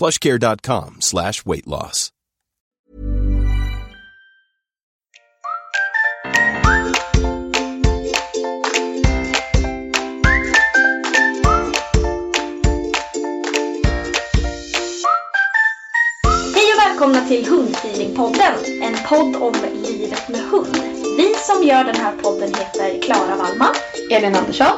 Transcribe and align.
plushcare.com 0.00 0.96
slash 1.00 1.44
weight 1.44 1.66
loss. 1.66 2.08
Hej 16.54 16.72
och 16.74 16.80
välkomna 16.80 17.28
till 17.28 17.46
Hundfeelingpodden, 17.46 18.54
en 18.82 18.96
podd 19.08 19.36
om 19.36 19.54
livet 19.74 20.28
med 20.28 20.40
hund. 20.40 20.76
Vi 21.16 21.34
som 21.34 21.64
gör 21.64 21.84
den 21.84 21.96
här 21.96 22.12
podden 22.16 22.54
heter 22.54 23.02
Klara 23.02 23.36
Wallman, 23.36 23.74
Elin 24.10 24.36
Andersson 24.36 24.76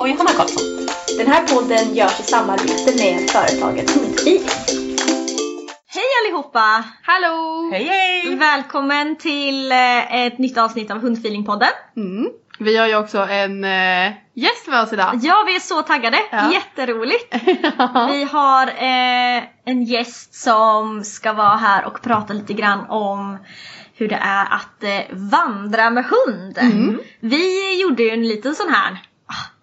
och 0.00 0.08
Johanna 0.08 0.30
Karlsson. 0.30 0.83
Den 1.18 1.26
här 1.26 1.46
podden 1.46 1.94
görs 1.94 2.20
i 2.20 2.22
samarbete 2.22 2.96
med 2.96 3.30
företaget 3.30 3.90
Hundfeeling. 3.90 4.48
Hej 5.86 6.04
allihopa! 6.22 6.84
Hallå! 7.02 7.70
Hej 7.72 7.84
hej! 7.84 8.36
Välkommen 8.36 9.16
till 9.16 9.72
eh, 9.72 10.26
ett 10.26 10.38
nytt 10.38 10.58
avsnitt 10.58 10.90
av 10.90 10.98
Hundfeelingpodden. 10.98 11.68
Mm. 11.96 12.30
Vi 12.58 12.76
har 12.76 12.86
ju 12.86 12.96
också 12.96 13.18
en 13.18 13.64
eh, 13.64 14.12
gäst 14.34 14.66
med 14.66 14.82
oss 14.82 14.92
idag. 14.92 15.18
Ja, 15.22 15.44
vi 15.46 15.56
är 15.56 15.60
så 15.60 15.82
taggade. 15.82 16.18
Ja. 16.30 16.52
Jätteroligt. 16.52 17.34
Vi 18.10 18.24
har 18.24 18.66
eh, 18.66 19.44
en 19.64 19.82
gäst 19.82 20.34
som 20.34 21.04
ska 21.04 21.32
vara 21.32 21.56
här 21.56 21.84
och 21.84 22.02
prata 22.02 22.32
lite 22.32 22.52
grann 22.52 22.86
om 22.88 23.38
hur 23.96 24.08
det 24.08 24.18
är 24.22 24.44
att 24.44 24.82
eh, 24.82 25.16
vandra 25.16 25.90
med 25.90 26.04
hund. 26.04 26.58
Mm. 26.58 27.00
Vi 27.20 27.80
gjorde 27.80 28.02
ju 28.02 28.10
en 28.10 28.28
liten 28.28 28.54
sån 28.54 28.68
här, 28.68 28.98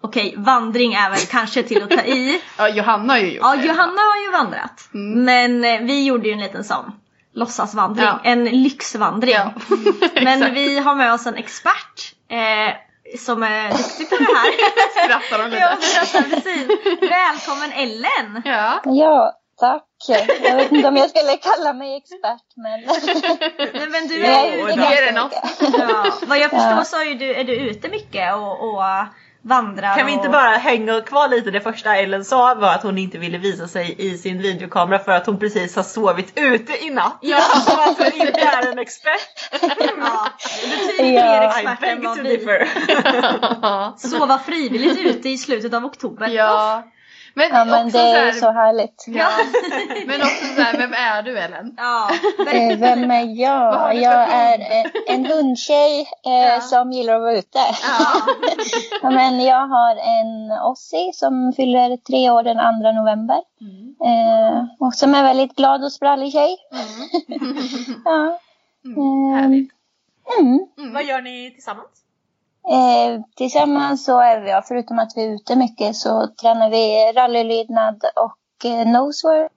okej 0.02 0.34
vandring 0.36 0.94
är 0.94 1.10
väl 1.10 1.18
kanske 1.30 1.62
till 1.62 1.82
att 1.82 1.90
ta 1.90 2.00
i. 2.02 2.40
ja, 2.58 2.68
Johanna 2.68 3.12
har 3.12 3.20
ju 3.20 3.26
gjort 3.32 3.42
Ja, 3.44 3.56
det. 3.56 3.66
Johanna 3.66 4.00
har 4.00 4.24
ju 4.26 4.30
vandrat. 4.32 4.88
Mm. 4.94 5.24
Men 5.24 5.64
eh, 5.64 5.86
vi 5.86 6.04
gjorde 6.04 6.26
ju 6.28 6.32
en 6.34 6.40
liten 6.40 6.64
sån 6.64 6.92
låtsasvandring, 7.34 8.06
Ja. 8.06 8.20
en 8.24 8.44
lyxvandring. 8.44 9.34
Ja. 9.34 9.52
Men 10.22 10.54
vi 10.54 10.78
har 10.78 10.94
med 10.94 11.12
oss 11.12 11.26
en 11.26 11.34
expert 11.36 12.14
eh, 12.30 12.74
som 13.18 13.42
är 13.42 13.68
duktig 13.70 14.10
på 14.10 14.16
det 14.16 14.24
här. 14.24 14.52
Skrattar 15.04 15.38
de 15.38 15.50
lite? 15.50 15.62
Ja, 15.62 15.76
skrattar, 15.80 16.28
precis. 16.30 16.66
Välkommen 17.10 17.72
Ellen! 17.72 18.42
Ja. 18.44 18.80
Ja, 18.84 19.32
tack. 19.60 19.84
Jag 20.42 20.56
vet 20.56 20.72
inte 20.72 20.88
om 20.88 20.96
jag 20.96 21.10
skulle 21.10 21.36
kalla 21.36 21.72
mig 21.72 21.96
expert, 21.96 22.42
men... 22.56 22.80
Nej, 23.74 23.88
Men 23.90 24.08
du 24.08 24.18
Jag 24.18 24.30
är 24.46 24.56
ju 24.56 24.66
det 24.66 24.72
är 24.72 25.12
det 25.12 25.22
mycket. 25.22 25.78
ja, 25.88 26.12
Vad 26.26 26.38
jag 26.38 26.50
förstår 26.50 26.70
Ja. 26.70 26.84
så 26.84 26.96
är 26.96 27.14
du, 27.14 27.34
är 27.34 27.44
du 27.44 27.54
ute 27.54 27.88
mycket 27.88 28.34
och, 28.34 28.60
och 28.74 28.82
vandrar. 29.42 29.96
Kan 29.96 30.06
vi 30.06 30.12
inte 30.12 30.26
och... 30.26 30.32
bara 30.32 30.50
hänga 30.50 31.00
kvar 31.00 31.28
lite? 31.28 31.50
Det 31.50 31.60
första 31.60 31.96
Ellen 31.96 32.24
sa 32.24 32.54
var 32.54 32.68
att 32.68 32.82
hon 32.82 32.98
inte 32.98 33.18
ville 33.18 33.38
visa 33.38 33.68
sig 33.68 33.94
i 33.98 34.18
sin 34.18 34.38
videokamera 34.38 34.98
för 34.98 35.12
att 35.12 35.26
hon 35.26 35.38
precis 35.38 35.76
har 35.76 35.82
sovit 35.82 36.32
ute 36.38 36.84
i 36.84 36.90
natt. 36.90 37.18
Ja. 37.20 37.40
Som 37.66 37.78
alltså 37.78 38.04
inte 38.04 38.40
är 38.40 38.72
en 38.72 38.78
expert. 38.78 39.50
Ja, 39.60 40.28
betydligt 40.70 41.14
Ja. 41.14 41.24
mer 41.24 41.42
I 41.42 41.46
expert 41.46 41.82
än 41.82 42.02
vad 42.04 42.16
to 42.16 42.22
vi. 42.22 42.38
Sova 44.08 44.38
frivilligt 44.38 44.98
ute 44.98 45.28
i 45.28 45.38
slutet 45.38 45.74
av 45.74 45.84
oktober. 45.84 46.28
ja. 46.28 46.82
Men, 47.34 47.48
Ja, 47.52 47.64
men 47.64 47.74
också 47.86 47.98
det 47.98 48.04
så 48.04 48.16
är 48.16 48.24
här, 48.24 48.32
så 48.32 48.50
härligt. 48.50 49.04
Ja. 49.06 49.28
Men 50.06 50.20
också 50.22 50.44
så 50.56 50.62
här, 50.62 50.78
vem 50.78 50.92
är 50.92 51.22
du 51.22 51.38
Ellen? 51.38 51.74
Ja, 51.76 52.10
Eh, 52.52 52.78
Vem 52.78 53.10
är 53.10 53.40
jag? 53.40 53.94
Jag 53.96 54.28
är 54.32 54.58
eh, 54.60 55.14
en 55.14 55.26
hundtjej 55.26 56.00
eh, 56.26 56.32
Ja. 56.32 56.60
som 56.60 56.92
gillar 56.92 57.14
att 57.14 57.20
vara 57.20 57.32
ute. 57.38 57.58
Ja. 59.02 59.10
Men 59.10 59.40
jag 59.40 59.66
har 59.66 59.96
en 59.96 60.52
Ossie 60.62 61.12
som 61.14 61.52
fyller 61.56 61.96
tre 61.96 62.30
år 62.30 62.42
den 62.42 62.56
2 62.82 62.92
november. 62.92 63.40
Eh, 64.04 64.64
och 64.80 64.94
som 64.94 65.14
är 65.14 65.22
väldigt 65.22 65.56
glad 65.56 65.84
och 65.84 65.92
sprallig 65.92 66.32
tjej. 66.32 66.56
ja. 68.04 68.38
Mm, 68.84 68.98
Eh, 68.98 69.40
härligt. 69.40 69.70
Mm. 70.40 70.92
Vad 70.94 71.04
gör 71.04 71.22
ni 71.22 71.50
tillsammans? 71.50 71.88
Eh, 72.70 73.20
tillsammans 73.36 74.04
så 74.04 74.20
är 74.20 74.40
vi, 74.40 74.50
ja, 74.50 74.62
förutom 74.68 74.98
att 74.98 75.12
vi 75.16 75.24
är 75.24 75.34
ute 75.34 75.56
mycket, 75.56 75.96
så 75.96 76.28
tränar 76.40 76.70
vi 76.70 77.12
rallylydnad 77.16 78.04
och 78.16 78.70
eh, 78.70 78.86
nosework. 78.86 79.50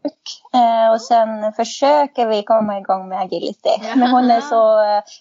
Eh, 0.54 0.92
och 0.94 1.02
sen 1.02 1.54
försöker 1.54 2.28
vi 2.28 2.44
komma 2.44 2.78
igång 2.80 3.10
med 3.10 3.20
agility. 3.22 3.70
Men 3.96 4.10
hon 4.12 4.32
är 4.32 4.42
så 4.42 4.80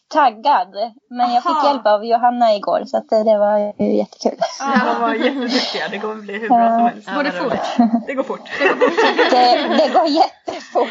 taggad. 0.08 0.68
Men 1.10 1.34
jag 1.34 1.42
fick 1.42 1.64
hjälp 1.64 1.86
av 1.86 2.04
Johanna 2.04 2.54
igår 2.54 2.84
så 2.86 2.96
att, 2.96 3.08
det 3.08 3.38
var 3.38 3.58
ju 3.58 3.96
jättekul. 3.96 4.38
De 4.84 5.00
var 5.00 5.14
jätteduktiga. 5.14 5.88
Det 5.90 5.98
kommer 5.98 6.22
bli 6.22 6.38
hur 6.38 6.48
bra 6.48 6.68
som 6.68 6.86
helst. 6.86 7.08
Går 7.14 7.22
det 7.22 7.32
Ja, 7.36 7.42
det 7.42 7.50
fort? 7.50 8.06
Det 8.06 8.14
går 8.14 8.22
fort. 8.22 8.50
Det, 9.30 9.68
det 9.78 9.88
går 9.92 10.06
jättefort. 10.06 10.88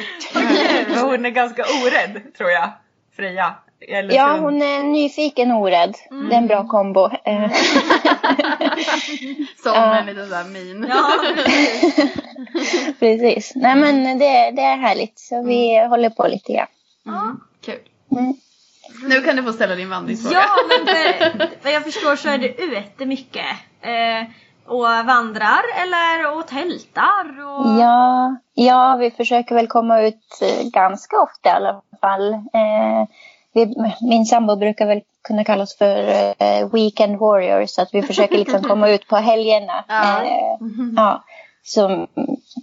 Hon 1.04 1.26
är 1.26 1.30
ganska 1.30 1.62
orädd 1.62 2.34
tror 2.38 2.50
jag. 2.50 2.70
Freja. 3.16 3.56
Eller 3.88 4.14
Ja, 4.16 4.38
hon 4.38 4.62
är 4.62 4.84
nyfiken 4.84 5.52
och 5.52 5.62
orädd. 5.62 5.96
Det 6.30 6.36
är 6.36 6.38
en 6.38 6.48
bra 6.48 6.68
kombo. 6.68 7.10
Eh, 7.26 7.52
Som 9.64 9.74
Ja. 9.74 9.96
en 9.96 10.06
liten 10.06 10.28
sån 10.28 10.38
här 10.38 10.46
min. 10.46 10.86
Ja, 10.90 11.12
precis. 13.00 13.52
Nej 13.56 13.76
men 13.76 14.20
det, 14.20 14.52
det 14.52 14.62
är 14.62 14.78
härligt. 14.78 15.20
Så 15.20 15.44
vi 15.44 15.86
håller 15.88 16.10
på 16.10 16.28
lite 16.28 16.54
grann. 16.54 16.68
Mm. 17.08 17.40
Kul. 17.66 17.80
Mm. 18.12 18.34
Nu 19.10 19.22
kan 19.22 19.36
du 19.36 19.44
få 19.44 19.54
ställa 19.54 19.76
din 19.76 19.90
vandringsfråga. 19.90 20.38
ja 20.40 20.48
men 20.70 21.48
vad 21.64 21.74
jag 21.74 21.84
förstår 21.84 22.16
så 22.16 22.30
är 22.30 22.38
du 22.38 22.48
ute 22.48 23.06
mycket. 23.06 23.46
Eh, 23.82 24.24
och 24.66 24.84
vandrar 25.06 25.62
eller 25.82 26.38
och 26.38 26.48
tältar 26.48 27.44
och... 27.46 27.80
Ja, 27.82 28.36
ja, 28.54 28.96
vi 29.00 29.12
försöker 29.12 29.56
väl 29.56 29.68
komma 29.68 30.02
ut 30.02 30.40
eh, 30.42 30.70
ganska 30.70 31.16
ofta 31.22 31.50
i 31.50 31.52
alla 31.52 31.82
fall. 32.02 32.34
Eh, 32.34 33.08
vi, 33.54 33.74
min 34.02 34.26
sambo 34.26 34.56
brukar 34.56 34.86
väl 34.86 35.02
kunna 35.24 35.44
kallas 35.44 35.78
för 35.78 36.10
uh, 36.10 36.74
weekend 36.74 37.18
warriors. 37.18 37.70
Så 37.70 37.82
att 37.82 37.90
vi 37.94 38.02
försöker 38.02 38.38
liksom 38.38 38.64
komma 38.70 38.90
ut 38.90 39.08
på 39.08 39.16
helgerna. 39.16 39.86
Ja. 39.88 40.22
Uh, 40.62 40.94
ja, 40.96 41.24
så, 41.64 42.08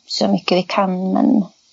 så 0.06 0.28
mycket 0.28 0.58
vi 0.58 0.62
kan. 0.62 1.12
Men 1.12 1.26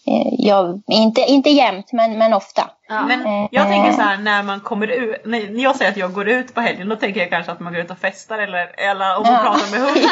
uh, 0.08 0.34
jag, 0.38 0.81
inte, 0.88 1.22
inte 1.22 1.50
jämt, 1.50 1.92
men, 1.92 2.18
men 2.18 2.34
ofta. 2.34 2.69
Ja. 2.88 3.06
Men 3.08 3.48
jag 3.52 3.68
tänker 3.68 3.92
så 3.92 4.02
här 4.02 4.18
när 4.18 4.44
man 4.44 4.60
kommer 4.60 4.88
ut. 4.88 5.25
När 5.25 5.64
jag 5.64 5.75
säger 5.75 5.92
att 5.92 5.98
jag 5.98 6.14
går 6.14 6.28
ut 6.28 6.54
på 6.54 6.62
helgen. 6.62 6.90
Då 6.90 6.96
tänker 6.96 7.19
jag 7.19 7.30
kanske 7.30 7.52
att 7.52 7.60
man 7.60 7.74
går 7.74 7.81
ut 7.81 7.92
och 7.92 7.98
festar. 7.98 8.40
Eller, 8.40 8.80
eller 8.90 9.18
om 9.18 9.24
man 9.24 9.34
ja. 9.34 9.40
pratar 9.40 9.72
med 9.72 9.80
hund. 9.80 9.98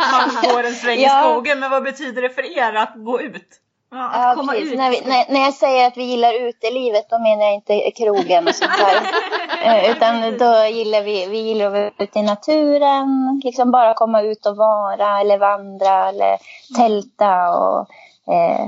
att 0.00 0.34
man 0.34 0.52
går 0.52 0.64
en 0.64 0.74
sväng 0.74 0.98
i 0.98 1.08
skogen. 1.08 1.60
Men 1.60 1.70
vad 1.70 1.82
betyder 1.82 2.22
det 2.22 2.30
för 2.30 2.58
er 2.58 2.74
att 2.74 2.92
gå 2.94 3.20
ut? 3.20 3.60
Ja, 3.90 4.30
att 4.30 4.36
komma 4.36 4.52
precis. 4.52 4.72
ut. 4.72 4.78
När, 4.78 4.90
vi, 4.90 5.00
när, 5.00 5.32
när, 5.32 5.40
jag 5.40 5.54
säger 5.54 5.86
att 5.86 5.96
vi 5.96 6.04
gillar 6.04 6.48
utelivet 6.48 7.10
då 7.10 7.18
menar 7.18 7.44
jag 7.44 7.54
inte 7.54 7.90
krogen 7.90 8.48
och 8.48 8.54
sånt 8.54 8.78
där. 8.78 9.00
Eh, 9.64 9.90
utan 9.90 10.38
då 10.38 10.64
gillar 10.64 11.02
vi, 11.02 11.26
vi 11.26 11.38
gillar 11.38 11.66
att 11.66 11.72
vara 11.72 11.90
ute 11.98 12.18
i 12.18 12.22
naturen, 12.22 13.40
liksom 13.44 13.70
bara 13.70 13.94
komma 13.94 14.22
ut 14.22 14.46
och 14.46 14.56
vara 14.56 15.20
eller 15.20 15.38
vandra 15.38 16.08
eller 16.08 16.38
tälta 16.76 17.50
och 17.50 17.80
eh, 18.34 18.66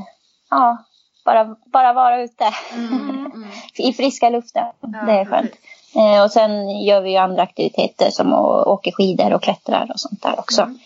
ja, 0.51 0.85
bara, 1.25 1.57
bara 1.73 1.93
vara 1.93 2.23
ute 2.23 2.55
mm, 2.75 3.31
mm. 3.35 3.49
i 3.79 3.93
friska 3.93 4.31
luften. 4.31 4.67
Ja, 4.81 4.89
det 5.07 5.13
är 5.13 5.25
skönt. 5.25 5.53
Eh, 5.97 6.25
och 6.25 6.31
sen 6.31 6.81
gör 6.81 7.01
vi 7.01 7.11
ju 7.11 7.17
andra 7.17 7.43
aktiviteter 7.43 8.11
som 8.11 8.33
att 8.33 8.67
åka 8.67 8.91
skidor 8.93 9.33
och 9.33 9.43
klättrar 9.43 9.91
och 9.93 10.01
sånt 10.01 10.23
där 10.23 10.39
också. 10.39 10.63
Mm, 10.63 10.79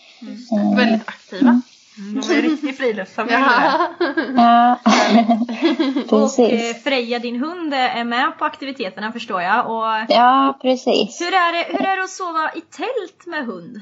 mm. 0.51 0.75
Väldigt 0.75 1.09
aktiva. 1.09 1.61
Mm. 1.97 2.21
De 2.21 2.33
är 2.33 2.41
riktig 2.41 2.77
friluftsfamilj 2.77 3.35
ja. 3.35 3.89
ja. 4.35 4.79
och 6.17 6.39
eh, 6.39 6.75
Freja, 6.83 7.19
din 7.19 7.39
hund, 7.39 7.73
är 7.73 8.03
med 8.03 8.37
på 8.39 8.45
aktiviteterna 8.45 9.11
förstår 9.11 9.41
jag. 9.41 9.71
Och 9.71 10.05
ja, 10.09 10.59
precis. 10.61 11.21
Hur 11.21 11.33
är, 11.33 11.53
det, 11.53 11.77
hur 11.77 11.85
är 11.85 11.97
det 11.97 12.03
att 12.03 12.09
sova 12.09 12.51
i 12.55 12.61
tält 12.61 13.25
med 13.25 13.45
hund? 13.45 13.81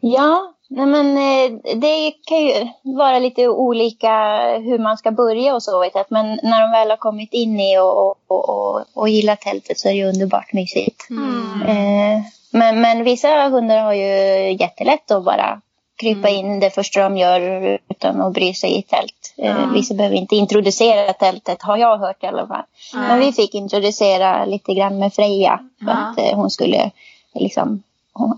Ja, 0.00 0.54
nej 0.68 0.86
men 0.86 1.16
eh, 1.16 1.58
det 1.76 2.12
kan 2.26 2.38
ju 2.38 2.52
vara 2.82 3.18
lite 3.18 3.48
olika 3.48 4.12
hur 4.58 4.78
man 4.78 4.96
ska 4.96 5.10
börja 5.10 5.54
och 5.54 5.62
så. 5.62 5.80
Vet 5.80 6.10
Men 6.10 6.26
när 6.42 6.60
de 6.60 6.70
väl 6.70 6.90
har 6.90 6.96
kommit 6.96 7.32
in 7.32 7.60
i 7.60 7.78
och, 7.78 8.08
och, 8.26 8.48
och, 8.48 8.84
och 8.94 9.08
gillar 9.08 9.36
tältet 9.36 9.78
så 9.78 9.88
är 9.88 9.92
det 9.92 9.98
ju 9.98 10.08
underbart 10.08 10.52
mysigt. 10.52 11.10
Mm. 11.10 11.62
Eh, 11.62 12.22
men, 12.50 12.80
men 12.80 13.04
vissa 13.04 13.48
hundar 13.48 13.78
har 13.78 13.92
ju 13.92 14.52
jättelätt 14.52 15.10
att 15.10 15.24
bara 15.24 15.60
krypa 15.96 16.28
mm. 16.28 16.46
in 16.46 16.60
det 16.60 16.70
första 16.70 17.02
de 17.02 17.16
gör 17.16 17.40
utan 17.88 18.20
att 18.20 18.32
bry 18.32 18.54
sig 18.54 18.78
i 18.78 18.82
tält. 18.82 19.34
Mm. 19.38 19.72
vissa 19.72 19.94
behöver 19.94 20.16
inte 20.16 20.36
introducera 20.36 21.12
tältet 21.12 21.62
har 21.62 21.76
jag 21.76 21.98
hört 21.98 22.24
i 22.24 22.26
alla 22.26 22.46
fall. 22.46 22.64
Mm. 22.94 23.08
Men 23.08 23.20
vi 23.20 23.32
fick 23.32 23.54
introducera 23.54 24.44
lite 24.44 24.74
grann 24.74 24.98
med 24.98 25.14
Freja 25.14 25.60
för 25.84 25.90
att 25.90 26.18
eh, 26.18 26.36
hon 26.36 26.50
skulle 26.50 26.90
liksom 27.34 27.82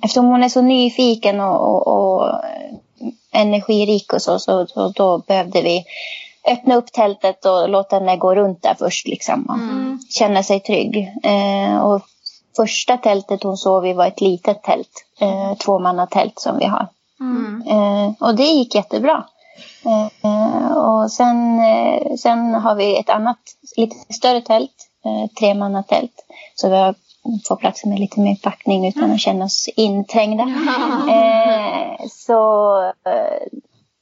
eftersom 0.03 0.27
hon 0.27 0.43
är 0.43 0.49
så 0.49 0.63
nyfiken 0.63 1.41
och, 1.41 1.61
och, 1.61 1.87
och 1.87 2.31
energirik 3.31 4.13
och 4.13 4.23
så, 4.23 4.39
så, 4.39 4.67
så, 4.67 4.89
då 4.89 5.19
behövde 5.19 5.63
vi 5.63 5.85
öppna 6.49 6.77
upp 6.77 6.93
tältet 6.93 7.45
och 7.45 7.69
låta 7.69 7.97
henne 7.97 8.17
gå 8.17 8.35
runt 8.35 8.63
där 8.63 8.75
först 8.79 9.07
liksom 9.07 9.47
och 9.49 9.55
mm. 9.55 9.99
känna 10.11 10.43
sig 10.43 10.61
trygg. 10.61 11.13
Eh, 11.25 11.79
och 11.79 12.03
första 12.57 12.97
tältet 12.97 13.43
hon 13.43 13.57
sov 13.57 13.87
i 13.87 13.93
var 13.93 14.07
ett 14.07 14.21
litet 14.21 14.63
tält, 14.63 15.05
eh, 15.21 15.55
tvåmannatält 15.55 16.41
som 16.41 16.59
vi 16.59 16.65
har. 16.65 16.87
Mm. 17.21 17.63
Eh, 17.67 18.13
och 18.21 18.35
det 18.35 18.43
gick 18.43 18.75
jättebra. 18.75 19.25
Eh, 19.85 20.77
och 20.77 21.13
sen, 21.13 21.61
eh, 21.61 22.15
sen 22.17 22.55
har 22.55 22.75
vi 22.75 22.99
ett 22.99 23.11
annat 23.11 23.39
lite 23.77 24.15
större 24.15 24.41
tält, 24.41 24.89
eh, 25.05 25.31
tremannatält. 25.39 26.25
Så 26.55 26.69
vi 26.69 26.77
har 26.77 26.95
får 27.49 27.57
plats 27.57 27.85
med 27.85 27.99
lite 27.99 28.21
mer 28.21 28.35
packning 28.35 28.89
utan 28.89 29.13
att 29.13 29.21
känna 29.21 29.45
oss 29.45 29.69
inträngda. 29.77 30.43
Eh, 31.09 32.07
så 32.11 32.83
eh, 32.85 33.59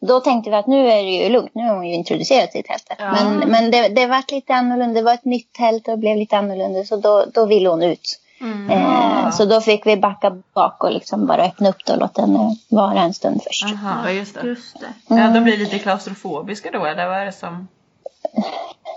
då 0.06 0.20
tänkte 0.20 0.50
vi 0.50 0.56
att 0.56 0.66
nu 0.66 0.88
är 0.88 1.02
det 1.02 1.10
ju 1.10 1.28
lugnt, 1.28 1.50
nu 1.54 1.62
har 1.62 1.74
hon 1.74 1.86
ju 1.86 1.94
introducerat 1.94 2.52
sig 2.52 2.60
i 2.60 2.64
tältet. 2.64 2.96
Ja. 2.98 3.12
Men, 3.12 3.50
men 3.50 3.70
det, 3.70 3.88
det 3.88 4.06
var 4.06 4.34
lite 4.34 4.54
annorlunda, 4.54 5.00
det 5.00 5.04
var 5.04 5.14
ett 5.14 5.24
nytt 5.24 5.52
tält 5.52 5.88
och 5.88 5.98
blev 5.98 6.16
lite 6.16 6.36
annorlunda 6.36 6.84
så 6.84 6.96
då, 6.96 7.24
då 7.34 7.46
ville 7.46 7.68
hon 7.68 7.82
ut. 7.82 8.20
Mm. 8.40 8.70
Eh, 8.70 9.30
så 9.30 9.44
då 9.44 9.60
fick 9.60 9.86
vi 9.86 9.96
backa 9.96 10.36
bak 10.54 10.84
och 10.84 10.92
liksom 10.92 11.26
bara 11.26 11.44
öppna 11.44 11.68
upp 11.68 11.84
det 11.86 11.92
och 11.92 11.98
låta 11.98 12.20
henne 12.20 12.56
vara 12.68 13.00
en 13.00 13.14
stund 13.14 13.42
först. 13.42 13.64
Aha, 13.64 14.10
just 14.10 14.34
det. 14.34 14.46
Just 14.46 14.80
det. 14.80 15.14
Mm. 15.14 15.24
Ja, 15.24 15.30
de 15.30 15.44
blir 15.44 15.56
lite 15.56 15.78
klaustrofobiska 15.78 16.70
då 16.70 16.84
eller 16.84 17.06
vad 17.08 17.18
är 17.18 17.26
det 17.26 17.32
som? 17.32 17.68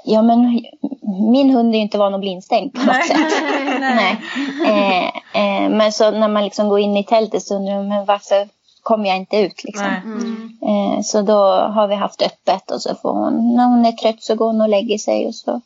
Ja 0.03 0.21
men 0.21 0.61
min 1.31 1.49
hund 1.49 1.73
är 1.73 1.77
ju 1.77 1.83
inte 1.83 1.97
van 1.97 2.13
att 2.13 2.19
bli 2.19 2.29
instängd 2.29 2.73
på 2.73 2.81
något 2.85 3.07
sätt. 3.07 3.17
Nej. 3.79 4.21
Eh, 4.65 5.07
eh, 5.41 5.69
men 5.69 5.91
så 5.91 6.11
när 6.11 6.27
man 6.27 6.43
liksom 6.43 6.69
går 6.69 6.79
in 6.79 6.97
i 6.97 7.03
tältet 7.03 7.43
så 7.43 7.55
undrar 7.55 7.83
man 7.83 8.05
varför 8.05 8.49
kommer 8.83 9.09
jag 9.09 9.17
inte 9.17 9.37
ut 9.37 9.63
liksom. 9.63 9.85
Mm. 9.85 10.57
Eh, 10.61 11.01
så 11.01 11.21
då 11.21 11.37
har 11.51 11.87
vi 11.87 11.95
haft 11.95 12.21
öppet 12.21 12.71
och 12.71 12.81
så 12.81 12.95
får 12.95 13.13
hon, 13.13 13.55
när 13.55 13.65
hon 13.65 13.85
är 13.85 13.91
trött 13.91 14.23
så 14.23 14.35
går 14.35 14.47
hon 14.47 14.61
och 14.61 14.69
lägger 14.69 14.97
sig 14.97 15.27
och 15.27 15.35
så 15.35 15.61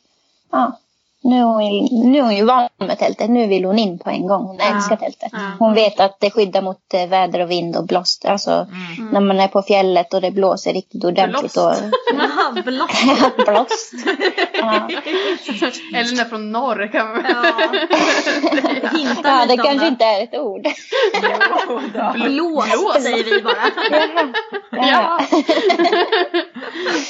ja, 0.52 0.78
nu 1.24 1.38
är, 1.38 1.44
hon, 1.44 2.12
nu 2.12 2.18
är 2.18 2.24
hon 2.24 2.36
ju 2.36 2.46
van 2.46 2.70
med 2.78 3.00
tältet. 3.00 3.30
Nu 3.30 3.48
vill 3.48 3.66
hon 3.66 3.80
in 3.80 4.00
på 4.00 4.10
en 4.10 4.28
gång. 4.28 4.44
Hon 4.44 4.58
ja. 4.60 4.76
älskar 4.76 4.96
tältet. 4.96 5.30
Ja. 5.32 5.40
Hon 5.60 5.74
vet 5.74 6.00
att 6.00 6.18
det 6.20 6.32
skyddar 6.32 6.62
mot 6.62 6.94
eh, 6.94 7.08
väder 7.08 7.40
och 7.40 7.52
vind 7.52 7.76
och 7.76 7.86
blåst. 7.88 8.26
Alltså 8.26 8.52
mm. 8.52 9.10
när 9.12 9.20
man 9.20 9.40
är 9.40 9.48
på 9.48 9.62
fjället 9.62 10.14
och 10.14 10.22
det 10.22 10.32
blåser 10.32 10.74
riktigt 10.74 11.04
ordentligt. 11.04 11.54
Blåst? 11.54 11.84
Och... 12.58 12.64
blåst. 12.64 12.94
blåst. 13.46 13.94
Ja. 14.54 14.90
Eller 15.94 16.10
den 16.10 16.20
är 16.20 16.26
från 16.26 16.52
norr 16.52 16.92
kan 16.92 17.08
man 17.08 17.24
ja. 17.30 17.46
ja, 19.24 19.46
det 19.48 19.58
kanske 19.58 19.88
inte 19.88 20.06
är 20.06 20.24
ett 20.24 20.36
ord. 20.36 20.68
blåst 22.14 23.04
säger 23.04 23.24
vi 23.24 23.42
bara. 23.42 23.56
ja. 24.72 25.20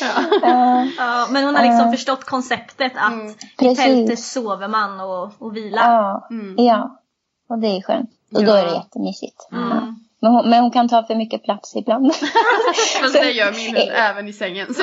ja. 0.02 0.88
ja. 0.98 1.28
men 1.32 1.44
hon 1.44 1.56
har 1.56 1.64
liksom 1.64 1.92
förstått 1.92 2.24
konceptet 2.24 2.92
att 2.96 3.14
mm. 3.14 3.72
i 3.72 3.76
tältet 3.76 4.20
sover 4.20 4.68
man 4.68 5.00
och, 5.00 5.32
och 5.40 5.56
vilar. 5.56 5.94
Ja. 5.94 6.28
Mm. 6.30 6.56
ja, 6.58 7.02
och 7.50 7.60
det 7.60 7.68
är 7.68 7.82
skönt. 7.82 8.10
Och 8.34 8.46
då 8.46 8.52
är 8.52 8.66
det 8.66 8.74
jättemysigt. 8.74 9.48
Mm. 9.52 9.96
Men 10.24 10.32
hon, 10.32 10.50
men 10.50 10.62
hon, 10.62 10.72
kan 10.72 10.90
ta 10.90 11.04
för 11.04 11.16
mycket 11.16 11.44
plats 11.44 11.76
ibland. 11.76 12.16
Fast 13.02 13.14
det 13.14 13.32
gör 13.32 13.52
min 13.52 13.76
hund 13.76 13.90
även 13.94 14.28
i 14.28 14.34
sängen. 14.34 14.74
Så. 14.74 14.82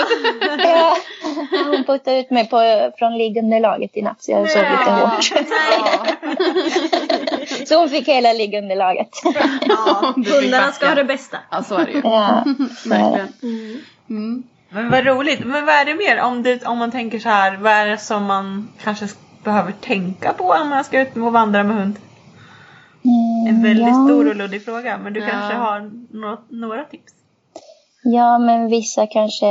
ja, 0.58 0.96
hon 1.50 1.84
puttade 1.84 2.20
ut 2.20 2.30
mig 2.30 2.48
på, 2.48 2.90
från 2.98 3.18
liggunderlaget 3.18 3.96
i 3.96 4.02
natt 4.02 4.22
så 4.22 4.30
jag 4.30 4.50
sov 4.50 4.62
lite 4.62 4.90
hårt. 4.90 5.24
så 7.68 7.78
hon 7.78 7.88
fick 7.88 8.08
hela 8.08 8.32
liggunderlaget. 8.32 9.08
ja, 9.60 10.14
hundarna 10.16 10.72
ska 10.72 10.88
ha 10.88 10.94
det 10.94 11.04
bästa. 11.04 11.38
Ja, 11.50 11.62
så 11.62 11.74
är 11.74 11.84
det 11.84 11.92
ju. 11.92 12.00
Ja, 12.04 12.44
Verkligen. 12.86 13.32
Mm. 13.42 13.80
Mm. 14.10 14.42
Men 14.70 14.90
vad 14.90 15.06
roligt. 15.06 15.40
Men 15.40 15.66
vad 15.66 15.74
är 15.74 15.84
det 15.84 15.94
mer? 15.94 16.22
Om, 16.22 16.42
det, 16.42 16.66
om 16.66 16.78
man 16.78 16.90
tänker 16.90 17.18
så 17.18 17.28
här, 17.28 17.56
vad 17.56 17.72
är 17.72 17.86
det 17.86 17.98
som 17.98 18.24
man 18.24 18.72
kanske 18.82 19.06
behöver 19.44 19.72
tänka 19.72 20.32
på 20.32 20.44
om 20.44 20.68
man 20.68 20.84
ska 20.84 21.00
ut 21.00 21.16
och 21.16 21.32
vandra 21.32 21.62
med 21.62 21.76
hund? 21.76 21.96
Mm, 23.04 23.56
en 23.56 23.62
väldigt 23.62 23.88
ja. 23.88 24.06
stor 24.06 24.28
och 24.28 24.36
luddig 24.36 24.64
fråga 24.64 24.98
men 24.98 25.12
du 25.12 25.20
ja. 25.20 25.26
kanske 25.30 25.54
har 25.54 25.90
några, 26.10 26.38
några 26.48 26.84
tips? 26.84 27.12
Ja, 28.02 28.38
men 28.38 28.68
vissa 28.68 29.06
kanske 29.06 29.46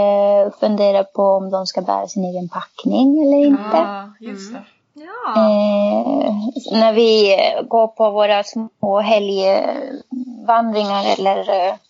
funderar 0.60 1.04
på 1.04 1.24
om 1.24 1.52
de 1.52 1.66
ska 1.66 1.82
bära 1.82 2.08
sin 2.08 2.26
egen 2.26 2.50
packning 2.50 3.24
eller 3.24 3.46
inte. 3.46 3.64
Ja, 3.74 4.14
just 4.20 4.54
det. 4.54 4.62
Ja. 4.94 5.34
Eh, 5.36 6.34
när 6.80 6.94
vi 6.94 7.38
går 7.70 7.88
på 7.88 8.12
våra 8.12 8.44
små 8.44 9.00
helgvandringar 9.00 11.20
eller 11.20 11.46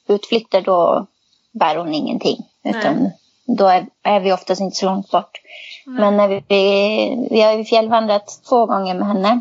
utflykter 0.08 0.62
då 0.62 1.08
bär 1.52 1.76
hon 1.76 1.94
ingenting. 1.94 2.38
Utan 2.64 3.10
då 3.46 3.68
är, 3.68 3.86
är, 4.04 4.20
vi 4.20 4.34
oftast 4.34 4.62
inte 4.62 4.78
så 4.78 4.86
långt 4.86 5.12
bort. 5.12 5.42
Nej. 5.86 6.00
Men 6.02 6.18
när 6.18 6.28
vi, 6.28 7.28
vi 7.32 7.42
har 7.42 7.54
ju 7.54 7.66
fjällvandrat 7.66 8.42
två 8.50 8.66
gånger 8.66 8.96
med 8.96 9.08
henne. 9.08 9.40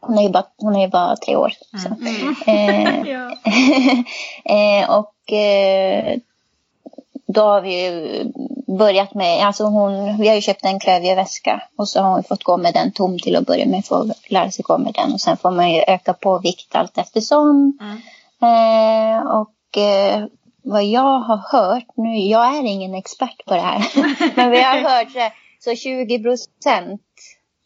Hon 0.00 0.18
är 0.18 0.22
ju 0.22 0.28
bara, 0.28 0.44
hon 0.56 0.76
är 0.76 0.80
ju 0.80 0.88
bara 0.88 1.16
tre 1.16 1.36
år. 1.36 1.52
Mm. 1.86 2.34
Mm. 2.46 3.06
Eh, 3.06 3.22
eh, 4.84 4.90
och 4.90 5.32
eh, 5.32 6.16
då 7.26 7.40
har 7.42 7.60
vi 7.60 7.84
ju 7.84 8.24
börjat 8.78 9.14
med, 9.14 9.46
alltså 9.46 9.64
hon, 9.64 10.16
vi 10.18 10.28
har 10.28 10.34
ju 10.34 10.40
köpt 10.40 10.64
en 10.64 10.80
klövjeväska 10.80 11.62
och 11.76 11.88
så 11.88 12.02
har 12.02 12.10
hon 12.10 12.24
fått 12.24 12.44
gå 12.44 12.56
med 12.56 12.74
den 12.74 12.92
tom 12.92 13.18
till 13.18 13.36
att 13.36 13.46
börja 13.46 13.66
med 13.66 13.84
för 13.84 14.00
att 14.00 14.30
lära 14.30 14.50
sig 14.50 14.62
gå 14.62 14.78
med 14.78 14.94
den 14.94 15.12
och 15.12 15.20
sen 15.20 15.36
får 15.36 15.50
man 15.50 15.72
ju 15.72 15.82
öka 15.86 16.12
på 16.12 16.38
vikt 16.38 16.74
allt 16.74 16.98
eftersom. 16.98 17.78
Mm. 17.80 17.98
Eh, 18.42 19.22
och 19.26 19.78
eh, 19.82 20.24
vad 20.62 20.84
jag 20.84 21.18
har 21.20 21.36
hört, 21.36 21.96
nu, 21.96 22.18
jag 22.18 22.56
är 22.56 22.62
ingen 22.62 22.94
expert 22.94 23.44
på 23.46 23.54
det 23.54 23.60
här, 23.60 23.84
men 24.36 24.50
vi 24.50 24.62
har 24.62 24.78
hört 24.78 25.12
så, 25.12 25.30
så 25.70 25.76
20 25.76 26.22
procent 26.22 27.02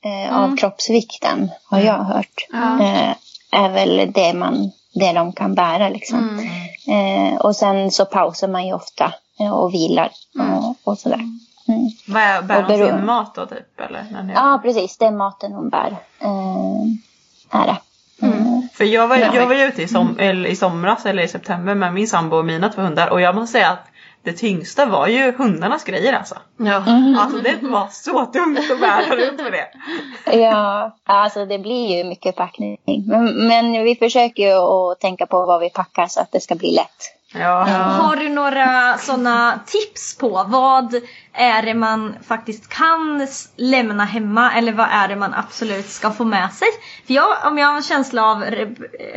eh, 0.04 0.28
mm. 0.28 0.34
av 0.34 0.56
kroppsvikten 0.56 1.50
har 1.70 1.80
jag 1.80 2.04
hört. 2.04 2.48
Mm. 2.52 2.80
Eh, 2.80 3.14
är 3.52 3.68
väl 3.68 4.12
det, 4.12 4.34
man, 4.34 4.72
det 4.94 5.12
de 5.12 5.32
kan 5.32 5.54
bära 5.54 5.88
liksom. 5.88 6.38
Mm. 6.38 7.34
Eh, 7.34 7.40
och 7.40 7.56
sen 7.56 7.90
så 7.90 8.04
pausar 8.04 8.48
man 8.48 8.66
ju 8.66 8.72
ofta 8.72 9.14
eh, 9.40 9.50
och 9.50 9.74
vilar 9.74 10.10
och, 10.38 10.76
och 10.84 10.98
sådär. 10.98 11.20
Mm. 11.68 11.90
Vad 12.06 12.46
bär 12.46 12.62
Och 12.62 12.78
hon 12.78 12.88
sin 12.88 13.06
mat 13.06 13.34
då 13.34 13.46
typ? 13.46 13.80
Eller? 13.80 14.32
Ja, 14.34 14.60
precis. 14.62 14.98
Det 14.98 15.04
är 15.04 15.10
maten 15.10 15.52
hon 15.52 15.70
bär. 15.70 15.96
Eh, 16.20 17.60
är 17.60 17.66
det. 17.66 17.76
Mm. 18.22 18.68
För 18.72 18.84
jag 18.84 19.08
var, 19.08 19.16
jag 19.16 19.46
var 19.46 19.54
ju 19.54 19.62
ute 19.64 19.82
i, 19.82 19.88
som, 19.88 20.18
eller 20.18 20.50
i 20.50 20.56
somras 20.56 21.06
eller 21.06 21.22
i 21.22 21.28
september 21.28 21.74
med 21.74 21.94
min 21.94 22.08
sambo 22.08 22.36
och 22.36 22.44
mina 22.44 22.68
två 22.68 22.82
hundar 22.82 23.08
och 23.08 23.20
jag 23.20 23.34
måste 23.34 23.52
säga 23.52 23.70
att 23.70 23.86
det 24.22 24.32
tyngsta 24.32 24.86
var 24.86 25.06
ju 25.06 25.32
hundarnas 25.32 25.84
grejer 25.84 26.12
alltså. 26.12 26.34
Ja. 26.56 26.84
Alltså 27.18 27.38
det 27.38 27.58
var 27.62 27.88
så 27.90 28.26
tungt 28.26 28.70
att 28.70 28.80
bära 28.80 29.16
runt 29.16 29.40
med 29.42 29.52
det. 29.52 29.68
Ja, 30.36 30.96
alltså 31.04 31.46
det 31.46 31.58
blir 31.58 31.96
ju 31.96 32.04
mycket 32.04 32.36
packning. 32.36 32.78
Men, 33.06 33.48
men 33.48 33.84
vi 33.84 33.96
försöker 33.96 34.42
ju 34.42 34.52
att 34.52 35.00
tänka 35.00 35.26
på 35.26 35.46
vad 35.46 35.60
vi 35.60 35.70
packar 35.70 36.06
så 36.06 36.20
att 36.20 36.32
det 36.32 36.40
ska 36.40 36.54
bli 36.54 36.70
lätt. 36.70 37.14
Ja. 37.38 37.64
Har 38.00 38.16
du 38.16 38.28
några 38.28 38.98
sådana 38.98 39.60
tips 39.66 40.18
på 40.18 40.44
vad 40.48 40.94
är 41.32 41.62
det 41.62 41.74
man 41.74 42.16
faktiskt 42.28 42.68
kan 42.68 43.26
lämna 43.56 44.04
hemma 44.04 44.52
eller 44.54 44.72
vad 44.72 44.86
är 44.90 45.08
det 45.08 45.16
man 45.16 45.34
absolut 45.34 45.90
ska 45.90 46.10
få 46.10 46.24
med 46.24 46.52
sig? 46.52 46.68
För 47.06 47.14
jag, 47.14 47.36
om 47.44 47.58
jag 47.58 47.66
har 47.66 47.76
en 47.76 47.82
känsla 47.82 48.22
av, 48.24 48.44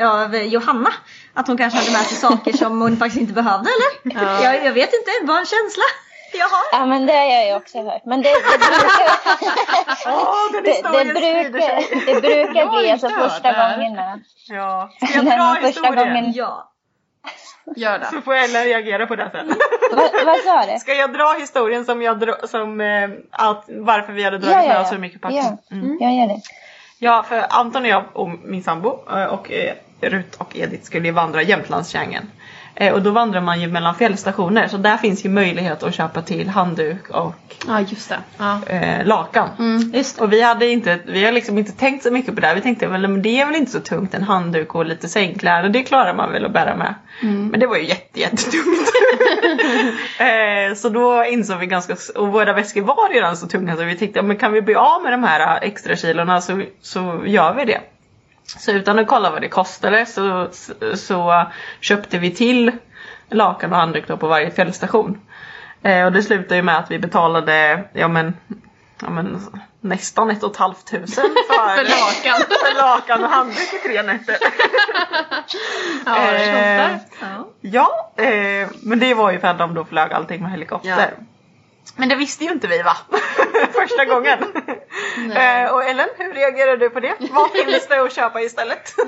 av 0.01 0.35
Johanna 0.35 0.89
att 1.33 1.47
hon 1.47 1.57
kanske 1.57 1.79
hade 1.79 1.91
med 1.91 2.01
sig 2.01 2.17
saker 2.17 2.57
som 2.57 2.81
hon 2.81 2.97
faktiskt 2.97 3.21
inte 3.21 3.33
behövde 3.33 3.69
eller? 3.69 4.23
Ja. 4.23 4.43
Jag, 4.43 4.65
jag 4.65 4.73
vet 4.73 4.89
inte, 4.93 5.11
var 5.31 5.39
en 5.39 5.45
känsla 5.45 5.83
jag 6.33 6.45
har. 6.49 6.79
Ja, 6.79 6.85
men 6.85 7.05
det 7.05 7.13
har 7.13 7.25
jag 7.25 7.47
ju 7.47 7.55
också 7.55 7.77
hört. 7.83 8.01
Men 8.05 8.21
det, 8.21 8.29
det 8.29 8.57
brukar, 8.57 9.07
den 11.03 11.07
det, 11.07 11.13
det 11.13 11.49
brukar, 11.51 12.05
det 12.13 12.21
brukar 12.21 12.77
bli 12.79 12.91
alltså 12.91 13.09
första 13.09 13.51
där. 13.51 13.77
gångerna. 13.77 14.19
Ja. 14.47 14.89
Ska 15.09 15.15
jag 15.17 15.25
dra 15.25 15.67
historien? 15.67 15.95
gången- 15.95 16.31
Ja. 16.35 16.73
Gör 17.75 17.99
det. 17.99 18.05
Så 18.05 18.21
får 18.21 18.33
Ellen 18.33 18.63
reagera 18.63 19.07
på 19.07 19.15
det 19.15 19.29
sen. 19.31 19.47
Va, 19.91 20.09
vad 20.25 20.37
sa 20.37 20.65
du? 20.73 20.79
Ska 20.79 20.93
jag 20.93 21.13
dra 21.13 21.35
historien 21.39 21.85
som 21.85 22.01
jag 22.01 22.19
dra, 22.19 22.35
som 22.47 22.81
eh, 22.81 23.09
att, 23.31 23.63
varför 23.67 24.13
vi 24.13 24.23
hade 24.23 24.37
dragit 24.37 24.67
med 24.67 24.81
oss 24.81 24.89
så 24.89 24.95
mycket 24.97 25.21
packning? 25.21 25.41
Ja, 25.43 25.57
Mm. 25.71 25.97
jag 26.01 26.13
gör 26.15 26.27
det. 26.27 26.41
Ja, 26.99 27.23
för 27.29 27.45
Anton 27.49 27.81
och 27.83 27.87
jag 27.89 28.03
och 28.13 28.29
min 28.29 28.63
sambo 28.63 28.99
eh, 29.11 29.23
och 29.25 29.51
eh, 29.51 29.73
Rut 30.01 30.35
och 30.35 30.55
Edith 30.57 30.83
skulle 30.83 31.05
ju 31.07 31.11
vandra 31.11 31.41
Jämtlandstriangeln. 31.41 32.31
Eh, 32.79 32.93
Och 32.93 33.01
då 33.01 33.11
vandrar 33.11 33.41
man 33.41 33.61
ju 33.61 33.67
mellan 33.67 33.95
fjällstationer 33.95 34.67
så 34.67 34.77
där 34.77 34.97
finns 34.97 35.25
ju 35.25 35.29
möjlighet 35.29 35.83
att 35.83 35.93
köpa 35.95 36.21
till 36.21 36.49
handduk 36.49 37.09
och 37.09 37.33
Ja, 37.67 37.81
just 37.81 38.09
det. 38.09 38.17
Ja. 38.37 38.59
eh, 38.67 39.05
lakan. 39.05 39.49
Mm. 39.59 39.91
Just 39.93 40.17
det. 40.17 40.23
Och 40.23 40.33
vi 40.33 40.41
hade 40.41 40.67
inte, 40.67 40.99
vi 41.05 41.25
har 41.25 41.31
liksom 41.31 41.57
inte 41.57 41.71
tänkt 41.71 42.03
så 42.03 42.11
mycket 42.11 42.35
på 42.35 42.41
det 42.41 42.47
här. 42.47 42.55
Vi 42.55 42.61
tänkte 42.61 42.87
väl 42.87 43.07
men 43.07 43.21
det 43.21 43.41
är 43.41 43.45
väl 43.45 43.55
inte 43.55 43.71
så 43.71 43.79
tungt 43.79 44.13
en 44.13 44.23
handduk 44.23 44.75
och 44.75 44.85
lite 44.85 45.07
sängkläder. 45.09 45.69
Det 45.69 45.83
klarar 45.83 46.13
man 46.13 46.31
väl 46.31 46.45
att 46.45 46.53
bära 46.53 46.75
med. 46.75 46.93
Mm. 47.21 47.47
Men 47.47 47.59
det 47.59 47.67
var 47.67 47.77
ju 47.77 47.85
jätte, 47.85 48.19
jättetungt. 48.19 48.89
eh, 50.19 50.75
så 50.75 50.89
då 50.89 51.25
insåg 51.25 51.59
vi 51.59 51.65
ganska, 51.65 51.95
och 52.15 52.27
våra 52.27 52.53
väskor 52.53 52.81
var 52.81 53.13
redan 53.13 53.37
så 53.37 53.47
tunga 53.47 53.75
så 53.75 53.83
vi 53.83 53.95
tänkte 53.97 54.21
men 54.21 54.37
kan 54.37 54.51
vi 54.53 54.61
bli 54.61 54.75
av 54.75 55.03
med 55.03 55.13
de 55.13 55.23
här 55.23 55.59
extra 55.61 55.95
kilorna 55.95 56.41
så, 56.41 56.61
så 56.81 57.23
gör 57.25 57.53
vi 57.53 57.65
det. 57.65 57.79
Så 58.47 58.71
utan 58.71 58.99
att 58.99 59.07
kolla 59.07 59.31
vad 59.31 59.41
det 59.41 59.49
kostade 59.49 60.05
så, 60.05 60.49
så 60.95 61.45
köpte 61.81 62.17
vi 62.17 62.31
till 62.31 62.71
lakan 63.29 63.71
och 63.71 63.77
handduk 63.77 64.07
på 64.07 64.27
varje 64.27 64.51
fjällstation. 64.51 65.19
Eh, 65.83 66.05
och 66.05 66.11
det 66.11 66.23
slutade 66.23 66.55
ju 66.55 66.61
med 66.61 66.77
att 66.77 66.91
vi 66.91 66.99
betalade 66.99 67.83
ja, 67.93 68.07
men, 68.07 68.37
ja, 69.01 69.09
men, 69.09 69.39
nästan 69.81 70.31
ett 70.31 70.43
och 70.43 70.51
ett 70.51 70.57
halvt 70.57 70.87
tusen 70.91 71.25
för, 71.47 71.75
För 71.75 71.83
lakan. 71.83 72.41
för 72.49 72.77
lakan 72.77 73.23
och 73.23 73.29
handduk 73.29 73.73
i 73.73 73.87
tre 73.87 74.03
nätter. 74.03 74.37
Ja, 76.05 76.17
Eh. 76.31 76.97
Ja. 77.21 77.47
Ja, 77.61 78.23
eh, 78.23 78.67
men 78.81 78.99
det 78.99 79.13
var 79.13 79.31
ju 79.31 79.39
för 79.39 79.47
att 79.47 79.57
de 79.57 79.73
då 79.73 79.85
flög 79.85 80.13
allting 80.13 80.41
med 80.41 80.51
helikopter. 80.51 81.13
Men 81.95 82.09
det 82.09 82.15
visste 82.15 82.43
ju 82.43 82.51
inte 82.51 82.67
vi 82.67 82.81
va? 82.81 82.97
Första 83.73 84.05
gången. 84.05 84.39
Eh, 85.35 85.71
och 85.71 85.83
Ellen, 85.83 86.07
hur 86.17 86.33
reagerar 86.33 86.77
du 86.77 86.89
på 86.89 86.99
det? 86.99 87.13
Vad 87.19 87.51
finns 87.51 87.87
det 87.87 88.01
att 88.01 88.15
köpa 88.15 88.41
istället? 88.41 88.93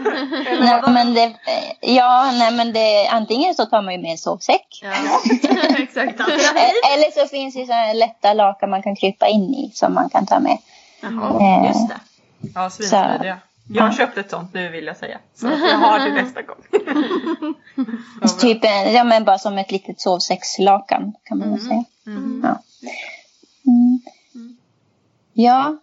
Nej, 0.59 0.81
men 0.88 1.13
det, 1.13 1.36
ja, 1.81 2.31
nej 2.33 2.53
men 2.53 2.74
det, 2.74 3.07
antingen 3.07 3.55
så 3.55 3.65
tar 3.65 3.81
man 3.81 3.93
ju 3.93 4.01
med 4.01 4.12
en 4.12 4.17
sovsäck. 4.17 4.79
Ja. 4.81 4.89
Exakt. 5.77 6.19
Eller 6.19 7.21
så 7.21 7.27
finns 7.27 7.55
det 7.55 7.65
så 7.65 7.74
här 7.74 7.93
lätta 7.93 8.33
lakan 8.33 8.69
man 8.69 8.83
kan 8.83 8.95
krypa 8.95 9.27
in 9.27 9.53
i 9.53 9.71
som 9.74 9.93
man 9.93 10.09
kan 10.09 10.25
ta 10.25 10.39
med. 10.39 10.57
Jaha. 11.01 11.39
Eh, 11.41 11.67
Just 11.67 11.89
det. 11.89 12.00
ja, 12.55 12.69
svinsmidiga. 12.69 13.39
Jag 13.72 13.84
har 13.84 13.92
köpt 13.92 14.18
ett 14.18 14.30
sånt 14.30 14.54
nu 14.54 14.70
vill 14.70 14.86
jag 14.86 14.98
säga. 14.98 15.18
Så 15.36 15.48
jag 15.48 15.78
har 15.78 16.00
det 16.00 16.14
nästa 16.14 16.42
gång. 16.42 16.58
Typ 18.40 18.64
en- 18.64 18.94
ja, 18.94 19.04
men 19.04 19.24
bara 19.26 19.38
som 19.38 19.58
ett 19.58 19.72
litet 19.72 20.02
sovsäckslakan 20.02 21.14
kan 21.24 21.38
man 21.40 21.50
väl 21.52 21.60
säga. 21.60 21.84
Mm. 22.08 22.42
Ja. 22.44 22.62
Mm. 23.72 24.00
Ja. 25.34 25.78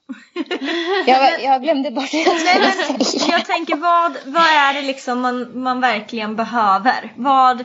Jag, 1.06 1.42
jag 1.42 1.62
glömde 1.62 1.90
bort 1.90 2.10
det 2.10 2.16
jag 2.22 2.40
skulle 2.40 3.04
säga. 3.04 3.36
jag 3.36 3.44
tänker 3.46 3.76
vad, 3.76 4.16
vad 4.24 4.42
är 4.42 4.74
det 4.74 4.82
liksom 4.82 5.20
man, 5.20 5.62
man 5.62 5.80
verkligen 5.80 6.36
behöver? 6.36 7.12
Vad, 7.16 7.64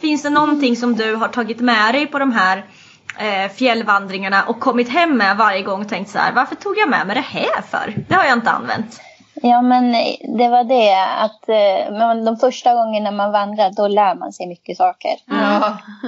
finns 0.00 0.22
det 0.22 0.30
någonting 0.30 0.76
som 0.76 0.94
du 0.96 1.14
har 1.14 1.28
tagit 1.28 1.60
med 1.60 1.94
dig 1.94 2.06
på 2.06 2.18
de 2.18 2.32
här 2.32 2.64
eh, 3.18 3.52
fjällvandringarna 3.52 4.42
och 4.44 4.60
kommit 4.60 4.88
hem 4.88 5.16
med 5.16 5.36
varje 5.36 5.62
gång 5.62 5.80
och 5.80 5.88
tänkt 5.88 6.10
så 6.10 6.18
här, 6.18 6.32
varför 6.32 6.54
tog 6.54 6.78
jag 6.78 6.90
med 6.90 7.06
mig 7.06 7.16
det 7.16 7.20
här 7.40 7.62
för? 7.70 7.94
Det 8.08 8.14
har 8.14 8.24
jag 8.24 8.32
inte 8.38 8.50
använt. 8.50 9.00
Ja, 9.42 9.62
men 9.62 9.92
det 10.36 10.48
var 10.48 10.64
det 10.64 10.94
att 11.18 11.48
eh, 11.48 11.98
men 11.98 12.24
de 12.24 12.36
första 12.36 12.74
gångerna 12.74 13.10
man 13.10 13.32
vandrar 13.32 13.70
då 13.70 13.88
lär 13.88 14.14
man 14.14 14.32
sig 14.32 14.46
mycket 14.46 14.76
saker. 14.76 15.10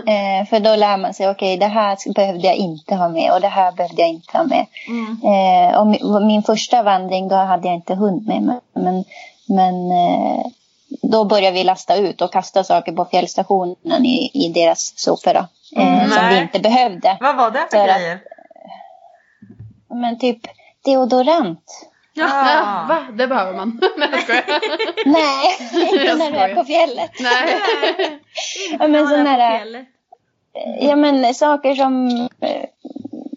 Eh, 0.07 0.47
för 0.47 0.61
då 0.61 0.77
lär 0.77 0.97
man 0.97 1.15
sig, 1.15 1.31
okej 1.31 1.57
det 1.57 1.67
här 1.67 2.13
behövde 2.15 2.47
jag 2.47 2.57
inte 2.57 2.95
ha 2.95 3.09
med 3.09 3.33
och 3.33 3.41
det 3.41 3.49
här 3.49 3.73
behövde 3.73 4.03
jag 4.03 4.09
inte 4.09 4.39
ha 4.39 4.45
med. 4.45 4.67
Eh, 5.25 5.81
och 5.81 6.23
min, 6.23 6.43
första 6.43 6.83
vandring 6.83 7.29
då 7.29 7.37
hade 7.37 7.69
jag 7.69 7.75
inte 7.75 7.95
hund 7.95 8.27
med 8.27 8.43
mig. 8.43 8.59
Men, 8.75 9.05
men 9.49 9.91
eh, 9.91 10.47
då 11.03 11.25
började 11.25 11.55
vi 11.55 11.65
lasta 11.65 11.97
ut 11.97 12.21
och 12.21 12.33
kasta 12.33 12.65
saker 12.65 12.93
på 12.93 13.05
fjällstationen 13.05 14.07
i, 14.07 14.31
i 14.35 14.49
deras 14.49 14.93
sopor 14.97 15.37
eh, 15.77 16.09
som 16.09 16.29
vi 16.29 16.39
inte 16.41 16.61
behövde. 16.61 17.17
Vad 17.21 17.37
var 17.37 17.51
det 17.51 17.59
för 17.71 17.77
För 17.79 17.89
att- 17.89 17.97
grejer? 17.97 18.21
Men 19.95 20.19
typ 20.19 20.39
deodorant. 20.85 21.87
Ja, 22.21 22.87
va? 22.89 22.99
Det 23.13 23.27
behöver 23.27 23.53
man. 23.53 23.81
Nej 23.97 24.09
jag 24.13 24.23
skojar. 24.23 24.45
Nej, 25.07 25.57
inte 25.93 26.15
när 26.15 26.31
du 26.31 26.37
är 26.37 26.55
på 26.55 26.65
fjället. 26.65 27.11
Nej. 27.21 27.61
Ja, 28.79 28.89
men 28.89 29.09
sån 29.09 29.25
När 29.25 29.25
man 29.25 29.27
är 29.27 29.39
här- 29.39 29.59
på 29.59 29.65
fjället. 29.65 29.87
Ja 30.81 30.97
men 30.97 31.35
saker 31.35 31.75
som 31.75 32.09
eh, 32.41 32.65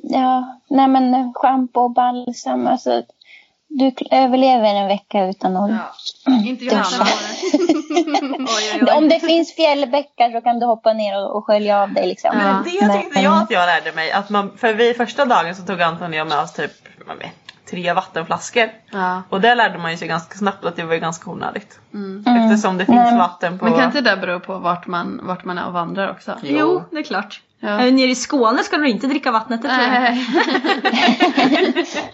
ja, 0.04 0.60
nej 0.70 0.88
men 0.88 1.34
schampo 1.34 1.80
och 1.82 1.92
balsam. 1.92 2.68
Alltså, 2.68 3.04
du 3.68 3.92
överlever 4.12 4.75
en 4.75 4.88
vecka 4.88 5.25
utan 5.25 5.58
att... 5.58 5.72
Ja. 5.72 6.34
Inte 6.46 6.84
oj. 8.86 8.92
Om 8.92 9.10
det 9.10 9.20
finns 9.20 9.56
fjällbäckar 9.56 10.32
så 10.32 10.42
kan 10.42 10.60
du 10.60 10.66
hoppa 10.66 10.94
ner 10.94 11.18
och, 11.24 11.36
och 11.38 11.46
skölja 11.46 11.82
av 11.82 11.94
dig 11.94 12.08
liksom. 12.08 12.32
Ja. 12.34 12.44
Men 12.44 12.63
det 12.63 13.02
tyckte 13.02 13.20
jag 13.20 13.44
att 13.44 13.52
jag 13.52 13.66
lärde 13.66 13.92
mig. 13.92 14.12
Att 14.12 14.30
man, 14.30 14.58
för 14.58 14.74
vi 14.74 14.94
första 14.94 15.25
dagen 15.25 15.56
så 15.56 15.63
tog 15.63 15.82
Anton 15.82 16.10
och 16.10 16.16
jag 16.16 16.28
med 16.28 16.40
oss 16.40 16.54
typ 16.54 16.72
jag 17.08 17.16
vet, 17.16 17.43
tre 17.74 17.94
vattenflaskor. 17.94 18.70
Ja. 18.92 19.24
Och 19.30 19.42
det 19.42 19.56
lärde 19.56 19.77
man 19.77 19.92
ju 19.92 19.98
sig 19.98 20.08
ganska 20.08 20.38
snabbt 20.38 20.65
att 20.65 20.75
det 20.75 20.84
var 20.84 20.96
ganska 20.96 21.30
onödigt. 21.30 21.80
Mm. 21.94 22.24
Mm. 22.27 22.44
Eftersom 22.44 22.77
det 22.77 22.86
finns 22.86 23.12
Nej. 23.12 23.18
vatten 23.18 23.60
på... 23.60 23.65
Men 23.65 23.74
kan 23.74 23.84
inte 23.86 24.01
det 24.01 24.18
bero 24.18 24.39
på 24.39 24.58
vart 24.58 24.88
man, 24.88 25.20
vart 25.24 25.44
man 25.44 25.58
är 25.58 25.68
och 25.68 25.74
vandrar 25.74 26.12
också? 26.12 26.38
Jo, 26.42 26.84
det 26.92 26.98
är 26.98 27.03
klart. 27.03 27.42
Ja. 27.60 27.77
Nere 27.77 28.10
i 28.10 28.15
Skåne 28.15 28.63
ska 28.63 28.77
du 28.77 28.89
inte 28.89 29.08
dricka 29.08 29.32
vattnet, 29.32 29.62
det 29.62 29.68
tror 29.68 29.82
jag. 29.82 29.92
Nej. 29.92 30.27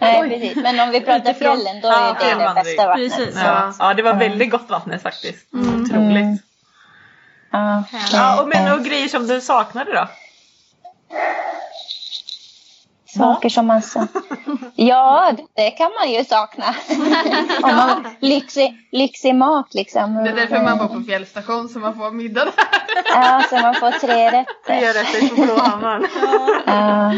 Nej, 0.00 0.28
precis. 0.28 0.56
Men 0.56 0.80
om 0.80 0.90
vi 0.90 1.00
pratar 1.00 1.32
fjällen 1.32 1.80
då 1.82 1.88
är 1.88 1.92
Ja, 1.92 2.16
det 2.20 2.44
det 2.44 2.54
bästa 2.54 2.86
vattnet. 2.86 3.16
Precis. 3.16 3.40
Ja. 3.44 3.72
ja, 3.78 3.94
det 3.94 4.02
var 4.02 4.14
väldigt 4.14 4.50
gott 4.50 4.70
vatten 4.70 5.00
faktiskt. 5.00 5.54
Otroligt. 5.54 6.42
Ja. 7.50 7.84
Ja, 8.12 8.42
och, 8.42 8.48
men, 8.48 8.72
och 8.72 8.84
grejer 8.84 9.08
som 9.08 9.26
du 9.26 9.40
saknade 9.40 9.92
då? 9.92 10.08
Saker 13.16 13.48
som 13.48 13.66
man. 13.66 13.82
Ja, 14.74 15.32
det 15.54 15.70
kan 15.70 15.90
man 16.00 16.12
ju 16.12 16.24
sakna. 16.24 16.64
Om 17.62 17.76
man, 17.76 18.06
lyxig, 18.20 18.88
lyxig 18.92 19.34
mat 19.34 19.74
liksom. 19.74 20.14
Det 20.14 20.30
är 20.30 20.34
därför 20.34 20.62
man 20.62 20.78
bor 20.78 20.86
på 20.86 21.04
fjällstation 21.04 21.68
så 21.68 21.78
man 21.78 21.94
får 21.96 22.10
middag 22.10 22.44
där. 22.44 22.52
Ja, 23.14 23.42
så 23.50 23.56
man 23.56 23.74
får 23.74 23.90
tre 23.90 24.26
rätter. 24.26 24.46
Det 24.66 24.80
gör 24.80 24.94
rätt 24.94 25.36
på 25.36 25.42
Blåhammaren. 25.42 26.06
Ja, 26.66 27.14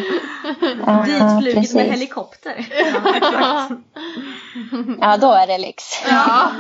ja, 0.87 1.05
Ditfluget 1.07 1.75
med 1.75 1.85
helikopter. 1.85 2.67
Ja, 5.01 5.17
då 5.17 5.33
är 5.33 5.47
det 5.47 5.59
lyx. 5.59 5.85
Ja. 6.11 6.51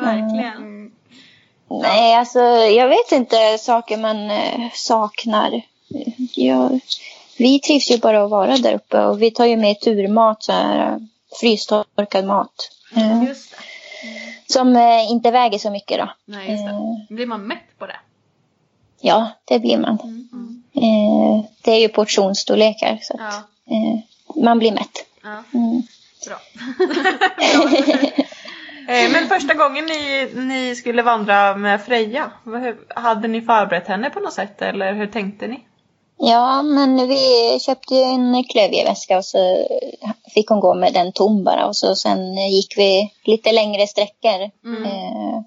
Verkligen. 0.00 0.90
Nej, 1.70 2.14
alltså 2.14 2.40
jag 2.48 2.88
vet 2.88 3.12
inte 3.12 3.58
saker 3.58 3.96
man 3.96 4.30
eh, 4.30 4.70
saknar. 4.72 5.62
Jag, 6.34 6.80
vi 7.38 7.60
trivs 7.60 7.90
ju 7.90 7.98
bara 7.98 8.24
att 8.24 8.30
vara 8.30 8.56
där 8.56 8.74
uppe 8.74 9.04
och 9.04 9.22
vi 9.22 9.30
tar 9.30 9.46
ju 9.46 9.56
med 9.56 9.80
turmat, 9.80 10.42
så 10.42 10.52
här, 10.52 10.98
frystorkad 11.40 12.24
mat. 12.24 12.70
Eh, 12.96 13.24
Just 13.28 13.50
det. 13.50 13.56
som 14.52 14.76
eh, 14.76 15.10
inte 15.10 15.30
väger 15.30 15.58
så 15.58 15.70
mycket 15.70 15.98
då. 15.98 16.08
Nej, 16.24 16.50
just 16.50 16.64
det. 16.64 16.70
Eh, 16.70 17.16
Blir 17.16 17.26
man 17.26 17.40
mätt 17.46 17.78
på 17.78 17.86
det? 17.86 17.96
ja, 19.00 19.28
det 19.44 19.58
blir 19.58 19.78
man. 19.78 19.98
Mm. 20.02 20.62
Eh, 20.74 21.44
det 21.62 21.70
är 21.72 21.80
ju 21.80 21.88
portionsstorlekar 21.88 22.98
så 23.02 23.14
att 23.14 23.20
Ja. 23.64 23.74
eh, 23.76 23.98
man 24.44 24.58
blir 24.58 24.72
mätt. 24.72 25.04
Ja. 25.22 25.42
Mm. 25.58 25.82
Bra. 26.26 26.36
Eh, 28.88 29.10
Men 29.12 29.28
första 29.28 29.54
gången 29.54 29.86
ni, 29.86 30.28
ni 30.34 30.76
skulle 30.76 31.02
vandra 31.02 31.56
med 31.56 31.82
Freja, 31.82 32.30
hur- 32.44 33.00
hade 33.00 33.28
ni 33.28 33.40
förberett 33.42 33.88
henne 33.88 34.10
på 34.10 34.20
något 34.20 34.32
sätt 34.32 34.62
eller 34.62 34.92
hur 34.94 35.06
tänkte 35.06 35.46
ni? 35.46 35.60
Ja, 36.20 36.62
men 36.62 37.08
vi 37.08 37.58
köpte 37.60 37.94
ju 37.94 38.02
en 38.02 38.44
klövjeväska 38.44 39.18
och 39.18 39.24
så 39.24 39.66
fick 40.34 40.48
hon 40.48 40.60
gå 40.60 40.74
med 40.74 40.94
den 40.94 41.12
tom 41.12 41.44
bara 41.44 41.66
och 41.66 41.76
så 41.76 41.96
sen 41.96 42.36
gick 42.36 42.78
vi 42.78 43.12
lite 43.24 43.52
längre 43.52 43.86
sträckor. 43.86 44.42
Eh, 44.86 45.40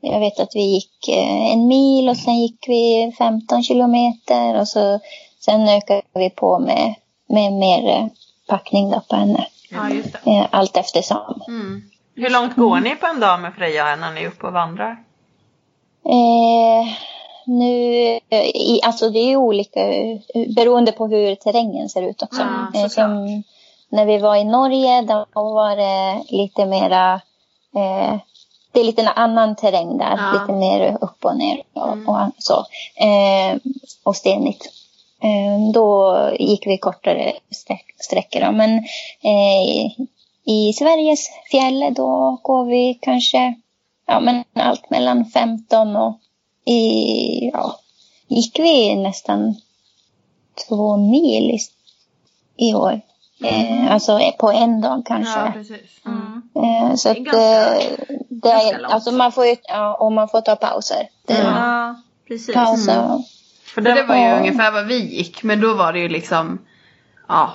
jag 0.00 0.20
vet 0.20 0.40
att 0.40 0.54
vi 0.54 0.60
gick 0.60 1.08
eh, 1.08 1.52
en 1.52 1.66
mil 1.66 2.08
och 2.08 2.16
sen 2.16 2.38
gick 2.38 2.64
vi 2.68 3.12
15 3.18 3.62
kilometer 3.62 4.60
och 4.60 4.68
så 4.68 5.00
sen 5.40 5.68
ökade 5.68 6.02
vi 6.14 6.30
på 6.30 6.58
med, 6.58 6.94
med 7.28 7.52
mer 7.52 8.10
packning 8.48 8.90
då 8.90 9.00
på 9.08 9.16
henne. 9.16 9.46
Ja, 9.70 9.90
just 9.90 10.12
det. 10.12 10.30
Eh, 10.30 10.46
allt 10.50 10.76
eftersom. 10.76 11.42
Mm. 11.48 11.82
Hur 12.14 12.30
långt 12.30 12.56
går 12.56 12.80
ni 12.80 12.96
på 12.96 13.06
en 13.06 13.20
dag 13.20 13.40
med 13.40 13.54
Freja 13.54 13.96
när 13.96 14.12
ni 14.12 14.22
är 14.22 14.28
uppe 14.28 14.46
och 14.46 14.52
vandrar? 14.52 14.96
Eh, 16.04 16.88
nu, 17.46 18.20
alltså 18.82 19.10
det 19.10 19.18
är 19.18 19.36
olika 19.36 19.80
beroende 20.56 20.92
på 20.92 21.06
hur 21.06 21.34
terrängen 21.34 21.88
ser 21.88 22.02
ut 22.02 22.22
också. 22.22 22.42
Ja, 22.72 22.80
eh, 22.80 22.88
som 22.88 23.42
när 23.88 24.06
vi 24.06 24.18
var 24.18 24.36
i 24.36 24.44
Norge 24.44 25.02
då 25.02 25.26
var 25.34 25.76
det 25.76 26.24
lite 26.28 26.66
mera, 26.66 27.14
eh, 27.76 28.16
det 28.72 28.80
är 28.80 28.84
lite 28.84 29.10
annan 29.10 29.56
terräng 29.56 29.98
där. 29.98 30.16
Ja. 30.16 30.32
Lite 30.32 30.52
mer 30.52 30.98
upp 31.00 31.24
och 31.24 31.36
ner 31.36 31.62
och, 31.72 32.08
och 32.08 32.28
så. 32.38 32.66
Eh, 32.96 33.56
och 34.02 34.16
stenigt. 34.16 34.66
Eh, 35.22 35.72
då 35.72 36.18
gick 36.38 36.66
vi 36.66 36.78
kortare 36.78 37.32
sträck, 37.50 37.94
sträckor. 37.98 38.40
Då. 38.40 38.52
Men 38.52 38.78
eh, 39.22 40.04
i 40.44 40.72
Sveriges 40.72 41.28
fjäll 41.50 41.94
då 41.94 42.38
går 42.42 42.64
vi 42.64 42.98
kanske 43.02 43.54
ja, 44.06 44.20
men 44.20 44.44
allt 44.54 44.90
mellan 44.90 45.24
15 45.24 45.96
och 45.96 46.18
i, 46.64 47.50
ja, 47.52 47.76
gick 48.28 48.58
vi 48.58 48.96
nästan 48.96 49.54
två 50.68 50.96
mil 50.96 51.50
i, 51.50 51.58
i 52.70 52.74
år. 52.74 53.00
Eh, 53.44 53.92
alltså 53.92 54.20
på 54.38 54.50
en 54.52 54.80
dag 54.80 55.02
kanske. 55.06 55.38
Ja, 55.40 55.50
precis. 55.54 55.80
Mm. 56.06 56.42
eh, 56.90 56.94
så 56.94 57.08
Det 57.12 57.18
är 57.18 57.20
att, 57.20 57.24
ganska- 57.24 57.76
eh, 57.80 58.16
det 58.28 58.48
ganska 58.50 58.78
långt. 58.78 58.92
alltså 58.94 59.10
man 59.12 59.32
får 59.32 59.46
ju, 59.46 59.56
ja, 59.62 59.94
och 59.94 60.12
man 60.12 60.28
får 60.28 60.40
ta 60.40 60.56
pauser. 60.56 61.08
Det, 61.26 61.34
Ja, 61.38 61.94
precis. 62.28 62.54
Pausa. 62.54 63.22
För 63.74 63.80
Det, 63.80 63.92
det 63.94 64.02
var 64.02 64.14
ju 64.14 64.20
Ja. 64.22 64.38
ungefär 64.38 64.70
vad 64.70 64.86
vi 64.86 65.16
gick, 65.16 65.42
men 65.42 65.60
då 65.60 65.74
var 65.74 65.92
det 65.92 65.98
ju 65.98 66.08
liksom 66.08 66.58
ja, 67.28 67.50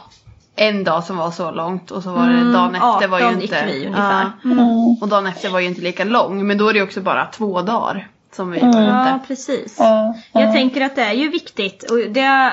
en 0.55 0.83
dag 0.83 1.03
som 1.03 1.17
var 1.17 1.31
så 1.31 1.51
långt 1.51 1.91
och 1.91 2.03
så 2.03 2.11
var 2.11 2.27
det 2.27 2.33
Mm, 2.39 2.53
dagen 2.53 2.75
efter 2.75 3.07
var 3.07 3.19
ju 3.19 3.25
18 3.25 3.41
inte... 3.41 3.55
gick 3.55 3.65
vi 3.75 3.85
ungefär. 3.85 4.31
Ja, 4.43 4.51
Mm. 4.51 4.97
och 5.01 5.07
dagen 5.07 5.27
efter 5.27 5.49
var 5.49 5.59
ju 5.59 5.67
inte 5.67 5.81
lika 5.81 6.03
lång, 6.03 6.47
men 6.47 6.57
då 6.57 6.67
är 6.69 6.73
det 6.73 6.81
också 6.81 7.01
bara 7.01 7.25
två 7.25 7.61
dagar 7.61 8.07
som 8.31 8.51
vi 8.51 8.59
Mm. 8.59 8.83
Ja, 8.83 9.19
precis. 9.27 9.75
Ja. 9.79 10.15
Jag 10.31 10.53
tänker 10.53 10.81
att 10.81 10.95
det 10.95 11.03
är 11.03 11.13
ju 11.13 11.29
viktigt 11.29 11.91
och 11.91 11.97
det 11.97 12.51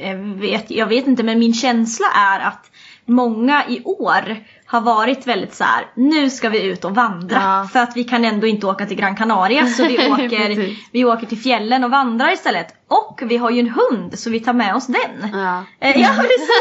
eh, 0.00 0.16
vet, 0.16 0.70
jag 0.70 0.86
vet 0.86 1.06
inte 1.06 1.22
men 1.22 1.38
min 1.38 1.54
känsla 1.54 2.06
är 2.14 2.40
att 2.40 2.70
många 3.04 3.64
i 3.68 3.82
år 3.84 4.36
har 4.66 4.80
varit 4.80 5.26
väldigt 5.26 5.54
så 5.54 5.64
här: 5.64 5.86
nu 5.94 6.30
ska 6.30 6.48
vi 6.48 6.62
ut 6.62 6.84
och 6.84 6.94
vandra 6.94 7.36
Ja. 7.36 7.68
för 7.72 7.80
att 7.80 7.96
vi 7.96 8.04
kan 8.04 8.24
ändå 8.24 8.46
inte 8.46 8.66
åka 8.66 8.86
till 8.86 8.96
Gran 8.96 9.16
Canaria 9.16 9.66
så 9.66 9.84
vi 9.84 9.94
åker, 10.12 10.76
vi 10.92 11.04
åker 11.04 11.26
till 11.26 11.38
fjällen 11.38 11.84
och 11.84 11.90
vandrar 11.90 12.32
istället. 12.32 12.66
Och 12.88 13.22
vi 13.24 13.36
har 13.36 13.50
ju 13.50 13.60
en 13.60 13.70
hund 13.70 14.18
så 14.18 14.30
vi 14.30 14.40
tar 14.40 14.52
med 14.52 14.74
oss 14.74 14.86
den. 14.86 15.30
Ja. 15.32 15.64
Eh, 15.80 16.00
ja. 16.00 16.10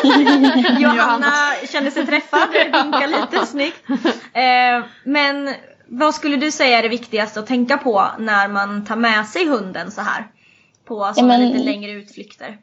Johanna 0.80 1.32
kände 1.72 1.92
sig 1.92 2.06
träffad, 2.06 2.50
vinkade 2.52 3.08
lite 3.08 3.46
snyggt. 3.46 3.84
Eh, 4.34 4.86
men 5.04 5.50
vad 5.88 6.16
skulle 6.16 6.36
du 6.36 6.52
säga 6.52 6.78
är 6.78 6.84
det 6.84 6.90
viktigaste 6.90 7.40
att 7.40 7.48
tänka 7.48 7.78
på 7.78 8.06
när 8.20 8.48
man 8.48 8.86
tar 8.86 8.96
med 8.96 9.26
sig 9.26 9.46
hunden 9.48 9.92
så 9.92 10.02
här? 10.02 10.28
På 10.88 11.12
sådana 11.16 11.38
men- 11.38 11.48
lite 11.50 11.64
längre 11.64 11.92
utflykter. 11.92 12.58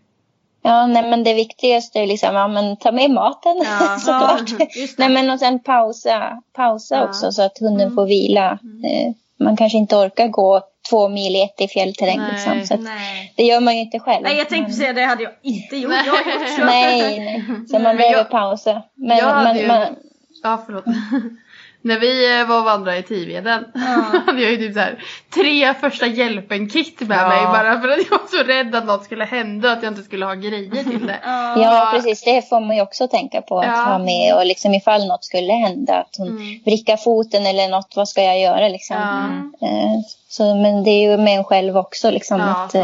Ja, 0.65 0.87
nej, 0.87 1.11
men 1.11 1.25
det 1.25 1.35
viktigaste 1.35 1.99
är 1.99 2.07
liksom, 2.07 2.35
ja 2.35 2.49
men 2.49 2.77
ta 2.77 2.93
med 2.93 3.11
maten 3.11 3.65
Ja. 3.65 3.99
såklart. 3.99 4.51
Ja, 4.59 4.67
nej 4.99 5.09
men 5.09 5.31
och 5.31 5.39
sen 5.39 5.59
pausa, 5.59 6.43
pausa 6.53 6.95
Ja. 6.97 7.05
också 7.05 7.33
så 7.33 7.43
att 7.43 7.59
hunden 7.59 7.95
får 7.95 8.07
vila. 8.07 8.51
Eh, 8.85 9.13
man 9.45 9.57
kanske 9.57 9.79
inte 9.79 9.97
orkar 9.97 10.29
gå 10.29 10.61
två 10.91 11.09
mil 11.09 11.37
i 11.37 11.43
ett 11.43 11.61
i 11.61 11.69
fjällterräng 11.69 12.19
Nej. 12.19 12.33
liksom. 12.33 12.67
Så 12.67 12.87
det 13.37 13.43
gör 13.45 13.61
man 13.61 13.75
ju 13.75 13.81
inte 13.81 13.99
själv. 13.99 14.23
Nej 14.23 14.37
jag 14.39 14.49
tänkte 14.49 14.69
Men- 14.71 14.77
säga 14.79 14.93
det 14.93 15.03
hade 15.05 15.23
jag 15.23 15.33
inte 15.43 15.77
gjort. 15.77 15.93
Jag 16.07 16.35
gjort 16.35 16.49
så. 16.59 16.65
Nej, 16.65 17.19
nej. 17.21 17.45
Så 17.71 17.79
man 17.79 17.97
behöver 17.97 18.17
jag- 18.19 18.31
pausa. 18.31 18.83
Men, 18.95 19.19
jag 19.19 19.43
men, 19.45 19.57
ju- 19.57 19.67
man, 19.67 19.87
Ja, 20.43 20.63
förlåt. 20.67 20.85
När 21.85 21.99
vi 21.99 22.41
eh, 22.41 22.47
var 22.47 22.59
och 22.59 22.65
vandrade 22.65 22.99
i 22.99 23.03
Tiveden 23.03 23.65
hade 24.27 24.43
jag 24.43 24.51
ju 24.51 24.57
typ 24.57 24.75
så 24.75 24.81
här, 24.81 25.05
tre 25.35 25.75
första 25.75 26.07
hjälpen-kit 26.07 27.01
med 27.01 27.19
Ja. 27.19 27.29
mig 27.29 27.43
bara 27.47 27.81
för 27.81 27.89
att 27.89 27.99
jag 28.11 28.19
var 28.19 28.27
så 28.39 28.43
rädd 28.45 28.75
att 28.75 28.87
något 28.87 29.05
skulle 29.05 29.25
hända 29.25 29.69
och 29.69 29.77
att 29.77 29.83
jag 29.83 29.91
inte 29.93 30.03
skulle 30.03 30.25
ha 30.27 30.35
grejer 30.35 30.85
till 30.85 31.07
det. 31.07 31.19
ja, 31.57 31.89
precis. 31.95 32.23
Det 32.25 32.49
får 32.49 32.61
man 32.61 32.77
ju 32.77 32.83
också 32.83 33.09
tänka 33.09 33.43
på 33.43 33.59
att 33.59 33.67
Ja. 33.67 33.73
ha 33.73 33.99
med. 33.99 34.35
Och 34.35 34.47
liksom 34.47 34.75
ifall 34.75 35.07
något 35.07 35.25
skulle 35.25 35.53
hända, 35.53 35.95
att 35.95 36.15
hon 36.19 36.29
Mm. 36.29 36.61
vrickar 36.65 36.97
foten 36.97 37.47
eller 37.47 37.69
något, 37.69 37.93
vad 37.97 38.09
ska 38.09 38.23
jag 38.23 38.41
göra 38.41 38.69
liksom? 38.69 38.97
Ja. 39.61 39.67
Eh, 39.69 40.01
Så, 40.29 40.55
men 40.55 40.85
det 40.85 40.91
är 40.91 41.11
ju 41.11 41.17
med 41.17 41.37
en 41.39 41.45
själv 41.45 41.77
också 41.77 42.11
liksom. 42.11 42.41
Ja, 42.41 42.65
att, 42.65 42.75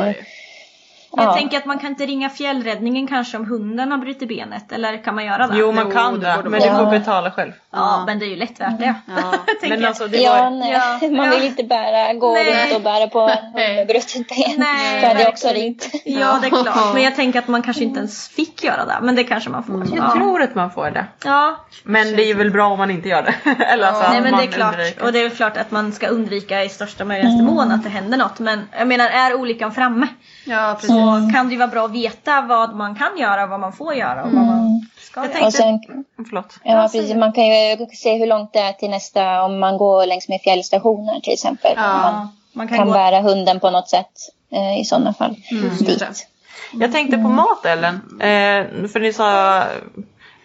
Men 1.17 1.25
jag 1.25 1.33
Ja. 1.33 1.37
tänker 1.39 1.59
att 1.59 1.65
man 1.65 1.79
kan 1.79 1.91
inte 1.91 2.07
ringa 2.07 2.31
fjällräddningen 2.31 3.07
kanske 3.07 3.37
om 3.37 3.47
hunden 3.47 3.91
har 3.91 3.99
brutit 3.99 4.29
benet. 4.29 4.73
Eller 4.73 5.05
kan 5.05 5.15
man 5.15 5.25
göra 5.25 5.47
det? 5.47 5.59
Jo 5.59 5.73
man 5.73 5.85
Jo, 5.87 5.93
kan 5.93 6.21
det 6.21 6.27
det, 6.43 6.49
men 6.51 6.61
du 6.61 6.69
får 6.69 6.85
Ja. 6.85 6.91
betala 6.91 7.31
själv. 7.31 7.53
Ja, 7.71 8.05
men 8.07 8.19
det 8.19 8.25
är 8.25 8.29
ju 8.29 8.37
lätt 8.37 8.61
värt 8.61 8.79
det. 8.79 8.95
Ja. 9.07 9.33
Men 9.69 9.71
jag. 9.81 9.85
alltså 9.89 10.07
det 10.07 10.17
Ja, 10.19 10.43
var... 10.43 10.51
nej. 10.51 10.73
Ja. 11.03 11.09
man 11.17 11.31
vill 11.31 11.45
inte 11.45 11.65
bära, 11.65 12.13
gå 12.15 12.33
Nej. 12.35 12.65
runt 12.65 12.75
och 12.77 12.81
bära 12.83 13.07
på 13.09 13.21
hund 13.21 13.55
med 13.55 13.87
brutet 13.87 14.29
ben. 14.29 14.55
Nej, 14.59 15.01
Då 15.03 15.09
hade 15.09 15.21
jag 15.21 15.29
också 15.29 15.49
ringt. 15.49 15.89
Ja, 16.05 16.39
det 16.41 16.47
är 16.47 16.51
klart. 16.63 16.95
Men 16.95 17.03
jag 17.03 17.17
tänker 17.17 17.39
att 17.39 17.49
man 17.49 17.63
kanske 17.63 17.85
inte 17.85 17.99
ens 17.99 18.29
fick 18.29 18.65
göra 18.65 18.85
det. 18.85 18.99
Men 19.03 19.15
det 19.15 19.25
kanske 19.25 19.51
man 19.51 19.65
får. 19.65 19.77
Jag 19.95 20.05
Ja. 20.05 20.13
tror 20.13 20.43
att 20.43 20.55
man 20.55 20.71
får 20.71 20.91
det. 20.91 21.07
ja. 21.25 21.57
Men 21.83 22.17
det 22.17 22.31
är 22.31 22.35
väl 22.35 22.51
bra 22.51 22.67
om 22.69 22.79
man 22.79 22.91
inte 22.91 23.09
gör 23.09 23.23
det. 23.23 23.35
Eller 23.65 23.87
alltså, 23.87 24.13
Nej 24.13 24.21
men 24.21 24.37
det 24.37 24.43
är 24.43 24.47
klart. 24.47 24.75
undviker. 24.75 25.05
Och 25.05 25.13
det 25.13 25.19
är 25.23 25.31
klart 25.31 25.57
att 25.57 25.71
man 25.71 25.93
ska 25.93 26.07
undvika 26.09 26.65
i 26.65 26.69
största 26.69 27.05
möjligaste 27.05 27.43
mån 27.43 27.73
att 27.73 27.83
det 27.85 27.89
händer 27.91 28.19
något. 28.19 28.39
Men 28.39 28.69
jag 28.79 28.89
menar, 28.89 29.07
är 29.09 29.35
olyckan 29.35 29.73
framme 29.73 30.07
Ja, 30.49 30.75
precis. 30.75 30.89
så 30.89 31.31
kan 31.33 31.47
det 31.47 31.53
ju 31.53 31.59
vara 31.59 31.69
bra 31.69 31.85
att 31.85 31.91
veta 31.91 32.41
vad 32.41 32.77
man 32.77 32.95
kan 32.95 33.19
göra, 33.19 33.47
vad 33.47 33.61
man 33.61 33.73
får 33.73 33.95
göra 33.95 34.25
och 34.25 34.33
vad 34.33 34.47
man 34.47 34.87
ska 35.01 35.25
Jag 35.25 35.35
göra. 35.35 35.47
Och 35.47 35.53
sen, 35.53 35.81
Förlåt. 36.29 36.59
ja, 36.63 36.83
precis, 36.83 37.15
man 37.15 37.33
kan 37.33 37.47
ju 37.47 37.87
se 37.87 38.19
hur 38.19 38.27
långt 38.27 38.53
det 38.53 38.59
är 38.59 38.73
till 38.73 38.91
nästa, 38.91 39.43
om 39.43 39.59
man 39.59 39.79
går 39.79 40.07
längs 40.07 40.29
med 40.29 40.41
fjällstationer 40.41 41.21
till 41.21 41.33
exempel. 41.33 41.73
Ja. 41.77 42.13
Man 42.13 42.29
man 42.53 42.69
kan, 42.69 42.79
kan 42.79 42.87
gå... 42.87 42.93
bära 42.93 43.21
hunden 43.21 43.61
på 43.61 43.71
något 43.71 43.89
sätt 43.89 44.13
eh, 44.53 44.81
i 44.81 44.85
sådana 44.85 45.15
fall. 45.15 45.37
just 45.51 45.87
dit. 45.87 46.27
Jag 46.73 46.93
tänkte 46.93 47.17
på 47.19 47.29
mat 47.29 47.65
Ellen. 47.65 47.95
Eh, 48.21 48.89
för 48.89 49.01
ni 49.01 49.13
sa 49.13 49.63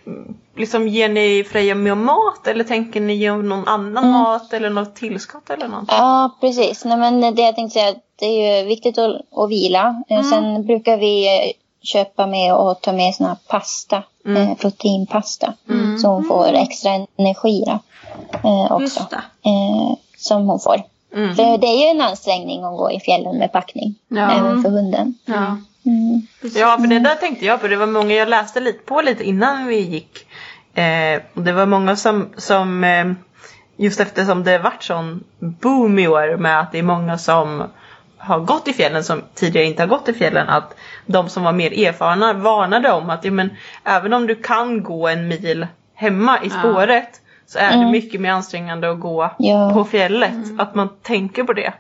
mm, 0.05 0.35
Liksom 0.55 0.87
ger 0.87 1.09
ni 1.09 1.43
Freja 1.43 1.75
med 1.75 1.97
mat 1.97 2.47
eller 2.47 2.63
tänker 2.63 3.01
ni 3.01 3.13
ge 3.13 3.31
någon 3.31 3.67
annan 3.67 4.11
mat 4.11 4.53
eller 4.53 4.69
något 4.69 4.95
tillskott 4.95 5.49
eller 5.49 5.67
något? 5.67 5.85
Ja, 5.87 6.37
precis. 6.41 6.85
Nej, 6.85 6.97
men 6.97 7.35
det 7.35 7.41
jag 7.41 7.55
tänkte 7.55 7.79
säga, 7.79 7.95
det 8.23 8.27
är 8.27 8.61
ju 8.61 8.67
viktigt 8.67 8.97
att, 8.97 9.15
att 9.35 9.49
vila. 9.49 10.03
Eh, 10.09 10.21
Sen 10.21 10.65
brukar 10.65 10.97
vi 10.97 11.25
eh, 11.25 11.51
köpa 11.81 12.27
med 12.27 12.55
och 12.55 12.81
ta 12.81 12.91
med 12.91 13.15
såna 13.15 13.29
här 13.29 13.37
pasta, 13.47 14.03
eh, 14.25 14.57
proteinpasta. 14.57 15.53
Så 16.01 16.07
hon 16.07 16.25
får 16.25 16.53
extra 16.53 16.91
energi 17.17 17.63
då, 17.65 17.79
eh, 18.49 18.71
också. 18.71 18.99
Eh, 19.45 19.97
som 20.17 20.47
hon 20.47 20.59
får. 20.59 20.83
Mm. 21.15 21.35
För 21.35 21.57
det 21.57 21.67
är 21.67 21.83
ju 21.83 21.85
en 21.85 22.01
ansträngning 22.01 22.63
att 22.63 22.77
gå 22.77 22.91
i 22.91 22.99
fjällen 22.99 23.37
med 23.37 23.51
packning. 23.51 23.95
Ja. 24.07 24.31
Även 24.31 24.63
för 24.63 24.69
hunden. 24.69 25.13
Ja. 25.25 25.57
Mm. 25.85 26.27
Ja, 26.55 26.77
för 26.79 26.87
det 26.87 26.99
där 26.99 27.15
tänkte 27.15 27.45
jag 27.45 27.61
på. 27.61 27.67
Det 27.67 27.75
var 27.75 27.87
många 27.87 28.13
jag 28.13 28.29
läste 28.29 28.59
lite 28.59 28.85
på 28.85 29.01
lite 29.01 29.23
innan 29.23 29.67
vi 29.67 29.79
gick. 29.79 30.17
Eh, 30.73 31.21
och 31.33 31.41
det 31.41 31.51
var 31.51 31.65
många 31.65 31.95
som, 31.95 32.29
som 32.37 32.83
eh, 32.83 33.05
just 33.77 33.99
eftersom 33.99 34.43
det 34.43 34.57
varit 34.57 34.83
sån 34.83 35.23
boom 35.39 35.99
i 35.99 36.07
år 36.07 36.37
med 36.37 36.59
att 36.59 36.71
det 36.71 36.79
är 36.79 36.83
många 36.83 37.17
som 37.17 37.63
har 38.23 38.39
gått 38.39 38.67
i 38.67 38.73
fjällen 38.73 39.03
som 39.03 39.21
tidigare 39.35 39.67
inte 39.67 39.81
har 39.81 39.87
gått 39.87 40.09
i 40.09 40.13
fjällen. 40.13 40.49
Att 40.49 40.75
de 41.05 41.29
som 41.29 41.43
var 41.43 41.51
mer 41.51 41.87
erfarna 41.87 42.33
varnade 42.33 42.91
om 42.91 43.09
att 43.09 43.23
ja, 43.25 43.31
men, 43.31 43.49
även 43.83 44.13
om 44.13 44.27
du 44.27 44.35
kan 44.35 44.83
gå 44.83 45.07
en 45.07 45.27
mil 45.27 45.67
hemma 45.95 46.39
i 46.43 46.49
spåret 46.49 47.21
så 47.47 47.59
är 47.59 47.77
det 47.77 47.91
mycket 47.91 48.21
mer 48.21 48.31
ansträngande 48.31 48.91
att 48.91 48.99
gå 48.99 49.29
Ja. 49.39 49.71
på 49.73 49.83
fjället. 49.83 50.33
Att 50.59 50.75
man 50.75 50.89
tänker 51.01 51.43
på 51.43 51.53
det. 51.53 51.73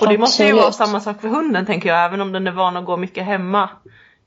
Och 0.00 0.08
det 0.08 0.18
måste 0.18 0.42
ju 0.42 0.48
Absolut. 0.48 0.62
vara 0.62 0.72
samma 0.72 1.00
sak 1.00 1.20
för 1.20 1.28
hunden 1.28 1.66
tänker 1.66 1.88
jag. 1.88 2.04
Även 2.04 2.20
om 2.20 2.32
den 2.32 2.46
är 2.46 2.50
van 2.50 2.76
att 2.76 2.84
gå 2.84 2.96
mycket 2.96 3.24
hemma 3.24 3.68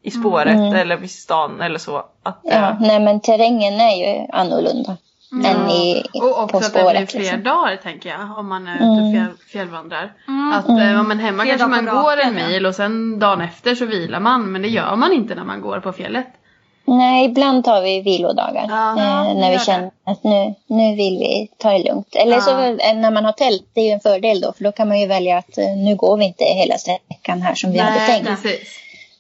i 0.02 0.12
spåret 0.12 0.74
eller 0.76 0.98
vid 0.98 1.12
stan 1.12 1.62
eller 1.62 1.80
så. 1.80 1.98
Att, 2.24 2.40
Ja, 2.44 2.52
eh, 2.52 2.76
nej 2.80 3.00
men 3.00 3.20
terrängen 3.20 3.74
är 3.82 3.96
ju 3.96 4.28
annorlunda. 4.34 4.98
Mm. 5.32 5.46
än 5.46 5.70
i, 5.70 6.04
Och 6.14 6.44
också 6.44 6.48
på 6.48 6.58
att 6.58 6.74
det 6.74 6.80
spåret. 6.80 6.98
blir 6.98 7.06
fler 7.08 7.20
liksom. 7.20 7.44
dagar 7.44 7.76
tänker 7.76 8.10
jag. 8.10 8.38
Om 8.38 8.48
man 8.50 8.68
är 8.68 8.76
ute 8.76 8.84
och 8.84 8.98
Mm. 8.98 9.12
fjäll, 9.14 9.38
fjällvandrar. 9.52 10.14
Mm. 10.28 10.54
Att 10.54 10.70
om 10.70 10.76
man 11.08 11.20
är 11.20 11.24
hemma 11.24 11.44
Flera 11.44 11.58
kanske 11.58 11.82
man 11.84 12.04
går 12.04 12.18
en 12.18 12.36
mil 12.36 12.66
och 12.66 12.76
sen 12.76 13.20
dagen 13.20 13.42
efter 13.42 13.76
så 13.76 13.86
vilar 13.86 14.20
man. 14.20 14.52
Men 14.52 14.62
det 14.62 14.68
gör 14.68 14.96
man 14.96 15.14
inte 15.14 15.36
när 15.36 15.44
man 15.44 15.62
går 15.62 15.80
på 15.80 15.92
fjället. 15.94 16.28
Nej, 16.90 17.26
ibland 17.26 17.64
tar 17.64 17.82
vi 17.82 18.02
vilodagar. 18.02 18.64
Eh, 18.64 19.36
när 19.36 19.50
vi 19.52 19.58
det. 19.58 19.64
känner 19.64 19.92
att 20.06 20.24
nu, 20.24 20.54
nu 20.68 20.96
vill 20.96 21.18
vi 21.20 21.50
ta 21.58 21.72
det 21.72 21.84
lugnt. 21.84 22.16
Eller 22.16 22.36
Ja. 22.36 22.42
så 22.42 22.52
eh, 22.62 22.96
när 22.96 23.12
man 23.12 23.26
har 23.26 23.32
tält, 23.32 23.64
det 23.74 23.82
är 23.82 23.86
ju 23.86 23.92
en 23.92 24.00
fördel 24.00 24.42
då. 24.42 24.54
För 24.58 24.64
då 24.64 24.72
kan 24.72 24.88
man 24.88 25.00
ju 25.00 25.08
välja 25.08 25.38
att 25.38 25.58
eh, 25.58 25.66
nu 25.86 25.96
går 25.96 26.18
vi 26.18 26.26
inte 26.26 26.44
hela 26.44 26.78
sträckan 26.78 27.42
här 27.42 27.56
som 27.56 27.72
vi 27.72 27.78
hade 27.80 28.00
tänkt. 28.06 28.28
precis. 28.28 28.80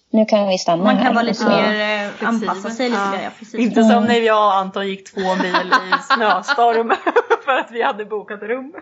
Nu 0.10 0.26
kan 0.26 0.48
vi 0.48 0.58
stanna 0.58 0.84
Man 0.84 0.96
här. 0.96 1.04
kan 1.06 1.13
vara 1.15 1.24
och 1.24 1.28
lite 1.28 1.46
mer 1.48 1.58
eh, 1.63 2.10
Flexibel. 2.10 2.28
anpassa 2.50 2.70
sig 2.70 2.89
lite 2.89 3.02
Ja. 3.02 3.17
där. 3.17 3.24
Ja, 3.24 3.30
precis. 3.39 3.56
Inte 3.60 3.84
som 3.84 4.04
när 4.06 4.20
jag 4.20 4.48
och 4.48 4.54
Anton 4.56 4.88
gick 4.88 5.13
två 5.13 5.36
mil 5.36 5.56
i 5.56 6.13
snöstorm 6.15 6.93
för 7.46 7.52
att 7.52 7.72
vi 7.72 7.84
hade 7.84 8.06
bokat 8.06 8.41
rum. 8.41 8.74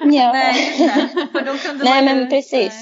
Ja. 0.00 0.32
Nej. 0.32 0.54
För 1.32 1.40
då 1.44 1.58
kunde 1.58 1.84
Nej 1.84 2.04
man 2.04 2.14
ju- 2.14 2.20
men 2.20 2.30
precis. 2.30 2.72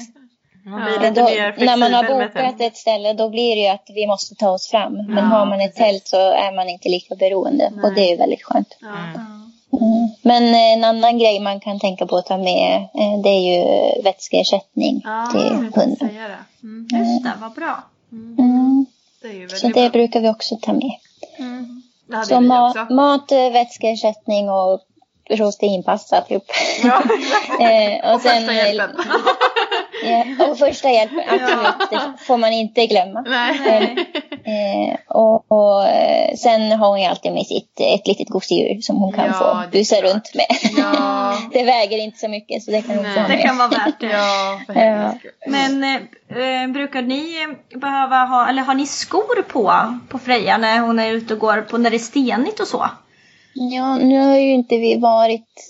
Man 0.65 0.85
blir 0.85 1.03
Ja. 1.03 1.11
Då, 1.11 1.23
mer 1.23 1.65
när 1.65 1.77
man 1.77 1.93
har 1.93 2.03
bokat 2.03 2.61
ett 2.61 2.77
ställe 2.77 3.13
då 3.13 3.29
blir 3.29 3.55
det 3.55 3.61
ju 3.61 3.67
att 3.67 3.85
vi 3.95 4.07
måste 4.07 4.35
ta 4.35 4.49
oss 4.49 4.67
fram. 4.71 4.93
Men 4.93 5.17
Ja, 5.17 5.21
har 5.23 5.45
man 5.45 5.61
ett 5.61 5.75
precis. 5.75 5.83
tält 5.83 6.07
så 6.07 6.31
är 6.31 6.55
man 6.55 6.69
inte 6.69 6.89
lika 6.89 7.15
beroende. 7.15 7.71
Och 7.83 7.93
det 7.93 8.01
är 8.01 8.09
ju 8.11 8.17
väldigt 8.17 8.43
skönt. 8.43 8.77
Ja. 8.81 8.87
Mm. 9.81 10.07
Men 10.21 10.43
eh, 10.53 10.73
en 10.73 10.83
annan 10.83 11.17
grej 11.19 11.39
man 11.39 11.59
kan 11.59 11.79
tänka 11.79 12.05
på 12.05 12.17
att 12.17 12.25
ta 12.25 12.37
med 12.37 12.75
eh, 12.75 13.21
det 13.23 13.29
är 13.29 13.55
ju 13.55 13.63
vätskeersättning 14.03 15.01
Ja, 15.05 15.29
till 15.31 15.41
hunden. 15.55 15.97
Mm. 16.63 16.87
Just 16.91 17.23
det, 17.23 17.31
vad 17.41 17.51
bra. 17.53 17.83
Mm. 18.11 18.85
Det 19.21 19.27
är 19.27 19.33
ju 19.33 19.49
Så 19.49 19.67
det 19.67 19.73
bra. 19.73 19.89
brukar 19.89 20.19
vi 20.21 20.29
också 20.29 20.57
ta 20.61 20.73
med. 20.73 20.91
Hade 22.11 22.25
Så 22.25 22.35
ma- 22.35 22.69
också. 22.69 22.93
mat, 22.93 23.31
eh, 23.31 23.49
vätskeersättning 23.49 24.49
och 24.49 24.79
proteinpasta 25.29 26.21
typ. 26.21 26.43
Ja, 26.83 27.01
eh, 27.69 28.13
Och 28.15 28.21
första 28.21 28.51
eh, 28.51 28.55
hjälpen. 28.57 28.89
ja, 30.05 30.45
och 30.51 30.57
första 30.57 30.89
hjälpen, 30.89 31.19
absolut. 31.29 31.89
Det 31.91 32.23
får 32.23 32.37
man 32.37 32.53
inte 32.53 32.87
glömma. 32.87 33.21
Nej. 33.21 33.95
Eh, 34.47 34.95
och, 35.07 35.51
och 35.51 35.87
eh, 35.87 36.35
sen 36.35 36.71
har 36.71 36.89
hon 36.89 37.01
ju 37.01 37.05
alltid 37.07 37.33
med 37.33 37.45
sitt, 37.45 37.79
ett 37.79 38.07
litet 38.07 38.29
gosedjur 38.29 38.81
som 38.81 38.97
hon 38.97 39.13
kan 39.13 39.25
Ja, 39.25 39.33
få 39.33 39.71
busa 39.71 39.95
klart. 39.95 40.13
runt 40.13 40.31
med. 40.35 40.71
Ja. 40.77 41.37
det 41.53 41.63
väger 41.63 41.97
inte 41.97 42.17
så 42.17 42.27
mycket 42.27 42.63
så 42.63 42.71
det 42.71 42.81
kan 42.81 42.95
hon 42.95 43.05
få 43.05 43.19
Nej. 43.19 43.23
Det 43.29 43.35
med. 43.35 43.45
kan 43.45 43.57
vara 43.57 43.67
värt 43.67 43.99
det. 43.99 44.07
Ja, 44.07 44.59
skull. 45.19 45.31
Men 45.47 45.83
eh, 45.83 45.95
eh, 46.63 46.67
brukar 46.67 47.01
ni 47.01 47.41
eh, 47.41 47.79
behöva 47.79 48.25
ha, 48.25 48.49
eller 48.49 48.61
har 48.61 48.73
ni 48.73 48.85
skor 48.87 49.41
på, 49.43 49.73
på 50.09 50.19
Freja 50.19 50.57
när 50.57 50.79
hon 50.79 50.99
är 50.99 51.11
ute 51.11 51.33
och 51.33 51.39
går 51.39 51.61
på, 51.61 51.77
när 51.77 51.89
det 51.89 51.97
är 51.97 51.99
stenigt 51.99 52.59
och 52.59 52.67
så? 52.67 52.89
Ja, 53.53 53.95
nu 53.97 54.19
har 54.19 54.35
ju 54.37 54.53
inte 54.53 54.77
vi 54.77 54.95
varit... 54.95 55.69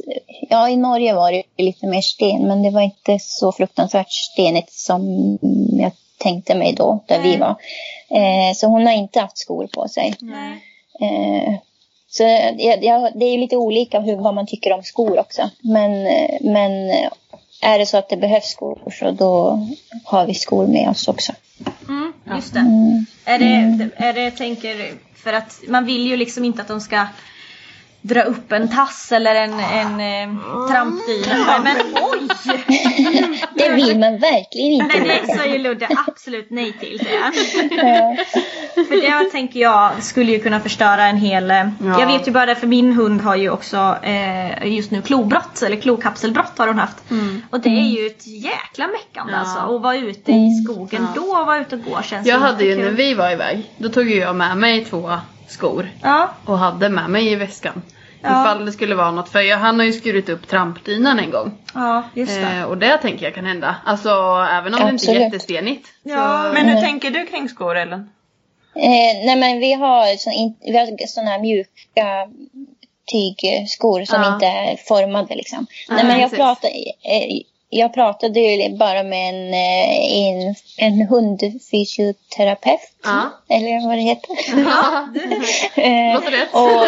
Ja, 0.49 0.69
i 0.69 0.75
Norge 0.77 1.13
var 1.15 1.31
det 1.31 1.37
ju 1.37 1.65
lite 1.65 1.87
mer 1.87 2.01
sten, 2.01 2.47
men 2.47 2.63
det 2.63 2.69
var 2.71 2.81
inte 2.81 3.17
så 3.19 3.51
fruktansvärt 3.51 4.11
stenigt 4.11 4.71
som 4.73 5.01
jag 5.71 5.91
tänkte 6.19 6.55
mig 6.55 6.73
då, 6.77 7.03
där 7.07 7.19
vi 7.21 7.29
Nej. 7.29 7.39
var. 7.39 7.55
Eh, 8.09 8.55
så 8.55 8.67
hon 8.67 8.85
har 8.85 8.93
inte 8.93 9.19
haft 9.19 9.37
skor 9.37 9.67
på 9.67 9.87
sig. 9.87 10.13
Eh, 10.99 11.53
så 12.09 12.23
ja, 12.57 12.75
ja, 12.81 13.11
det 13.15 13.25
är 13.25 13.31
ju 13.31 13.37
lite 13.37 13.57
olika 13.57 13.99
hur, 13.99 14.15
vad 14.15 14.33
man 14.33 14.47
tycker 14.47 14.73
om 14.73 14.83
skor 14.83 15.19
också. 15.19 15.49
Men, 15.61 16.07
eh, 16.07 16.37
men 16.41 16.89
eh, 16.89 17.09
är 17.61 17.79
det 17.79 17.85
så 17.85 17.97
att 17.97 18.09
det 18.09 18.17
behövs 18.17 18.45
skor 18.45 18.93
så 18.99 19.11
då 19.11 19.65
har 20.03 20.25
vi 20.25 20.33
skor 20.33 20.67
med 20.67 20.89
oss 20.89 21.07
också. 21.07 21.33
Mm, 21.87 22.13
just 22.35 22.53
det. 22.53 22.59
Mm. 22.59 23.05
Är 23.25 23.39
det, 23.39 23.89
är 23.97 24.13
det, 24.13 24.23
jag 24.23 24.37
tänker, 24.37 24.93
för 25.15 25.33
att 25.33 25.59
man 25.67 25.85
vill 25.85 26.07
ju 26.07 26.17
liksom 26.17 26.45
inte 26.45 26.61
att 26.61 26.67
de 26.67 26.81
ska 26.81 27.07
dra 28.07 28.21
upp 28.21 28.51
en 28.51 28.67
tass 28.69 29.11
eller 29.11 29.35
en, 29.35 29.53
en 29.59 29.99
eh, 29.99 30.39
trampdyna. 30.71 31.59
Men 31.63 31.75
oj! 31.93 32.27
Det 33.53 33.69
vill 33.69 33.99
man 33.99 34.17
verkligen 34.17 34.71
inte. 34.71 34.85
Nej, 34.97 34.99
det 35.21 35.27
veta. 35.27 35.39
säger 35.41 35.59
Ludde 35.59 35.87
absolut 36.07 36.47
nej 36.49 36.71
till. 36.79 37.07
Ja. 37.11 37.31
För 38.87 39.01
det 39.25 39.31
tänker 39.31 39.59
jag 39.59 40.03
skulle 40.03 40.31
ju 40.31 40.39
kunna 40.39 40.59
förstöra 40.59 41.05
en 41.05 41.17
hel... 41.17 41.51
eh, 41.51 41.57
Ja. 41.57 41.99
Jag 41.99 42.07
vet 42.07 42.27
ju 42.27 42.31
bara 42.31 42.45
det 42.45 42.55
för 42.55 42.67
min 42.67 42.93
hund 42.93 43.21
har 43.21 43.35
ju 43.35 43.49
också 43.49 43.97
eh, 44.03 44.67
just 44.75 44.91
nu 44.91 45.01
klobrott 45.01 45.61
eller 45.61 45.75
klokapselbrott 45.75 46.57
har 46.57 46.67
hon 46.67 46.79
haft. 46.79 46.97
Och 47.49 47.59
det 47.59 47.69
är 47.69 47.87
ju 48.01 48.07
ett 48.07 48.27
jäkla 48.27 48.87
meckande 48.87 49.33
Ja. 49.33 49.39
alltså. 49.39 49.59
Att 49.59 49.81
vara 49.81 49.95
ute 49.97 50.31
i 50.31 50.63
skogen 50.65 51.07
Ja. 51.15 51.21
då 51.21 51.27
och 51.39 51.45
vara 51.47 51.59
ute 51.59 51.75
och 51.75 51.83
gå 51.83 52.01
känns 52.01 52.27
Jag 52.27 52.39
hade 52.39 52.63
ju 52.63 52.75
kul. 52.75 52.85
när 52.85 52.91
vi 52.91 53.13
var 53.13 53.31
iväg, 53.31 53.71
då 53.77 53.89
tog 53.89 54.09
ju 54.09 54.15
jag 54.17 54.35
med 54.35 54.57
mig 54.57 54.85
två 54.85 55.11
skor. 55.47 55.89
Ja, 56.03 56.29
Och 56.45 56.57
hade 56.59 56.89
med 56.89 57.09
mig 57.09 57.31
i 57.31 57.35
väskan. 57.35 57.81
Ja. 58.21 58.41
Ifall 58.41 58.65
det 58.65 58.71
skulle 58.71 58.95
vara 58.95 59.11
något. 59.11 59.29
För 59.29 59.39
jag, 59.41 59.57
han 59.57 59.79
har 59.79 59.85
ju 59.85 59.93
skurit 59.93 60.29
upp 60.29 60.47
trampdynan 60.47 61.19
en 61.19 61.31
gång. 61.31 61.51
ja 61.73 62.03
just 62.13 62.35
det. 62.41 62.47
Eh, 62.57 62.63
och 62.63 62.77
det 62.77 62.97
tänker 62.97 63.25
jag 63.25 63.35
kan 63.35 63.45
hända. 63.45 63.75
Alltså 63.85 64.09
även 64.51 64.73
om 64.73 64.79
det 64.79 64.83
inte 64.83 64.93
Absolut. 64.93 65.17
är 65.19 65.23
jättestenigt. 65.25 65.87
Ja, 66.03 66.43
så, 66.47 66.53
Men 66.53 66.65
hur 66.69 66.81
tänker 66.81 67.11
du 67.11 67.25
kring 67.25 67.49
skor 67.49 67.75
Ellen? 67.77 68.09
Eh, 68.75 69.25
nej 69.25 69.35
men 69.35 69.59
vi 69.59 69.73
har, 69.73 70.17
sån, 70.17 70.33
in, 70.33 70.55
vi 70.61 70.77
har 70.77 71.07
såna 71.07 71.29
här 71.29 71.39
mjuka 71.39 72.27
tygskor 73.11 74.05
som 74.05 74.21
Ja. 74.21 74.33
inte 74.33 74.45
är 74.45 74.75
formade 74.87 75.35
liksom. 75.35 75.67
Nej 75.89 76.03
men 76.03 76.19
jag, 76.19 76.29
precis. 76.29 76.37
pratade, 76.37 76.73
eh, 77.03 77.41
jag 77.77 77.93
pratade 77.93 78.39
ju 78.39 78.77
bara 78.77 79.03
med 79.03 79.29
en, 79.29 79.53
eh, 79.53 80.13
en, 80.27 80.55
en 80.77 81.07
hundfysioterapeut. 81.07 82.79
Ja. 83.03 83.29
Eller 83.49 83.87
vad 83.87 83.97
det 83.97 84.01
heter. 84.01 84.35
Ja, 84.65 85.07
Eh, 85.83 86.13
låter 86.13 86.31
rätt. 86.31 86.53
och, 86.53 86.85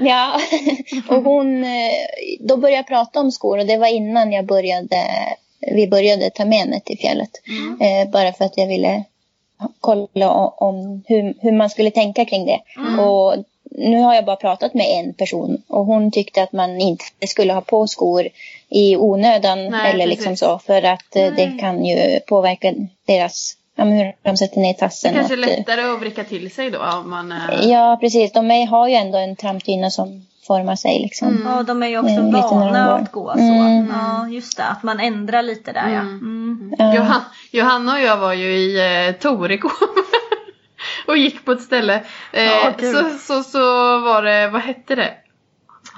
ja, 0.06 0.40
och 1.16 1.22
hon, 1.22 1.64
eh, 1.64 1.70
då 2.40 2.56
började 2.56 2.76
jag 2.76 2.86
prata 2.86 3.20
om 3.20 3.32
skor 3.32 3.58
och 3.58 3.66
det 3.66 3.76
var 3.76 3.86
innan 3.86 4.32
jag 4.32 4.46
började, 4.46 4.96
vi 5.60 5.86
började 5.88 6.30
ta 6.30 6.44
med 6.44 6.58
henne 6.58 6.80
till 6.80 6.98
fjället. 6.98 7.30
Eh, 7.80 8.10
bara 8.10 8.32
för 8.32 8.44
att 8.44 8.56
jag 8.56 8.66
ville 8.66 9.04
kolla 9.80 10.30
om 10.48 11.02
hur, 11.06 11.34
hur 11.40 11.52
man 11.52 11.70
skulle 11.70 11.90
tänka 11.90 12.24
kring 12.24 12.46
det. 12.46 12.60
Och 13.02 13.34
nu 13.74 13.96
har 14.02 14.14
jag 14.14 14.24
bara 14.24 14.36
pratat 14.36 14.74
med 14.74 14.86
en 14.86 15.14
person 15.14 15.62
och 15.68 15.84
hon 15.86 16.10
tyckte 16.10 16.42
att 16.42 16.52
man 16.52 16.80
inte 16.80 17.04
skulle 17.28 17.52
ha 17.52 17.60
på 17.60 17.86
skor 17.86 18.28
i 18.68 18.96
onödan 18.96 19.68
Nej, 19.68 19.92
eller 19.92 20.06
liksom 20.06 20.32
precis. 20.32 20.40
så 20.40 20.58
för 20.58 20.82
att 20.82 21.16
eh, 21.16 21.32
det 21.36 21.58
kan 21.60 21.84
ju 21.84 22.20
påverka 22.20 22.72
deras, 23.06 23.56
ja, 23.76 23.84
hur 23.84 24.12
de 24.22 24.36
sätter 24.36 24.60
ner 24.60 24.72
tassen. 24.72 25.14
Kanske 25.14 25.34
att, 25.34 25.40
eh, 25.40 25.56
lättare 25.56 25.80
att 25.82 26.00
vricka 26.00 26.24
till 26.24 26.50
sig 26.50 26.70
då 26.70 26.78
om 26.78 27.10
man... 27.10 27.32
eh, 27.32 27.38
Ja, 27.62 27.98
precis. 28.00 28.32
De 28.32 28.50
är, 28.50 28.66
har 28.66 28.88
ju 28.88 28.94
ändå 28.94 29.18
en 29.18 29.36
trampdyna 29.36 29.90
som 29.90 30.26
formar 30.46 30.76
sig 30.76 30.98
liksom. 30.98 31.42
Ja, 31.46 31.62
de 31.62 31.82
är 31.82 31.86
ju 31.86 31.98
också 31.98 32.10
Mm, 32.14 32.32
vana 32.32 32.94
att 32.94 33.12
gå 33.12 33.32
så. 33.32 33.38
Mm. 33.40 33.92
Ja, 33.92 34.28
just 34.28 34.56
det. 34.56 34.64
Att 34.64 34.82
man 34.82 35.00
ändrar 35.00 35.42
lite 35.42 35.72
där 35.72 35.88
ja. 35.88 36.00
Mm. 36.00 36.74
Ja. 36.78 36.94
Johan, 36.94 37.20
Johanna 37.50 37.92
och 37.94 38.00
jag 38.00 38.16
var 38.16 38.32
ju 38.32 38.56
i 38.56 39.06
eh, 39.08 39.12
Torekov 39.14 39.70
och 41.06 41.16
gick 41.16 41.44
på 41.44 41.52
ett 41.52 41.62
ställe. 41.62 42.02
Eh, 42.32 42.76
kul. 42.78 42.94
så, 42.94 43.18
så, 43.18 43.42
så 43.42 43.58
var 44.00 44.22
det, 44.22 44.48
vad 44.48 44.62
hette 44.62 44.94
det? 44.94 45.14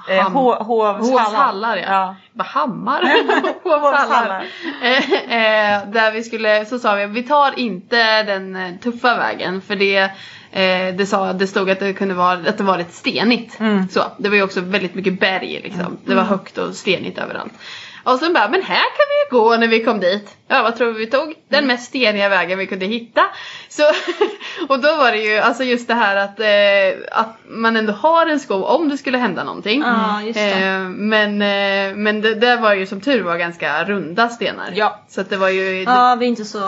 Eh, 0.09 0.23
Ham- 0.25 0.63
Hovs 0.63 1.33
Hallar. 1.33 1.77
ja. 1.77 1.83
Ja. 1.87 2.15
Vad 2.33 2.47
Hammar? 2.47 3.01
Hovs 3.63 4.09
hallar. 4.09 4.45
Eh, 4.81 5.11
eh, 5.13 5.87
där 5.87 6.11
vi 6.11 6.23
skulle, 6.23 6.65
så 6.65 6.79
sa 6.79 6.95
vi 6.95 7.05
vi 7.05 7.23
tar 7.23 7.59
inte 7.59 8.23
den 8.23 8.55
eh, 8.55 8.75
tuffa 8.83 9.17
vägen 9.17 9.61
för 9.61 9.75
det 9.75 9.97
eh, 10.51 10.95
det, 10.95 11.05
sa, 11.05 11.33
det 11.33 11.47
stod 11.47 11.69
att 11.69 11.79
det 11.79 11.93
kunde 11.93 12.13
vara 12.13 12.33
att 12.33 12.57
det 12.57 12.63
var 12.63 12.77
lite 12.77 12.93
stenigt. 12.93 13.59
Mm. 13.59 13.89
Så, 13.89 14.03
det 14.17 14.29
var 14.29 14.35
ju 14.35 14.43
också 14.43 14.61
väldigt 14.61 14.95
mycket 14.95 15.19
berg 15.19 15.61
liksom. 15.63 15.97
Det 16.05 16.15
var 16.15 16.23
högt 16.23 16.57
och 16.57 16.75
stenigt 16.75 17.17
överallt. 17.17 17.53
Och 18.07 18.19
sen 18.19 18.33
bara, 18.33 18.49
men 18.49 18.61
här 18.61 18.75
kan 18.75 19.05
vi 19.09 19.37
ju 19.37 19.41
gå 19.41 19.57
när 19.57 19.67
vi 19.67 19.83
kom 19.83 19.99
dit. 19.99 20.37
Ja, 20.47 20.63
vad 20.63 20.75
tror 20.75 20.91
vi 20.91 20.99
vi 20.99 21.11
tog? 21.11 21.33
Den 21.49 21.67
mest 21.67 21.87
steniga 21.87 22.29
vägen 22.29 22.59
vi 22.59 22.67
kunde 22.67 22.85
hitta. 22.85 23.21
Så, 23.69 23.83
och 24.67 24.79
då 24.79 24.95
var 24.95 25.11
det 25.11 25.17
ju 25.17 25.37
alltså 25.37 25.63
just 25.63 25.87
det 25.87 25.93
här 25.93 26.15
att, 26.15 26.39
eh, 26.39 27.19
att 27.19 27.37
man 27.47 27.77
ändå 27.77 27.93
har 27.93 28.27
en 28.27 28.39
sko 28.39 28.63
om 28.63 28.89
det 28.89 28.97
skulle 28.97 29.17
hända 29.17 29.43
någonting. 29.43 29.81
Ja, 29.81 30.21
just 30.21 30.39
det. 30.39 30.51
Eh, 30.51 30.79
men 30.89 31.41
eh, 31.41 31.95
men 31.95 32.21
det 32.21 32.35
där 32.35 32.57
var 32.57 32.73
ju 32.73 32.85
som 32.85 33.01
tur 33.01 33.23
var 33.23 33.37
ganska 33.37 33.83
runda 33.83 34.29
stenar. 34.29 34.71
Ja. 34.75 35.03
Så 35.07 35.21
att 35.21 35.29
det 35.29 35.37
var 35.37 35.49
ju... 35.49 35.83
Ja, 35.83 36.17
vi 36.19 36.25
är 36.25 36.29
inte 36.29 36.45
så... 36.45 36.59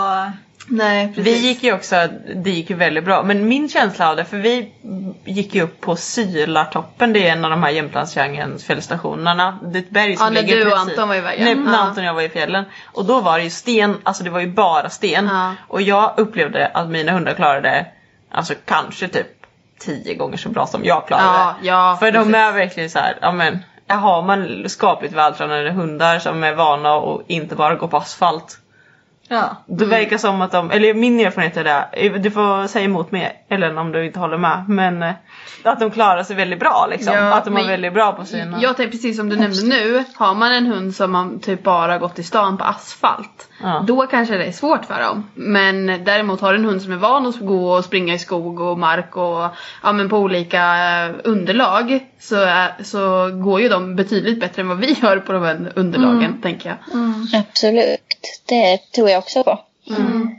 Nej, 0.71 1.07
Vi 1.15 1.23
precis. 1.23 1.41
gick 1.43 1.63
ju 1.63 1.73
också, 1.73 2.07
det 2.35 2.49
gick 2.49 2.69
ju 2.69 2.75
väldigt 2.75 3.05
bra. 3.05 3.23
Men 3.23 3.47
min 3.47 3.69
känsla 3.69 4.09
av 4.09 4.15
det, 4.15 4.25
för 4.25 4.37
vi 4.37 4.71
gick 5.25 5.55
ju 5.55 5.61
upp 5.61 5.81
på 5.81 5.95
Sylartoppen, 5.95 7.13
det 7.13 7.27
är 7.27 7.31
en 7.31 7.45
av 7.45 7.51
de 7.51 7.63
här 7.63 7.69
Jämtlandstriangelns 7.69 8.65
fjällstationerna. 8.65 9.59
Det 9.63 9.77
är 9.77 9.81
ett 9.81 9.89
berg 9.89 10.15
som 10.17 10.25
Ja, 10.25 10.29
när 10.31 10.41
ligger 10.41 10.55
du 10.57 10.65
och 10.65 10.71
precis- 10.71 10.89
Anton 10.89 11.07
var 11.07 11.15
ja. 11.15 11.21
När, 11.21 11.51
Mm. 11.51 11.63
när 11.63 11.71
Ja. 11.73 11.77
Anton 11.79 12.03
och 12.03 12.07
jag 12.09 12.13
var 12.13 12.21
i 12.21 12.29
fjällen. 12.29 12.65
Och 12.85 13.05
då 13.05 13.21
var 13.21 13.37
det 13.37 13.43
ju 13.43 13.49
sten, 13.49 13.97
alltså 14.03 14.23
det 14.23 14.29
var 14.29 14.39
ju 14.39 14.47
bara 14.51 14.89
sten. 14.89 15.25
Ja. 15.27 15.53
Och 15.67 15.81
jag 15.81 16.13
upplevde 16.17 16.67
att 16.67 16.89
mina 16.89 17.11
hundar 17.11 17.33
klarade, 17.33 17.85
alltså 18.31 18.53
kanske 18.65 19.07
typ 19.07 19.27
tio 19.79 20.15
gånger 20.15 20.37
så 20.37 20.49
bra 20.49 20.67
som 20.67 20.85
jag 20.85 21.07
klarade. 21.07 21.55
Ja, 21.61 21.97
För 21.99 22.11
de 22.11 22.17
precis. 22.17 22.35
är 22.35 22.51
verkligen 22.51 22.89
så 22.89 22.99
här, 22.99 23.17
ja 23.21 23.31
men 23.31 23.59
har 23.87 24.21
man 24.21 24.69
skapligt 24.69 25.13
vältränade 25.13 25.71
hundar 25.71 26.19
som 26.19 26.43
är 26.43 26.53
vana 26.53 26.93
och 26.93 27.21
inte 27.27 27.55
bara 27.55 27.75
gå 27.75 27.87
på 27.87 27.97
asfalt. 27.97 28.57
Ja. 29.29 29.55
Det 29.65 29.85
verkar 29.85 30.17
som 30.17 30.41
att 30.41 30.51
de, 30.51 30.71
eller 30.71 30.93
min 30.93 31.19
erfarenhet 31.19 31.57
är 31.57 31.63
det, 31.63 32.17
du 32.17 32.31
får 32.31 32.67
säga 32.67 32.85
emot 32.85 33.11
mig 33.11 33.45
Ellen 33.49 33.77
om 33.77 33.91
du 33.91 34.05
inte 34.05 34.19
håller 34.19 34.37
med, 34.37 34.65
men 34.67 35.03
eh, 35.03 35.13
att 35.63 35.79
de 35.79 35.91
klarar 35.91 36.23
sig 36.23 36.35
väldigt 36.35 36.59
bra 36.59 36.87
liksom. 36.89 37.13
Ja, 37.13 37.33
att 37.33 37.45
de 37.45 37.57
är 37.57 37.67
väldigt 37.67 37.93
bra 37.93 38.11
på 38.11 38.25
sina... 38.25 38.61
Jag 38.61 38.77
tänker 38.77 38.91
precis 38.91 39.17
som 39.17 39.29
du 39.29 39.35
nämnde 39.35 39.63
nu, 39.63 40.03
har 40.15 40.33
man 40.33 40.53
en 40.53 40.65
hund 40.65 40.95
som 40.95 41.15
har 41.15 41.39
typ 41.39 41.63
bara 41.63 41.97
gått 41.97 42.19
i 42.19 42.23
stan 42.23 42.57
på 42.57 42.63
asfalt. 42.63 43.49
Ja. 43.63 43.83
Då 43.87 44.07
kanske 44.07 44.37
det 44.37 44.45
är 44.45 44.51
svårt 44.51 44.85
för 44.85 45.01
dem. 45.01 45.29
Men 45.33 45.85
däremot 46.03 46.41
har 46.41 46.53
du 46.53 46.59
en 46.59 46.65
hund 46.65 46.81
som 46.81 46.91
är 46.91 46.97
van 46.97 47.27
att 47.27 47.39
gå 47.39 47.71
och 47.71 47.85
springa 47.85 48.13
i 48.13 48.19
skog 48.19 48.59
och 48.59 48.79
mark 48.79 49.17
och 49.17 49.55
ja, 49.83 49.91
men 49.93 50.09
på 50.09 50.17
olika 50.17 50.59
eh, 50.59 51.15
underlag. 51.23 51.99
Så, 52.19 52.35
är, 52.35 52.83
så 52.83 53.29
går 53.31 53.61
ju 53.61 53.69
de 53.69 53.95
betydligt 53.95 54.39
bättre 54.39 54.61
än 54.61 54.67
vad 54.67 54.77
vi 54.77 54.97
gör 55.01 55.19
på 55.19 55.31
de 55.31 55.43
här 55.43 55.71
underlagen 55.75 56.41
tänker 56.41 56.69
jag. 56.69 56.77
Absolut, 57.41 57.99
det 58.49 58.77
tror 58.95 59.09
jag 59.09 59.18
också 59.19 59.43
på. 59.43 59.59
Mm. 59.89 60.35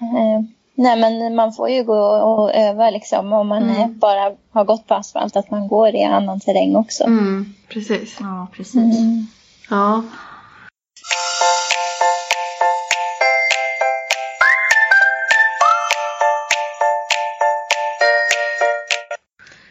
Eh, 0.00 0.44
nej 0.74 0.96
men 1.00 1.34
man 1.34 1.52
får 1.52 1.68
ju 1.70 1.84
gå 1.84 1.98
och 2.04 2.54
öva 2.54 2.90
liksom 2.90 3.32
om 3.32 3.48
man 3.48 3.62
Mm. 3.70 3.98
bara 3.98 4.32
har 4.52 4.64
gått 4.64 4.86
på 4.86 4.94
asfalt 4.94 5.36
att 5.36 5.50
man 5.50 5.68
går 5.68 5.88
i 5.94 6.02
annan 6.04 6.40
terräng 6.40 6.76
också. 6.76 7.04
Mm, 7.04 7.54
precis. 7.68 8.16
Ja, 8.20 8.46
precis. 8.52 8.74
Mm. 8.98 9.26
Ja. 9.70 10.02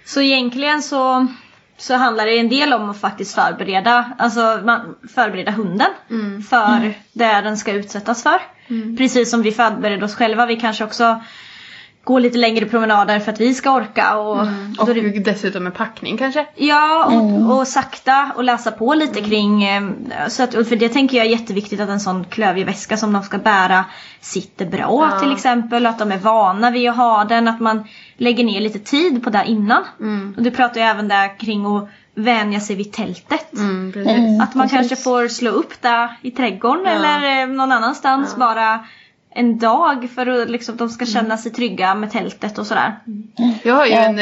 Så 0.05 0.21
egentligen 0.21 0.81
så, 0.81 1.27
så 1.83 1.93
handlar 1.93 2.25
det 2.25 2.39
en 2.39 2.49
del 2.49 2.73
om 2.73 2.89
att 2.89 2.99
faktiskt 2.99 3.35
förbereda, 3.35 4.11
alltså 4.17 4.59
man, 4.63 4.95
förbereda 5.15 5.51
hunden 5.51 5.87
Mm. 6.09 6.41
för 6.43 6.93
det 7.13 7.41
den 7.41 7.57
ska 7.57 7.71
utsättas 7.71 8.23
för. 8.23 8.41
Precis 8.97 9.31
som 9.31 9.41
vi 9.41 9.51
förbereder 9.51 10.03
oss 10.03 10.15
själva. 10.15 10.45
Vi 10.45 10.55
kanske 10.55 10.83
också 10.83 11.21
går 12.03 12.19
lite 12.19 12.37
längre 12.37 12.65
promenader 12.65 13.19
för 13.19 13.31
att 13.31 13.39
vi 13.41 13.53
ska 13.53 13.71
orka. 13.71 14.15
Och, 14.17 14.39
Och 14.79 14.85
då 14.85 14.91
är 14.91 14.95
det, 15.13 15.19
dessutom 15.19 15.63
med 15.63 15.73
packning 15.73 16.17
kanske. 16.17 16.45
ja, 16.55 17.05
och, 17.05 17.57
och 17.59 17.67
sakta 17.67 18.31
och 18.35 18.43
läsa 18.43 18.71
på 18.71 18.93
lite 18.93 19.21
kring. 19.21 19.63
eh, 19.63 19.83
Så 20.27 20.43
att, 20.43 20.53
och 20.55 20.67
för 20.67 20.75
det 20.75 20.89
tänker 20.89 21.17
jag 21.17 21.25
är 21.25 21.29
jätteviktigt 21.31 21.79
att 21.79 21.89
en 21.89 21.99
sån 21.99 22.23
klövig 22.25 22.65
väska 22.65 22.97
som 22.97 23.13
de 23.13 23.23
ska 23.23 23.37
bära 23.37 23.85
sitter 24.21 24.65
bra 24.65 25.09
Ja. 25.11 25.19
till 25.19 25.31
exempel. 25.31 25.85
Att 25.85 25.99
de 25.99 26.11
är 26.11 26.17
vana 26.17 26.71
vid 26.71 26.89
att 26.89 26.97
ha 26.97 27.23
den. 27.23 27.47
Att 27.47 27.59
man 27.59 27.83
lägger 28.17 28.43
ner 28.43 28.61
lite 28.61 28.79
tid 28.79 29.23
på 29.23 29.29
det 29.29 29.43
innan. 29.47 29.83
Mm. 29.99 30.33
Och 30.37 30.43
du 30.43 30.51
pratar 30.51 30.81
ju 30.81 30.87
även 30.87 31.07
där 31.07 31.39
kring 31.39 31.65
att 31.65 31.89
vänja 32.15 32.59
sig 32.59 32.75
vid 32.75 32.91
tältet. 32.93 33.53
Mm. 33.53 33.93
Mm, 33.95 34.41
Att 34.41 34.55
man 34.55 34.69
precis. 34.69 34.77
kanske 34.89 34.95
får 35.03 35.27
slå 35.27 35.51
upp 35.51 35.81
det 35.81 36.09
i 36.21 36.31
trädgården 36.31 36.83
Ja. 36.85 36.91
eller 36.91 37.41
eh, 37.41 37.47
någon 37.47 37.71
annanstans 37.71 38.35
Ja. 38.37 38.39
bara 38.39 38.79
en 39.35 39.57
dag 39.59 40.09
för 40.15 40.27
att 40.27 40.49
liksom, 40.49 40.77
de 40.77 40.83
Mm. 40.83 40.89
ska 40.89 41.05
känna 41.05 41.37
sig 41.37 41.51
trygga 41.51 41.95
med 41.95 42.11
tältet 42.11 42.57
och 42.57 42.67
sådär. 42.67 42.99
Jag 43.63 43.73
har 43.73 43.85
ju 43.85 43.91
en, 43.93 44.19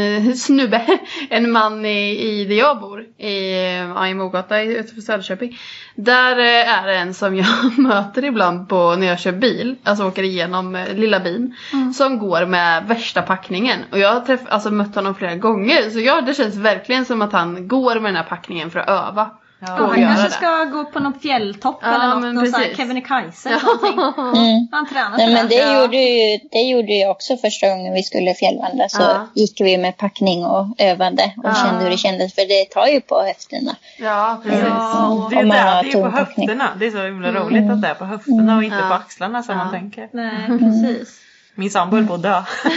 en, 0.00 0.36
snubbe, 0.36 0.82
en 1.30 1.52
man 1.52 1.86
i, 1.86 2.18
i 2.20 2.44
där 2.44 2.54
jag 2.54 2.80
bor, 2.80 3.00
i, 3.18 3.60
ja, 3.94 4.08
i 4.08 4.14
Mogata 4.14 4.62
utanför 4.62 5.00
Söderköping. 5.00 5.58
Där 5.94 6.38
eh, 6.38 6.72
är 6.78 6.86
det 6.86 6.96
en 6.96 7.14
som 7.14 7.36
jag 7.36 7.46
möter 7.78 8.24
ibland 8.24 8.68
på 8.68 8.96
när 8.96 9.06
jag 9.06 9.20
kör 9.20 9.32
bil, 9.32 9.76
alltså 9.84 10.08
åker 10.08 10.22
igenom 10.22 10.76
eh, 10.76 10.94
lilla 10.94 11.20
bin. 11.20 11.54
Som 11.94 12.18
går 12.18 12.46
med 12.46 12.84
värsta 12.86 13.22
packningen. 13.22 13.78
Och 13.92 13.98
jag 13.98 14.14
har 14.14 14.20
träff, 14.20 14.40
alltså, 14.48 14.70
mött 14.70 14.94
honom 14.94 15.14
flera 15.14 15.34
gånger 15.34 15.90
så 15.90 16.00
jag, 16.00 16.26
det 16.26 16.34
känns 16.34 16.56
verkligen 16.56 17.04
som 17.04 17.22
att 17.22 17.32
han 17.32 17.68
går 17.68 17.94
med 17.94 18.04
den 18.04 18.16
här 18.16 18.28
packningen 18.28 18.70
för 18.70 18.78
att 18.78 18.88
öva. 18.88 19.30
Ja. 19.66 19.72
han 19.86 19.94
kanske 19.94 20.24
det. 20.24 20.30
ska 20.30 20.64
gå 20.64 20.84
på 20.84 20.98
någon 21.00 21.20
fjälltopp 21.20 21.78
Ja, 21.82 21.94
eller 21.94 22.08
något. 22.14 22.34
Någon 22.34 22.46
sån 22.46 22.60
här. 22.60 22.74
Kebnekaise 22.76 23.48
eller 23.48 23.60
någonting. 23.64 24.40
Mm. 24.42 24.68
Han 24.72 24.86
tränar 24.88 25.16
Nej, 25.16 25.34
men 25.34 25.48
det, 25.48 25.54
Ja. 25.54 25.82
gjorde 25.82 25.96
ju, 25.96 26.38
det 26.52 26.62
gjorde 26.62 26.92
jag 26.92 27.10
också 27.10 27.36
första 27.36 27.68
gången 27.68 27.94
vi 27.94 28.02
skulle 28.02 28.34
fjällvandra. 28.34 28.88
Så 28.88 29.02
Ja. 29.02 29.26
gick 29.34 29.60
vi 29.60 29.78
med 29.78 29.96
packning 29.96 30.44
och 30.44 30.66
övade 30.78 31.32
och 31.36 31.44
Ja. 31.50 31.54
kände 31.54 31.82
hur 31.84 31.90
det 31.90 31.96
kändes. 31.96 32.34
För 32.34 32.48
det 32.48 32.64
tar 32.70 32.86
ju 32.86 33.00
på 33.00 33.22
höfterna. 33.26 33.76
Ja, 33.98 34.40
precis. 34.44 34.64
Ja. 34.68 35.28
Det 35.30 35.36
är, 35.36 35.44
där, 35.44 35.74
har 35.74 35.82
det 35.82 35.92
är 35.92 36.02
på 36.02 36.08
höfterna. 36.16 36.68
Det 36.78 36.86
är 36.86 36.90
så 36.90 37.02
himla 37.04 37.32
roligt 37.32 37.70
att 37.70 37.82
det 37.82 37.88
är 37.88 37.94
på 37.94 38.04
höfterna 38.04 38.56
och 38.56 38.64
inte 38.64 38.76
Ja. 38.76 38.88
på 38.88 38.94
axlarna 38.94 39.42
som 39.42 39.58
Ja. 39.58 39.64
man 39.64 39.72
tänker. 39.72 40.08
Nej, 40.12 40.58
precis. 40.58 41.20
Min 41.56 41.70
sambo 41.70 41.96
höll 41.96 42.06
på 42.06 42.14
att 42.14 42.22
dö. 42.22 42.42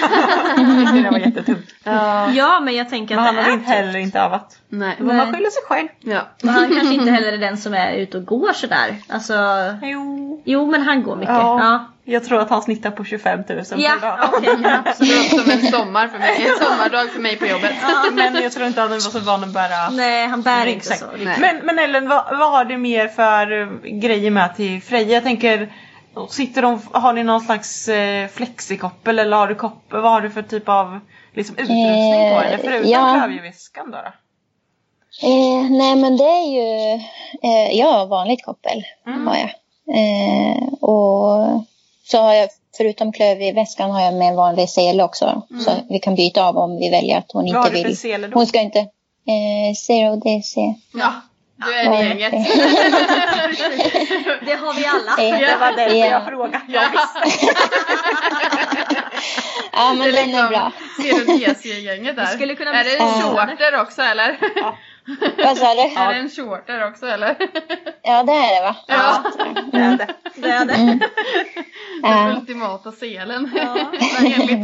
Det 0.93 1.09
var 1.11 1.17
jättetungt. 1.19 1.69
Ja, 1.83 2.29
Ja, 2.31 2.59
men 2.59 2.75
jag 2.75 2.89
tänker 2.89 3.15
Men 3.15 3.23
att 3.23 3.25
han 3.27 3.35
det 3.35 3.41
hade 3.41 3.53
är 3.53 3.57
inte 3.57 3.71
heller 3.71 3.99
inte 3.99 4.19
övat. 4.19 4.57
nej. 4.69 4.95
Får 4.97 5.03
man 5.03 5.33
skylla 5.33 5.49
sig 5.49 5.63
själv. 5.67 5.87
Ja. 5.99 6.21
Och 6.43 6.49
han 6.49 6.69
kanske 6.75 6.93
inte 6.93 7.11
heller 7.11 7.33
är 7.33 7.37
den 7.37 7.57
som 7.57 7.73
är 7.73 7.93
ute 7.93 8.17
och 8.17 8.25
går 8.25 8.53
sådär. 8.53 8.95
Alltså, 9.09 9.33
Jo. 9.81 10.41
jo 10.45 10.65
men 10.71 10.81
han 10.81 11.03
går 11.03 11.15
mycket. 11.15 11.33
Ja. 11.35 11.59
Ja. 11.63 11.85
Jag 12.09 12.23
tror 12.25 12.39
att 12.39 12.49
han 12.49 12.61
snittar 12.61 12.91
på 12.91 13.03
25 13.03 13.39
000 13.39 13.45
per 13.45 13.65
Ja, 13.77 13.95
dag. 14.01 14.29
okej. 14.33 14.49
ja, 14.63 14.69
Det 14.69 14.81
absolut. 14.89 15.29
som 15.29 15.51
en 15.51 15.61
sommar 15.71 16.07
för 16.07 16.19
mig, 16.19 16.47
en 16.49 16.65
sommardag 16.67 17.09
för 17.09 17.19
mig 17.21 17.37
på 17.37 17.45
jobbet. 17.45 17.73
Men 18.13 18.35
jag 18.43 18.51
tror 18.51 18.67
inte 18.67 18.81
han 18.81 18.89
var 18.89 18.99
så 18.99 19.19
van 19.19 19.43
att 19.43 19.53
bära 19.53 19.89
Nej, 19.91 20.27
han 20.27 20.41
bär 20.41 20.65
inte 20.65 20.85
så. 20.85 21.05
Men, 21.39 21.57
men 21.63 21.79
Ellen, 21.79 22.09
vad, 22.09 22.37
vad 22.37 22.51
har 22.51 22.65
du 22.65 22.77
mer 22.77 23.07
för 23.07 23.61
eh, 23.61 23.67
grejer 23.99 24.31
med 24.31 24.55
till 24.55 24.81
Freja? 24.81 25.13
Jag 25.13 25.23
tänker, 25.23 25.69
sitter 26.29 26.61
de, 26.61 26.79
har 26.91 27.13
ni 27.13 27.23
någon 27.23 27.41
slags 27.41 27.87
eh, 27.87 28.27
flexikoppel 28.27 29.19
eller 29.19 29.37
har 29.37 29.47
du 29.47 29.55
koppel? 29.55 30.01
Vad 30.01 30.11
har 30.11 30.21
du 30.21 30.29
för 30.29 30.41
typ 30.41 30.69
av 30.69 30.99
liksom, 31.33 31.55
utrustning 31.55 31.85
på 31.85 31.89
Eh, 31.89 32.41
henne? 32.41 32.57
Förutom 32.63 32.89
ja. 32.91 33.15
klövjeväskan 33.19 33.91
då? 33.91 33.97
då? 33.97 34.11
Eh, 35.27 35.69
nej 35.71 35.95
men 35.95 36.17
det 36.17 36.23
är 36.23 36.47
ju, 36.47 36.93
eh, 37.43 37.77
jag 37.79 37.91
har 37.93 38.05
vanligt 38.07 38.45
koppel. 38.45 38.83
Mm. 39.07 39.27
Har 39.27 39.35
jag. 39.35 39.49
Eh, 39.95 40.73
och 40.73 41.63
så 42.03 42.17
har 42.21 42.33
jag, 42.33 42.49
förutom 42.77 43.11
klöv 43.11 43.41
i 43.41 43.51
väskan 43.51 43.91
har 43.91 44.01
jag 44.01 44.13
med 44.13 44.27
en 44.27 44.35
vanlig 44.35 44.69
sele 44.69 45.03
också. 45.03 45.41
Så 45.65 45.71
vi 45.89 45.99
kan 45.99 46.15
byta 46.15 46.45
av 46.45 46.57
om 46.57 46.77
vi 46.77 46.89
väljer 46.89 47.17
att 47.17 47.31
hon 47.31 47.47
Mm. 47.47 47.53
Vad 47.55 47.63
har 47.63 47.69
inte 47.69 47.77
du 47.77 47.83
för 47.83 47.87
vill. 47.89 47.97
sele 47.97 48.27
då? 48.27 48.33
Hon 48.39 48.47
ska 48.47 48.61
inte, 48.61 48.79
eh, 48.79 49.73
zero 49.75 50.15
DC. 50.15 50.75
Ja, 50.93 51.13
du 51.57 51.73
är 51.73 51.83
i 51.83 51.85
gänget. 52.07 52.31
Det 54.45 54.55
har 54.55 54.73
vi 54.73 54.85
alla. 54.85 55.15
Det 55.15 55.57
var 55.59 55.71
därför 55.73 55.95
Ja. 55.95 56.05
jag 56.05 56.25
frågade. 56.25 56.61
Jag 56.67 56.89
visste. 56.91 57.21
Ja 59.71 59.93
men 59.93 60.11
den 60.11 60.35
är 60.35 60.47
bra. 60.49 60.71
Ser 61.01 61.13
du 61.25 61.27
där? 62.13 62.13
Det 62.13 62.27
skulle 62.27 62.55
kunna 62.55 62.73
är 62.73 62.83
det 62.83 62.97
en 62.97 63.21
shorter 63.21 63.81
också 63.81 64.01
eller? 64.01 64.37
Vad 65.43 65.57
sa 65.57 65.73
du? 65.73 65.81
Är 65.81 66.13
det 66.13 66.19
en 66.19 66.29
shorter 66.29 66.87
också 66.87 67.05
eller? 67.07 67.35
Ja 68.03 68.23
det 68.23 68.31
är 68.31 68.55
det 68.55 68.61
va? 68.61 68.75
Ja. 68.87 69.23
Det 69.71 69.77
är 69.79 69.97
det. 69.97 70.07
Det 70.35 70.49
är 70.49 70.65
det. 70.65 70.99
Den 72.03 72.11
Ja. 72.11 72.35
ultimata 72.39 72.91
selen. 72.91 73.51
Ja. 73.55 73.75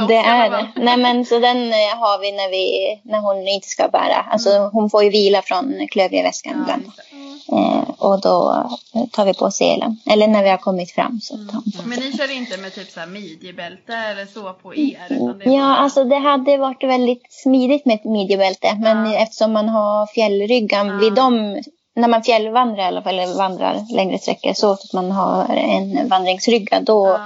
Det 0.07 0.17
alla 0.17 0.45
är 0.45 0.49
det. 0.49 0.67
Nej 0.75 0.97
men 0.97 1.25
så 1.25 1.39
den 1.39 1.57
eh, 1.57 1.97
har 1.99 2.19
vi 2.21 2.31
när, 2.31 2.49
vi 2.49 3.01
när 3.03 3.19
hon 3.19 3.47
inte 3.47 3.67
ska 3.67 3.87
bära. 3.87 4.25
Alltså 4.31 4.69
hon 4.73 4.89
får 4.89 5.03
ju 5.03 5.09
vila 5.09 5.41
från 5.41 5.87
klövjeväskan 5.91 6.53
Ja, 6.55 6.61
ibland. 6.61 6.91
det. 6.95 7.55
Eh, 7.55 7.89
och 7.97 8.21
då 8.21 8.65
eh, 8.95 9.05
tar 9.11 9.25
vi 9.25 9.33
på 9.33 9.51
selen. 9.51 9.97
Eller 10.11 10.27
när 10.27 10.43
vi 10.43 10.49
har 10.49 10.57
kommit 10.57 10.91
fram 10.91 11.19
så 11.21 11.33
på. 11.33 11.61
Men 11.89 11.99
ni 11.99 12.13
kör 12.17 12.31
inte 12.37 12.57
med 12.57 12.73
typ 12.75 12.89
så 12.91 12.99
här 12.99 13.07
midjebälte 13.07 13.93
eller 13.93 14.25
så 14.25 14.53
på 14.53 14.75
er? 14.75 14.97
Utan 15.09 15.37
det 15.39 15.45
Ja, 15.45 15.61
bara- 15.61 15.75
alltså 15.75 16.03
det 16.03 16.17
hade 16.17 16.57
varit 16.57 16.83
väldigt 16.83 17.33
smidigt 17.33 17.85
med 17.85 17.95
ett 17.95 18.05
midjebälte. 18.05 18.77
Men 18.81 19.11
Ja. 19.11 19.17
eftersom 19.19 19.53
man 19.53 19.69
har 19.69 20.07
fjällryggan 20.07 20.87
Ja. 20.87 20.93
vid 20.97 21.13
dem, 21.13 21.61
när 21.95 22.07
man 22.07 22.23
fjällvandrar 22.23 22.83
i 22.83 22.87
alla 22.87 23.01
fall, 23.01 23.19
eller 23.19 23.37
vandrar 23.37 23.93
längre 23.95 24.19
sträckor, 24.19 24.53
så 24.53 24.71
att 24.71 24.93
man 24.93 25.11
har 25.11 25.45
en 25.55 26.07
vandringsrygga, 26.07 26.79
då 26.79 27.07
Ja. 27.07 27.19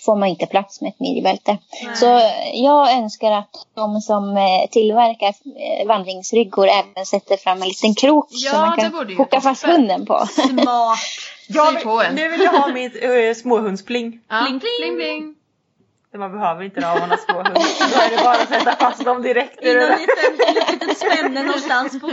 får 0.00 0.16
man 0.16 0.28
inte 0.28 0.46
plats 0.46 0.80
med 0.80 0.88
ett 0.88 1.00
midjebälte. 1.00 1.58
Nej. 1.86 1.96
Så 1.96 2.20
jag 2.54 2.92
önskar 2.92 3.32
att 3.32 3.66
de 3.74 4.00
som 4.00 4.36
eh, 4.36 4.70
tillverkar 4.70 5.28
eh, 5.28 5.86
vandringsryggor 5.86 6.68
även 6.68 7.06
sätter 7.06 7.36
fram 7.36 7.62
en 7.62 7.68
liten 7.68 7.94
krok 7.94 8.26
Ja, 8.30 8.50
som 8.50 8.60
man 8.60 8.76
kan 8.78 9.16
hooka 9.16 9.40
fast 9.40 9.66
hunden 9.66 10.06
på. 10.06 10.26
Smart. 10.26 10.98
Jag 11.48 11.72
vill, 11.72 12.14
nu 12.14 12.28
vill 12.28 12.40
jag 12.40 12.52
ha 12.52 12.68
mitt 12.68 12.94
uh, 13.04 13.34
småhundspling. 13.34 14.20
Ja. 14.28 14.40
Pling, 14.46 14.60
pling. 14.60 14.70
pling, 14.80 14.96
pling. 14.96 15.34
Man 16.18 16.32
behöver 16.32 16.62
inte 16.62 16.80
man 16.80 17.10
har 17.10 17.16
småhund. 17.16 17.54
Då 17.94 18.00
är 18.00 18.16
det 18.16 18.22
bara 18.24 18.34
att 18.34 18.48
sätta 18.48 18.76
fast 18.76 19.04
dem 19.04 19.22
direkt 19.22 19.62
I 19.62 19.66
liten, 19.74 20.74
litet 20.80 20.98
spänne 20.98 21.42
någonstans 21.42 22.00
på, 22.00 22.10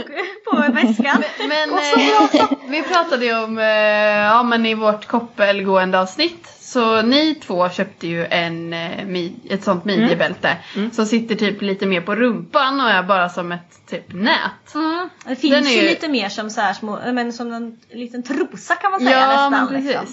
på 0.50 0.56
väskan. 0.72 1.22
Men 1.48 1.70
eh, 1.70 2.48
vi 2.68 2.82
pratade 2.82 3.24
ju 3.26 3.44
om, 3.44 3.58
eh, 3.58 3.64
ja 3.64 4.42
men 4.42 4.66
i 4.66 4.74
vårt 4.74 5.06
koppelgående 5.06 6.00
avsnitt 6.00 6.48
så 6.60 7.02
ni 7.02 7.34
två 7.34 7.68
köpte 7.70 8.06
ju 8.08 8.26
en, 8.26 8.72
eh, 8.72 9.22
ett 9.50 9.64
sånt 9.64 9.84
midjebälte 9.84 10.56
Mm. 10.76 10.90
som 10.90 11.06
sitter 11.06 11.34
typ 11.34 11.62
lite 11.62 11.86
mer 11.86 12.00
på 12.00 12.14
rumpan 12.14 12.80
och 12.80 12.90
är 12.90 13.02
bara 13.02 13.28
som 13.28 13.52
ett 13.52 13.86
typ 13.90 14.12
nät. 14.12 14.74
Mm. 14.74 15.08
Det 15.24 15.28
Den 15.28 15.36
finns 15.36 15.66
är 15.68 15.70
ju 15.72 15.82
ju- 15.82 15.88
lite 15.88 16.08
mer 16.08 16.28
som 16.28 16.50
så 16.50 16.60
här 16.60 16.72
små, 16.72 16.98
men 17.12 17.32
som 17.32 17.52
en 17.52 17.78
liten 17.90 18.22
trosa 18.22 18.74
kan 18.74 18.90
man 18.90 19.00
säga 19.00 19.20
Ja 19.20 19.26
nästan. 19.26 19.50
men 19.52 19.68
precis. 19.68 19.86
Liksom. 20.00 20.06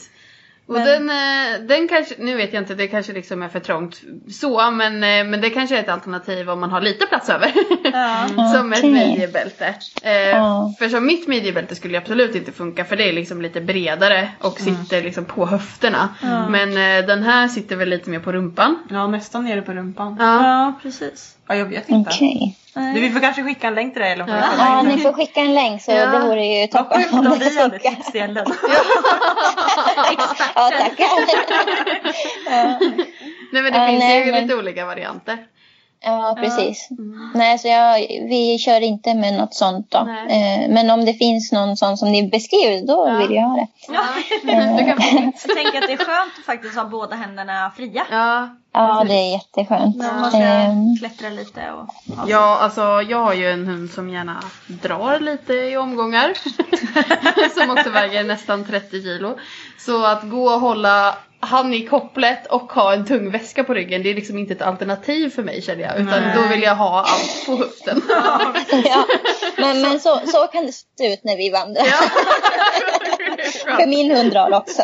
Och 0.70 0.80
den, 0.80 1.10
eh, 1.10 1.60
den 1.68 1.88
kanske, 1.88 2.16
nu 2.18 2.36
vet 2.38 2.54
jag 2.54 2.62
inte, 2.62 2.76
det 2.76 2.88
kanske 2.88 3.14
liksom 3.14 3.42
är 3.42 3.50
för 3.50 3.60
trångt 3.60 4.02
så, 4.32 4.72
men, 4.72 4.94
eh, 4.94 5.32
men 5.32 5.42
det 5.42 5.50
kanske 5.50 5.78
är 5.78 5.80
ett 5.80 5.90
alternativ 5.90 6.50
om 6.50 6.60
man 6.60 6.72
har 6.72 6.82
lite 6.82 7.06
plats 7.06 7.30
över. 7.30 7.52
Ja. 7.94 8.28
som 8.56 8.74
ett 8.74 8.80
Okej. 8.80 8.92
midjebälte. 8.92 9.76
Eh, 10.04 10.12
Ja. 10.30 10.74
För 10.80 10.90
som 10.90 11.06
mitt 11.06 11.28
midjebälte 11.28 11.76
skulle 11.76 11.98
absolut 11.98 12.36
inte 12.36 12.52
funka 12.52 12.86
för 12.86 12.96
det 12.96 13.10
är 13.10 13.14
liksom 13.14 13.42
lite 13.42 13.62
bredare 13.62 14.32
och 14.40 14.60
sitter 14.60 15.04
liksom 15.04 15.26
på 15.26 15.46
höfterna. 15.46 16.10
Men 16.50 16.70
eh, 16.70 17.08
den 17.08 17.24
här 17.24 17.48
sitter 17.48 17.76
väl 17.76 17.90
lite 17.90 18.10
mer 18.10 18.20
på 18.20 18.32
rumpan. 18.32 18.80
Ja, 18.90 19.08
nästan 19.08 19.44
nere 19.44 19.62
på 19.62 19.72
rumpan. 19.72 20.18
Ja. 20.20 20.44
Ja, 20.44 20.74
precis. 20.82 21.36
Ja, 21.50 21.56
jag 21.56 21.66
vet 21.66 21.90
inte. 21.90 22.10
Okej. 22.10 22.56
Du, 22.74 23.00
vi 23.02 23.10
får 23.12 23.20
kanske 23.20 23.44
skicka 23.44 23.68
en 23.68 23.76
länk 23.76 23.94
till 23.94 24.02
dig 24.02 24.12
eller 24.12 24.28
Ja. 24.28 24.44
Ja, 24.58 24.82
ni 24.82 24.98
får 24.98 25.14
skicka 25.14 25.40
en 25.40 25.54
länk 25.54 25.82
så 25.82 25.92
Ja. 25.92 26.06
det 26.06 26.20
vore 26.20 26.46
ju 26.46 26.68
Vad 26.72 26.72
toppen 26.72 27.04
sjukt 27.04 27.14
om 27.14 27.24
det 27.40 27.50
vi 27.50 27.62
hade 27.62 27.80
tipsdelen. 27.80 28.46
Ja, 30.56 30.70
tackar. 30.80 31.08
ja. 32.46 32.80
Nej 33.52 33.64
men 33.64 33.74
det 33.74 33.78
Ja, 33.80 33.88
finns 33.88 34.00
nej, 34.00 34.26
ju 34.26 34.32
men- 34.32 34.42
lite 34.44 34.56
olika 34.56 34.86
varianter. 34.86 35.38
Ja, 36.02 36.36
precis. 36.40 36.90
Nej, 37.34 37.60
så 37.60 37.68
jag, 37.68 37.98
vi 38.30 38.58
kör 38.60 38.82
inte 38.82 39.14
med 39.14 39.34
något 39.34 39.54
sånt 39.54 39.92
då. 39.92 39.98
Eh, 40.30 40.70
Men 40.70 40.90
om 40.90 41.06
det 41.06 41.14
finns 41.14 41.52
någon 41.52 41.78
sån 41.78 41.98
som 41.98 42.12
ni 42.12 42.28
beskriver, 42.30 42.88
då 42.88 43.06
Ja. 43.10 43.18
vill 43.18 43.36
jag 43.36 43.44
ha 43.44 43.56
det. 43.56 43.68
Du 44.78 44.86
kan 44.86 45.02
få 45.02 45.16
mitt. 45.26 45.46
Jag 45.48 45.56
tänker 45.58 45.82
att 45.82 45.88
det 45.88 45.94
är 45.94 45.98
skönt 45.98 46.32
att 46.40 46.46
faktiskt 46.46 46.76
ha 46.76 46.86
båda 46.86 47.16
händerna 47.16 47.72
fria. 47.78 48.06
Ja. 48.12 48.50
Ja, 48.74 49.04
det 49.08 49.14
är 49.14 49.32
jätteskönt. 49.32 49.96
När 49.98 50.20
man 50.20 50.32
ska 50.32 50.40
Ehm, 50.40 50.96
klättra 51.00 51.30
lite 51.30 51.72
och 51.72 52.16
ha 52.18 52.26
Ja, 52.30 52.58
alltså 52.62 52.82
jag 53.02 53.24
har 53.24 53.34
ju 53.34 53.52
en 53.52 53.66
hund 53.68 53.90
som 53.92 54.10
gärna 54.10 54.44
drar 54.68 55.20
lite 55.20 55.54
i 55.54 55.78
omgångar. 55.78 56.34
som 57.60 57.70
också 57.70 57.90
väger 57.90 58.24
nästan 58.24 58.66
30 58.66 59.02
kilo. 59.02 59.38
Så 59.78 60.06
att 60.06 60.24
gå 60.30 60.44
och 60.54 60.60
hålla 60.62 61.16
han 61.39 61.73
i 61.73 61.88
kopplet 61.88 62.47
och 62.47 62.71
ha 62.73 62.93
en 62.93 63.06
tung 63.06 63.32
väska 63.32 63.63
på 63.63 63.73
ryggen 63.73 64.04
det 64.04 64.10
är 64.10 64.15
liksom 64.15 64.38
inte 64.38 64.54
ett 64.54 64.62
alternativ 64.62 65.30
för 65.30 65.43
mig 65.43 65.62
känner 65.62 65.82
jag. 65.82 65.95
Utan 65.95 66.21
Nej. 66.21 66.36
då 66.36 66.41
vill 66.41 66.62
jag 66.62 66.75
ha 66.75 66.99
allt 66.99 67.45
på 67.45 67.56
höften. 67.56 68.02
ja. 68.86 69.06
Men, 69.58 69.82
men 69.82 69.99
så, 69.99 70.19
så 70.25 70.47
kan 70.47 70.65
det 70.65 70.71
se 70.71 71.13
ut 71.13 71.23
när 71.23 71.38
vi 71.38 71.49
vandrar. 71.49 71.84
För 73.80 73.88
min 73.88 74.12
hund 74.12 74.32
drar 74.32 74.54
också. 74.54 74.82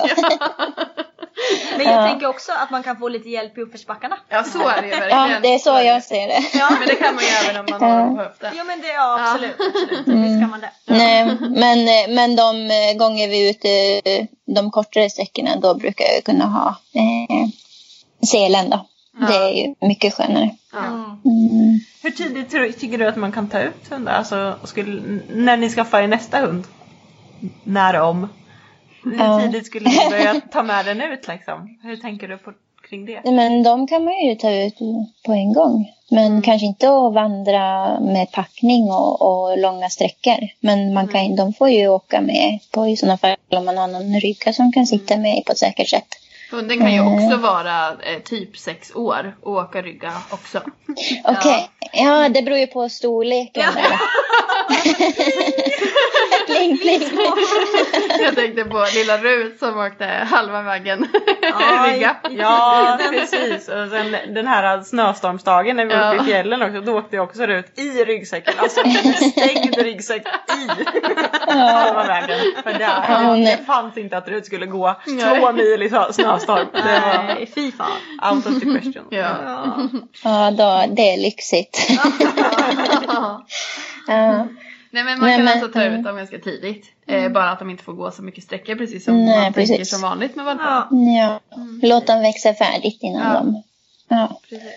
Men 1.78 1.86
jag 1.86 2.04
Ja. 2.04 2.08
tänker 2.10 2.28
också 2.28 2.52
att 2.52 2.70
man 2.70 2.84
kan 2.84 2.98
få 2.98 3.08
lite 3.10 3.30
hjälp 3.30 3.58
i 3.58 3.62
uppförsbackarna. 3.62 4.18
Ja 4.30 4.44
så 4.44 4.68
är 4.70 4.82
det 4.82 4.88
ju 4.88 4.94
Ja, 4.94 5.00
verkligen. 5.00 5.42
det 5.42 5.54
är 5.54 5.60
så 5.60 5.70
jag 5.70 6.04
ser 6.04 6.28
det. 6.28 6.44
Men 6.80 6.88
det 6.88 6.96
kan 6.96 7.16
man 7.16 7.24
ju 7.24 7.30
även 7.30 7.60
om 7.60 7.66
man 7.70 7.82
har 7.92 8.16
på 8.16 8.22
höften. 8.22 8.54
Ja 8.58 8.64
men 8.64 8.82
det, 8.82 8.88
ja 8.88 9.20
absolut. 9.32 9.52
absolut. 9.60 10.00
Visst 10.08 10.42
kan 10.42 10.50
man 10.50 10.60
det. 10.62 10.72
Nej, 10.86 11.26
men, 11.40 11.86
men 12.16 12.36
de 12.36 12.72
eh, 12.72 12.98
gånger 12.98 13.28
vi 13.28 13.46
är 13.46 13.50
ute 13.50 14.28
de 14.56 14.72
kortare 14.72 15.10
sträckorna 15.10 15.56
då 15.56 15.74
brukar 15.76 16.06
jag 16.16 16.24
kunna 16.24 16.46
ha 16.46 16.68
eh, 16.94 17.48
selen 18.28 18.70
då. 18.70 18.86
Det 19.28 19.36
är 19.36 19.54
ju 19.54 19.76
mycket 19.88 20.14
skönare. 20.14 20.50
Ja. 20.74 20.80
Mm. 20.86 21.80
Hur 22.04 22.12
tidigt 22.12 22.52
tror- 22.52 22.72
tycker 22.72 22.98
du 22.98 23.08
att 23.08 23.16
man 23.16 23.32
kan 23.32 23.50
ta 23.50 23.60
ut 23.60 23.88
hundar? 23.90 24.14
Alltså, 24.14 24.56
skulle, 24.64 25.20
när 25.34 25.58
ni 25.58 25.70
skaffar 25.70 26.02
er 26.02 26.08
nästa 26.08 26.40
hund? 26.40 26.64
När 27.64 28.02
om? 28.02 28.30
Hur 29.06 29.18
Ja. 29.20 29.40
tidigt 29.42 29.66
skulle 29.66 29.90
ni 29.90 30.10
börja 30.10 30.42
ta 30.52 30.64
med 30.64 30.86
den 30.86 31.02
ut 31.02 31.28
liksom? 31.28 31.78
Hur 31.84 31.98
tänker 31.98 32.28
du 32.28 32.38
på, 32.38 32.52
kring 32.90 33.06
det? 33.06 33.32
Men 33.32 33.64
de 33.64 33.88
kan 33.88 34.04
man 34.06 34.14
ju 34.20 34.36
ta 34.36 34.52
ut 34.52 34.78
på 35.26 35.32
en 35.32 35.54
gång. 35.54 35.92
Men 36.12 36.42
kanske 36.42 36.66
inte 36.66 36.88
att 36.90 37.14
vandra 37.14 38.00
med 38.00 38.32
packning 38.32 38.84
och, 38.92 39.22
och 39.22 39.58
långa 39.58 39.90
sträckor. 39.90 40.38
Men 40.60 40.94
man 40.94 41.08
kan, 41.08 41.36
de 41.36 41.54
får 41.54 41.70
ju 41.70 41.88
åka 41.88 42.22
med 42.22 42.60
på 42.72 42.88
i 42.88 42.98
sådana 42.98 43.18
fall 43.18 43.36
om 43.50 43.66
man 43.66 43.78
har 43.78 43.88
någon 43.88 44.20
rygga 44.20 44.54
som 44.54 44.72
kan 44.72 44.88
sitta 44.88 45.18
med 45.18 45.46
på 45.46 45.52
ett 45.52 45.58
säkert 45.58 45.90
sätt. 45.90 46.08
Hunden 46.52 46.80
kan 46.80 46.94
ju 46.94 47.00
Mm. 47.00 47.14
också 47.14 47.38
vara 47.38 47.88
eh, 47.90 48.20
typ 48.26 48.58
sex 48.58 48.96
år 48.96 49.36
och 49.44 49.52
åka 49.54 49.82
rygga 49.82 50.14
också. 50.32 50.62
Okej, 51.24 51.70
ja. 51.94 52.30
det 52.30 52.42
beror 52.42 52.58
ju 52.58 52.68
på 52.68 52.90
storleken. 52.90 53.64
där. 53.76 54.00
pling, 56.56 56.78
pling. 56.78 57.02
Jag 58.26 58.36
tänkte 58.36 58.64
på 58.64 58.86
lilla 58.96 59.18
Rut 59.18 59.60
som 59.60 59.80
åkte 59.80 60.06
halva 60.06 60.62
vägen 60.62 61.08
Ja. 61.42 62.16
Ja, 62.32 62.98
precis. 63.10 63.68
Och 63.68 63.90
sen 63.90 64.16
den 64.34 64.48
här 64.48 64.82
snöstormsdagen 64.82 65.76
när 65.76 65.86
vi 65.86 65.96
var 65.96 66.02
Ja. 66.02 66.14
uppe 66.14 66.24
i 66.24 66.26
fjällen 66.26 66.62
också, 66.62 66.82
då 66.82 66.98
åkte 66.98 67.16
jag 67.16 67.24
också 67.26 67.44
ut 67.46 67.80
i 67.80 67.90
ryggsäcken. 68.06 68.54
Alltså 68.58 68.80
stängd 69.32 69.78
ryggsäck 69.78 70.28
i 70.28 70.68
halva 71.54 72.04
vägen. 72.08 72.40
För 72.64 72.72
Ja, 72.72 72.78
där, 72.78 73.38
nej. 73.38 73.58
det 73.60 73.66
fanns 73.66 73.98
inte 73.98 74.18
att 74.18 74.28
Rut 74.28 74.46
skulle 74.46 74.66
gå 74.66 74.96
två 75.40 75.52
mil 75.52 75.84
i 75.84 75.88
snö- 75.90 76.12
snöstorm. 76.12 76.68
Det 76.74 76.82
var 76.82 77.24
Nej, 77.24 77.52
fy 77.56 77.72
fan. 77.72 78.32
out 78.36 78.46
of 78.48 78.60
the 78.60 78.66
question. 78.80 79.06
Ja. 79.10 79.28
Ja. 79.46 79.78
Ja, 80.24 80.52
då, 80.52 80.94
det 80.96 81.14
är 81.14 81.18
lyxigt. 81.22 81.88
ja. 84.08 84.48
Nej 84.96 85.04
men 85.04 85.20
man 85.20 85.28
Nej, 85.30 85.36
kan 85.38 85.46
men- 85.46 85.54
alltså 85.54 85.72
ta 85.80 85.84
ut 85.84 86.04
dem 86.04 86.16
ganska 86.18 86.40
tidigt. 86.40 86.86
Eh, 87.08 87.32
bara 87.32 87.50
att 87.52 87.60
de 87.60 87.70
inte 87.70 87.84
får 87.84 87.94
gå 87.94 88.12
så 88.12 88.22
mycket 88.24 88.44
sträckor 88.44 88.76
precis 88.76 89.06
som 89.06 89.26
Nej, 89.26 89.42
man 89.42 89.54
tänker 89.54 89.74
precis. 89.78 89.90
som 89.92 90.02
vanligt 90.02 90.36
med 90.36 90.46
valpar. 90.46 90.66
Ja. 90.66 90.88
ja. 91.20 91.40
Låt 91.82 92.08
dem 92.08 92.22
växa 92.22 92.54
färdigt 92.54 92.98
innan 93.04 93.34
Ja. 93.34 93.40
de... 93.40 93.64
Ja, 94.08 94.40
Precis. 94.50 94.70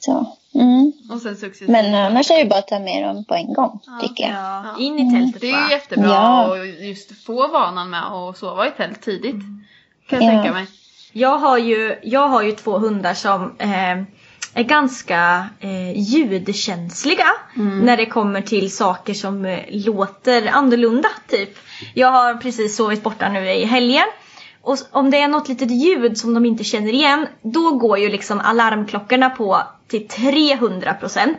så. 0.00 0.36
Mm. 0.54 0.92
Och 1.12 1.20
sen 1.20 1.36
successivt. 1.36 1.68
Men 1.68 1.94
annars 1.94 2.30
är 2.30 2.38
det 2.38 2.44
bara 2.50 2.58
att 2.58 2.68
ta 2.68 2.78
med 2.78 3.02
dem 3.04 3.24
på 3.24 3.34
en 3.34 3.52
gång, 3.54 3.80
tycker 4.02 4.24
jag. 4.24 4.32
Ja. 4.32 4.76
In 4.78 4.98
i 4.98 5.12
tältet 5.12 5.40
Det 5.40 5.48
är 5.50 5.52
bara. 5.52 5.66
ju 5.68 5.70
jättebra 5.72 6.08
Ja. 6.08 6.56
att 6.62 6.80
just 6.86 7.24
få 7.24 7.48
vanan 7.48 7.90
med 7.90 8.02
att 8.12 8.38
sova 8.38 8.66
i 8.66 8.70
tält 8.70 9.00
tidigt. 9.02 9.36
Kan 10.08 10.22
jag 10.22 10.22
Ja. 10.22 10.28
tänka 10.42 10.52
mig. 10.52 10.66
Jag 11.12 11.38
har 11.38 11.58
ju, 11.58 11.98
jag 12.02 12.28
har 12.28 12.42
ju 12.42 12.52
två 12.52 12.78
hundar 12.78 13.14
som 13.14 13.56
eh, 13.58 14.02
är 14.54 14.62
ganska 14.62 15.46
eh, 15.60 15.98
ljudkänsliga 16.00 17.26
när 17.82 17.96
det 17.96 18.06
kommer 18.06 18.40
till 18.40 18.76
saker 18.76 19.14
som 19.14 19.44
eh, 19.44 19.60
låter 19.68 20.46
annorlunda. 20.46 21.08
Typ. 21.28 21.58
Jag 21.94 22.10
har 22.10 22.34
precis 22.34 22.76
sovit 22.76 23.02
borta 23.02 23.28
nu 23.28 23.50
i 23.50 23.64
helgen. 23.64 24.06
Och 24.62 24.78
om 24.90 25.10
det 25.10 25.20
är 25.20 25.28
något 25.28 25.48
litet 25.48 25.70
ljud 25.70 26.18
som 26.18 26.34
de 26.34 26.46
inte 26.46 26.64
känner 26.64 26.92
igen, 26.92 27.26
då 27.42 27.70
går 27.70 27.98
ju 27.98 28.08
liksom 28.08 28.40
alarmklockorna 28.40 29.30
på 29.30 29.62
till 29.88 30.06
300%. 30.06 31.34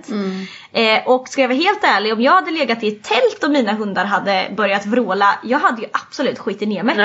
Eh, 0.72 1.08
och 1.08 1.28
ska 1.28 1.41
jag 1.41 1.48
vara 1.48 1.58
helt 1.58 1.84
ärlig, 1.84 2.13
om 2.13 2.22
jag 2.22 2.32
hade 2.32 2.52
legat 2.52 2.84
i 2.84 2.88
ett 2.88 3.04
tält 3.04 3.43
och 3.43 3.52
mina 3.52 3.74
hundar 3.74 4.06
hade 4.06 4.52
börjat 4.58 4.86
vråla, 4.86 5.39
jag 5.43 5.60
hade 5.60 5.82
ju 5.82 5.88
absolut 5.91 6.39
skitit 6.39 6.67
ner 6.69 6.84
mig. 6.84 6.95
Ja, 6.98 7.04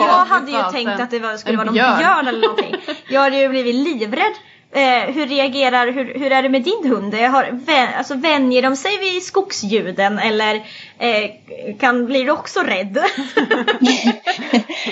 jag 0.00 0.08
ja, 0.08 0.26
hade 0.28 0.50
ju 0.50 0.58
tänkt 0.72 1.00
att 1.00 1.10
det 1.10 1.18
var, 1.18 1.36
skulle 1.36 1.56
vara 1.56 1.64
någon 1.64 1.74
björn. 1.74 1.98
björn 1.98 2.28
eller 2.28 2.40
någonting. 2.40 2.76
Jag 3.08 3.20
hade 3.20 3.36
ju 3.36 3.48
blivit 3.48 3.74
livrädd. 3.74 4.34
Eh, 4.76 5.14
hur 5.14 5.26
reagerar, 5.26 5.92
hur, 5.92 6.18
hur 6.18 6.32
är 6.32 6.42
det 6.42 6.48
med 6.48 6.62
din 6.62 6.90
hund? 6.90 7.14
Jag 7.14 7.30
har, 7.30 7.44
vän, 7.52 7.88
alltså, 7.98 8.14
vänjer 8.14 8.62
de 8.62 8.76
sig 8.76 8.98
vid 8.98 9.22
skogsljuden 9.22 10.18
eller 10.18 10.54
eh, 10.98 11.30
kan, 11.78 12.06
blir 12.06 12.24
du 12.24 12.30
också 12.30 12.60
rädd? 12.60 12.98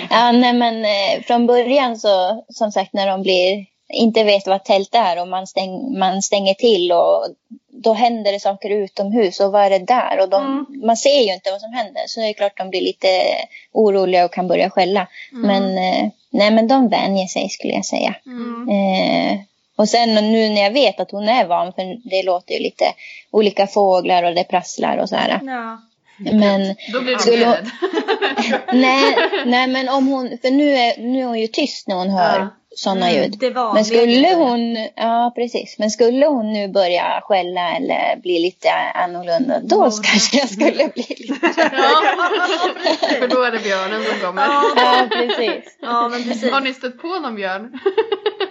Ja, 0.09 0.31
nej 0.31 0.53
men 0.53 0.85
eh, 0.85 1.23
från 1.27 1.47
början 1.47 1.97
så, 1.97 2.43
som 2.49 2.71
sagt, 2.71 2.93
när 2.93 3.07
de 3.07 3.21
blir, 3.21 3.65
inte 3.89 4.23
vet 4.23 4.47
vad 4.47 4.63
tält 4.63 4.95
är 4.95 5.21
och 5.21 5.27
man, 5.27 5.47
stäng, 5.47 5.99
man 5.99 6.21
stänger 6.21 6.53
till 6.53 6.91
och 6.91 7.27
då 7.69 7.93
händer 7.93 8.31
det 8.31 8.39
saker 8.39 8.69
utomhus 8.69 9.39
och 9.39 9.51
vad 9.51 9.65
är 9.65 9.69
det 9.69 9.85
där? 9.85 10.19
Och 10.21 10.29
de, 10.29 10.65
man 10.85 10.97
ser 10.97 11.19
ju 11.27 11.33
inte 11.33 11.51
vad 11.51 11.61
som 11.61 11.73
händer 11.73 12.01
så 12.07 12.19
det 12.19 12.27
är 12.27 12.33
klart 12.33 12.57
de 12.57 12.69
blir 12.69 12.81
lite 12.81 13.07
oroliga 13.71 14.25
och 14.25 14.33
kan 14.33 14.47
börja 14.47 14.69
skälla. 14.69 15.07
Men, 15.31 15.77
eh, 15.77 16.09
nej 16.29 16.51
men 16.51 16.67
de 16.67 16.89
vänjer 16.89 17.27
sig 17.27 17.49
skulle 17.49 17.73
jag 17.73 17.85
säga. 17.85 18.15
Eh, 18.71 19.39
och 19.75 19.89
sen 19.89 20.15
nu 20.15 20.49
när 20.49 20.61
jag 20.61 20.71
vet 20.71 20.99
att 20.99 21.11
hon 21.11 21.29
är 21.29 21.45
van, 21.45 21.73
för 21.73 22.09
det 22.09 22.23
låter 22.23 22.53
ju 22.53 22.59
lite 22.59 22.85
olika 23.31 23.67
fåglar 23.67 24.23
och 24.23 24.35
det 24.35 24.43
prasslar 24.43 24.97
och 24.97 25.09
så 25.09 25.15
här. 25.15 25.39
ja. 25.45 25.81
Men 26.17 26.75
Då 26.93 27.01
blir 27.01 27.37
du 27.37 27.45
hon- 27.45 27.71
nej, 28.81 29.15
nej, 29.45 29.67
men 29.67 29.89
om 29.89 30.07
hon, 30.07 30.37
för 30.41 30.51
nu 30.51 30.77
är, 30.77 30.97
nu 30.97 31.21
är 31.21 31.25
hon 31.25 31.39
ju 31.39 31.47
tyst 31.47 31.87
när 31.87 31.95
hon 31.95 32.09
hör 32.09 32.39
Ja. 32.39 32.47
Sådana 32.75 33.09
Mm, 33.09 33.23
ljud. 33.23 33.53
Men 33.73 33.85
skulle 33.85 34.33
hon, 34.35 34.75
ja 34.95 35.31
precis, 35.35 35.75
men 35.79 35.89
skulle 35.91 36.25
hon 36.25 36.53
nu 36.53 36.67
börja 36.67 37.21
skälla 37.23 37.75
eller 37.77 38.15
bli 38.21 38.39
lite 38.39 38.69
annorlunda, 38.93 39.59
då 39.63 39.75
Morra. 39.79 39.91
kanske 40.03 40.37
jag 40.37 40.49
skulle 40.49 40.89
bli 40.93 41.05
lite... 41.17 41.33
Ja, 41.55 42.01
för 43.19 43.27
då 43.27 43.43
är 43.43 43.51
det 43.51 43.59
björnen 43.59 44.03
som 44.03 44.19
kommer. 44.27 44.43
Ja, 44.75 45.07
precis. 45.11 45.77
Ja 45.81 46.09
men 46.09 46.23
precis. 46.23 46.51
Har 46.51 46.61
ni 46.61 46.73
stött 46.73 47.01
på 47.01 47.07
någon 47.19 47.35
björn? 47.35 47.79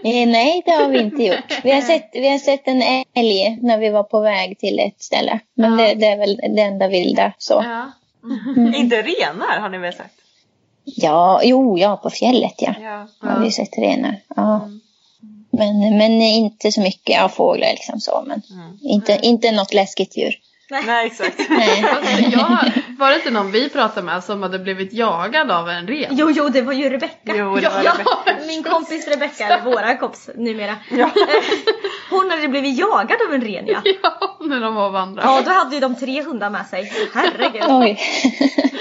Eh, 0.04 0.28
nej, 0.28 0.62
det 0.66 0.70
har 0.70 0.88
vi 0.88 0.98
inte 0.98 1.22
gjort. 1.22 1.60
Vi 1.62 1.70
har, 1.70 1.80
sett, 1.80 2.10
vi 2.12 2.28
har 2.28 2.38
sett 2.38 2.68
en 2.68 2.82
älg 3.14 3.58
när 3.62 3.78
vi 3.78 3.90
var 3.90 4.02
på 4.02 4.20
väg 4.20 4.58
till 4.58 4.78
ett 4.78 5.02
ställe. 5.02 5.40
Men 5.56 5.76
det, 5.76 5.94
det 5.94 6.06
är 6.06 6.16
väl 6.18 6.40
det 6.56 6.62
enda 6.62 6.88
vilda 6.88 7.32
så. 7.38 7.64
Ja. 7.64 7.92
Inte 8.76 9.02
renar 9.02 9.60
har 9.60 9.68
ni 9.68 9.78
väl 9.78 9.92
sagt? 9.92 10.14
Ja, 10.84 11.40
jo, 11.42 11.78
ja, 11.78 11.96
på 11.96 12.10
fjället 12.10 12.54
ja. 12.58 12.74
Ja. 12.80 13.06
Har 13.28 13.40
vi 13.40 13.50
sett 13.50 13.78
renar. 13.78 14.20
Ja. 14.36 14.68
Men, 15.50 15.78
men 15.78 16.10
inte 16.22 16.72
så 16.72 16.80
mycket, 16.80 17.16
ja 17.16 17.28
fåglar 17.28 17.70
liksom 17.70 18.00
så. 18.00 18.24
Men 18.26 18.42
inte, 18.82 19.18
inte 19.22 19.52
något 19.52 19.74
läskigt 19.74 20.16
djur. 20.16 20.38
Nej 20.70 21.06
exakt. 21.06 21.40
Nej. 21.48 21.84
Alltså, 21.96 22.22
jag, 22.22 22.58
var 22.98 23.10
det 23.10 23.16
inte 23.16 23.30
någon 23.30 23.50
vi 23.50 23.70
pratade 23.70 24.06
med 24.06 24.24
som 24.24 24.42
hade 24.42 24.58
blivit 24.58 24.92
jagad 24.92 25.50
av 25.50 25.68
en 25.68 25.86
ren? 25.86 26.08
Jo, 26.10 26.30
jo, 26.30 26.48
det 26.48 26.62
var 26.62 26.72
ju 26.72 26.88
Rebecka. 26.90 27.32
Jo, 27.36 27.54
det 27.56 27.62
Ja, 27.62 27.70
var 27.70 27.82
ja. 27.84 27.94
Min 28.46 28.62
kompis 28.62 29.08
Rebecka, 29.08 29.44
eller 29.46 29.64
våra 29.64 29.96
kompis 29.96 30.30
numera. 30.34 30.76
Ja. 30.90 31.10
Hon 32.10 32.30
hade 32.30 32.48
blivit 32.48 32.78
jagad 32.78 33.18
av 33.28 33.34
en 33.34 33.40
ren 33.40 33.64
ja. 33.66 33.80
Ja, 34.02 34.36
när 34.40 34.60
de 34.60 34.74
var 34.74 34.86
och 34.86 34.92
vandrade. 34.92 35.28
Ja, 35.28 35.42
då 35.44 35.50
hade 35.50 35.74
ju 35.74 35.80
de 35.80 35.94
tre 35.96 36.22
hundar 36.22 36.50
med 36.50 36.66
sig. 36.66 36.92
Herregud. 37.14 37.62
Oj. 37.68 38.00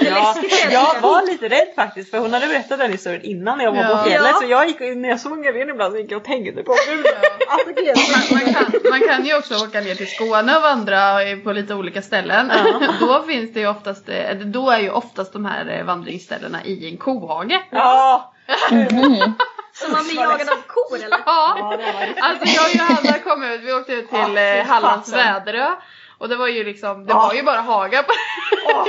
Ja, 0.00 0.34
jag 0.70 1.00
var 1.00 1.26
lite 1.26 1.48
rädd 1.48 1.68
faktiskt 1.76 2.10
för 2.10 2.18
hon 2.18 2.32
hade 2.32 2.46
berättat 2.46 2.78
den 2.78 2.92
historien 2.92 3.22
innan 3.22 3.60
jag 3.60 3.72
var 3.72 3.82
Ja. 3.82 3.96
på 3.96 4.04
fjället 4.08 4.30
Ja. 4.30 4.38
så 4.40 4.46
jag 4.46 4.66
gick, 4.66 4.80
när 4.80 5.08
jag 5.08 5.20
såg 5.20 5.46
en 5.46 5.52
ren 5.52 5.70
ibland 5.70 5.92
så 5.92 5.98
gick 5.98 6.10
jag 6.12 6.16
och 6.18 6.24
tänkte 6.24 6.62
på 6.62 6.76
gud, 6.88 7.06
alltså, 7.48 7.72
gud. 7.82 7.96
Man, 7.96 8.40
man, 8.44 8.54
kan, 8.54 8.90
man 8.90 9.00
kan 9.08 9.24
ju 9.26 9.36
också 9.38 9.54
åka 9.54 9.80
ner 9.80 9.94
till 9.94 10.06
Skåne 10.10 10.56
och 10.56 10.62
vandra 10.62 11.00
på 11.44 11.52
lite 11.52 11.74
olika 11.74 11.83
ställen. 12.02 12.52
Då 13.00 13.22
finns 13.22 13.52
det 13.54 13.60
ju 13.60 13.68
oftast, 13.68 14.08
eh, 14.08 14.36
då 14.36 14.70
är 14.70 14.78
ju 14.78 14.90
oftast 14.90 15.32
de 15.32 15.44
här 15.44 15.78
eh, 15.78 15.84
vandringsställena 15.84 16.64
i 16.64 16.90
en 16.90 16.96
kohage. 16.96 17.60
Ja! 17.70 18.32
Mhm. 18.70 19.34
Så 19.72 19.90
man 19.90 20.04
blir 20.04 20.16
jagad 20.16 20.48
av 20.48 20.62
kor 20.66 20.96
eller? 21.04 21.18
Ja, 21.26 21.56
Ja, 21.58 21.76
det 21.76 22.20
alltså 22.20 22.46
jag 22.46 22.64
och 22.64 22.74
Johanna 22.74 23.18
kom 23.18 23.42
ut, 23.42 23.60
vi 23.60 23.72
åkte 23.72 23.92
ut 23.92 24.10
till 24.10 24.34
Ja, 24.34 24.40
eh, 24.40 24.66
Hallands. 24.66 25.12
Väderö. 25.12 25.70
Och 26.18 26.28
det 26.28 26.36
var 26.36 26.48
ju 26.48 26.64
liksom, 26.64 27.06
det 27.06 27.12
Ja. 27.12 27.18
var 27.18 27.34
ju 27.34 27.42
bara 27.42 27.60
haga 27.60 28.02
på, 28.02 28.12
Åh, 28.74 28.84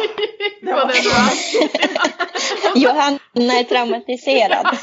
på 0.71 0.75
var 0.79 0.85
den 0.85 0.95
så 0.95 1.09
då. 1.09 2.79
Johanna 2.79 3.53
är 3.59 3.63
traumatiserad. 3.63 4.67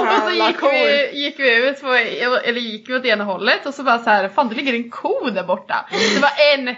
Och 0.00 0.22
så 0.24 0.30
gick 0.30 0.62
vi, 0.62 1.10
gick 1.24 1.38
vi 1.40 1.68
ut, 1.68 1.80
på, 1.82 1.94
eller 1.94 2.60
gick 2.60 2.88
vi 2.88 2.94
åt 2.94 3.04
ena 3.04 3.24
hållet 3.24 3.66
och 3.66 3.74
så 3.74 3.82
bara 3.82 3.98
så 3.98 4.10
här, 4.10 4.28
fan 4.28 4.48
det 4.48 4.54
ligger 4.54 4.74
en 4.74 4.90
ko 4.90 5.30
där 5.30 5.42
borta. 5.44 5.86
Det 6.14 6.20
var 6.22 6.30
en, 6.54 6.68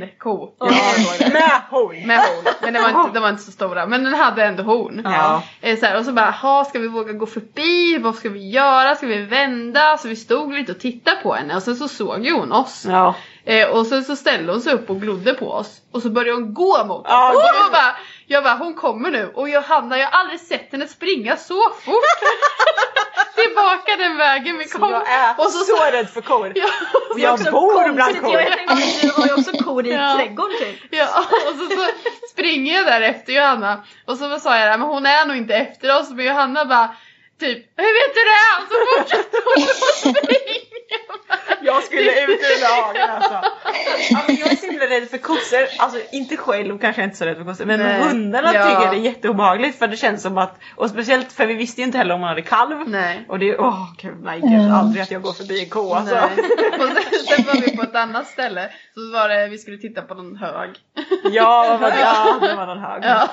en 0.00 0.08
ko. 0.18 0.54
Ja, 0.58 0.66
med 1.32 1.60
horn! 1.70 2.06
Med 2.06 2.18
horn. 2.18 2.54
Men 2.62 2.72
det 2.74 2.80
var, 2.80 2.88
inte, 2.88 3.10
de 3.14 3.20
var 3.20 3.28
inte 3.28 3.42
så 3.42 3.52
stora. 3.52 3.86
Men 3.86 4.04
den 4.04 4.14
hade 4.14 4.44
ändå 4.44 4.62
horn. 4.62 5.00
Ja. 5.04 5.42
Eh, 5.60 5.78
Så 5.78 5.86
här, 5.86 5.98
och 5.98 6.04
så 6.04 6.12
bara, 6.12 6.30
ha 6.30 6.64
ska 6.64 6.78
vi 6.78 6.88
våga 6.88 7.12
gå 7.12 7.26
förbi? 7.26 7.98
Vad 7.98 8.14
ska 8.14 8.28
vi 8.28 8.50
göra? 8.50 8.94
Ska 8.94 9.06
vi 9.06 9.18
vända? 9.24 9.96
Så 9.98 10.08
vi 10.08 10.16
stod 10.16 10.54
lite 10.54 10.72
och 10.72 10.80
tittade 10.80 11.16
på 11.22 11.34
henne 11.34 11.56
och 11.56 11.62
sen 11.62 11.76
så 11.76 11.88
såg 11.88 12.24
ju 12.26 12.32
hon 12.32 12.52
oss. 12.52 12.84
Ja. 12.88 13.14
Eh, 13.48 13.68
och 13.68 13.86
sen 13.86 14.04
så 14.04 14.16
ställde 14.16 14.52
hon 14.52 14.60
sig 14.60 14.72
upp 14.72 14.90
och 14.90 15.00
glodde 15.00 15.34
på 15.34 15.50
oss. 15.52 15.76
Och 15.92 16.02
så 16.02 16.10
började 16.10 16.32
hon 16.40 16.54
gå 16.54 16.84
mot 16.84 16.98
oss. 16.98 17.06
Ja, 17.08 17.28
och 17.34 17.42
jag 17.42 17.72
bara, 17.72 17.96
jag 18.26 18.44
bara, 18.44 18.54
hon 18.54 18.74
kommer 18.74 19.10
nu. 19.10 19.32
Och 19.34 19.48
Johanna, 19.48 19.98
jag 19.98 20.06
har 20.06 20.20
aldrig 20.20 20.40
sett 20.40 20.72
henne 20.72 20.88
springa 20.88 21.36
så 21.36 21.62
fort. 21.70 22.04
Tillbaka 23.34 23.96
den 23.98 24.16
vägen 24.16 24.58
vi 24.58 24.64
Så 24.68 24.78
kom. 24.78 24.90
jag 24.90 25.08
är 25.08 25.34
och 25.38 25.50
så, 25.50 25.64
så 25.64 25.84
rädd 25.92 26.08
för 26.10 26.20
kor. 26.20 26.52
ja, 26.54 26.66
Och 27.10 27.20
jag 27.20 27.38
bor 27.52 27.92
bland 27.92 28.16
Jag 28.16 28.22
kor. 28.24 28.32
tänkte 28.36 28.72
att 28.72 29.00
du 29.02 29.10
har 29.20 29.26
ju 29.26 29.32
också 29.34 29.64
kor 29.64 29.86
i 29.86 29.90
Ja. 29.92 30.16
trädgården 30.18 30.56
typ. 30.58 30.76
ja, 30.90 31.06
och 31.50 31.54
så, 31.58 31.76
så 31.76 31.86
springer 32.32 32.74
jag 32.74 32.86
där 32.86 33.00
efter 33.00 33.32
Johanna. 33.32 33.84
Och 34.06 34.16
så 34.16 34.38
sa 34.40 34.58
jag, 34.58 34.80
men 34.80 34.88
hon 34.88 35.06
är 35.06 35.26
nog 35.26 35.36
inte 35.36 35.54
efter 35.54 36.00
oss. 36.00 36.10
Men 36.10 36.24
Johanna 36.26 36.64
bara, 36.64 36.88
typ, 37.40 37.66
hur 37.76 37.94
vet 38.00 38.14
du 38.14 38.20
det? 38.32 38.48
Och 38.58 38.68
så 38.70 39.02
fortsatte 39.02 39.36
hon 39.44 39.62
att 39.62 40.24
springa. 40.26 40.67
Jag 41.62 41.82
skulle 41.82 42.24
ut 42.24 42.40
ur 42.40 42.62
lagen 42.62 43.10
alltså. 43.10 43.34
alltså. 43.34 44.32
Jag 44.32 44.52
är 44.52 44.56
så 44.56 44.66
himla 44.66 44.84
rädd 44.84 45.10
för 45.10 45.18
kossor. 45.18 45.66
Alltså 45.78 46.00
inte 46.12 46.36
själv 46.36 46.78
kanske 46.78 47.02
jag 47.02 47.06
inte 47.06 47.14
är 47.14 47.18
så 47.18 47.24
rädd 47.24 47.36
för 47.36 47.44
kossor. 47.44 47.64
Men 47.64 47.80
Nej. 47.80 48.00
hundarna 48.02 48.54
Ja. 48.54 48.62
tycker 48.64 48.90
det 48.90 48.96
är 48.96 49.04
jätteobehagligt. 49.12 49.78
För 49.78 49.88
det 49.88 49.96
känns 49.96 50.22
som 50.22 50.38
att, 50.38 50.58
och 50.76 50.90
speciellt 50.90 51.32
för 51.32 51.46
vi 51.46 51.54
visste 51.54 51.80
ju 51.80 51.84
inte 51.86 51.98
heller 51.98 52.14
om 52.14 52.20
hon 52.20 52.28
hade 52.28 52.42
kalv. 52.42 52.88
Nej. 52.88 53.24
Och 53.28 53.38
det 53.38 53.48
är, 53.50 53.60
åh 53.60 53.86
gud, 53.98 54.16
nej 54.22 54.40
gud, 54.40 54.70
aldrig 54.72 55.02
att 55.02 55.10
jag 55.10 55.22
går 55.22 55.32
förbi 55.32 55.62
en 55.64 55.70
ko 55.70 55.92
alltså. 55.94 56.14
Nej. 56.14 56.30
Och 56.78 57.26
sen 57.28 57.44
var 57.46 57.60
vi 57.60 57.76
på 57.76 57.82
ett 57.82 57.94
annat 57.94 58.26
ställe. 58.26 58.70
Så 58.98 59.12
var 59.12 59.28
det, 59.28 59.48
vi 59.48 59.58
skulle 59.58 59.78
titta 59.78 60.02
på 60.02 60.14
någon 60.14 60.36
hög. 60.36 60.70
Ja, 61.24 61.66
vad 61.68 61.80
var 61.80 61.90
det? 61.90 62.00
Ja, 62.00 62.38
det 62.40 62.54
var 62.54 62.66
någon 62.66 62.78
hög. 62.78 63.04
Ja. 63.04 63.28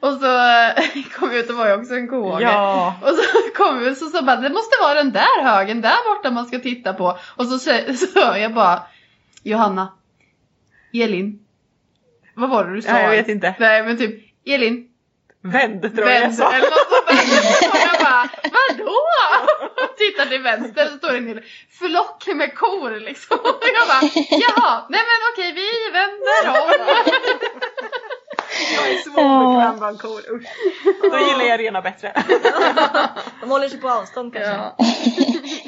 Och 0.00 0.12
så 0.12 0.26
eh, 0.26 1.04
kom 1.18 1.28
vi 1.30 1.38
ut, 1.38 1.48
det 1.48 1.52
var 1.52 1.66
ju 1.66 1.74
också 1.74 1.94
en 1.94 2.08
kohage. 2.08 2.42
Ja. 2.42 2.94
Och 3.02 3.08
så 3.08 3.22
kom 3.54 3.78
vi 3.78 3.86
ut 3.86 4.02
och 4.02 4.08
så 4.08 4.22
bara, 4.24 4.36
det 4.36 4.50
måste 4.50 4.76
vara 4.80 4.94
den 4.94 5.12
där 5.12 5.42
högen 5.42 5.80
där 5.80 6.14
borta 6.14 6.30
man 6.30 6.46
ska 6.46 6.58
titta 6.58 6.94
på. 6.94 7.18
Och 7.36 7.46
så, 7.46 7.58
så 7.58 8.20
hör 8.20 8.36
jag 8.36 8.54
bara, 8.54 8.82
Johanna, 9.42 9.92
Elin. 10.92 11.38
Vad 12.34 12.50
var 12.50 12.64
det 12.64 12.74
du 12.74 12.82
sa? 12.82 12.90
Ja, 12.90 13.00
jag 13.00 13.10
vet 13.10 13.28
inte. 13.28 13.54
Nej 13.58 13.82
men 13.82 13.98
typ, 13.98 14.24
Elin, 14.46 14.88
Vänd 15.40 15.82
tror 15.96 16.08
jag 16.08 16.16
jag 16.16 16.20
vänd. 16.20 16.34
sa. 16.34 16.52
Eller 16.52 16.66
något. 16.70 17.35
Och 17.72 17.78
jag 17.88 17.98
bara, 18.04 18.28
vadå? 18.42 18.96
Tittar 19.98 20.26
till 20.26 20.42
vänster 20.42 20.86
så 20.86 20.96
står 20.96 21.10
det 21.12 21.18
en 21.18 21.28
hel 21.28 21.40
flock 21.78 22.26
med 22.26 22.54
kor 22.54 23.00
liksom. 23.00 23.38
Och 23.38 23.62
jag 23.78 23.88
bara, 23.88 24.10
jaha, 24.30 24.86
nej 24.88 25.00
men 25.10 25.20
okej 25.32 25.52
vi 25.52 25.90
vänder 25.92 26.60
om. 26.60 26.72
Jag 28.74 28.88
är 28.90 28.96
så 28.98 29.10
obekväm 29.10 29.78
bland 29.78 30.00
kor, 30.00 30.20
usch. 30.34 30.46
Då 31.12 31.18
gillar 31.18 31.44
jag 31.44 31.60
rena 31.60 31.82
bättre. 31.82 32.12
De 33.40 33.50
håller 33.50 33.68
sig 33.68 33.80
på 33.80 33.90
avstånd 33.90 34.32
kanske. 34.34 34.52
Ja. 34.52 34.76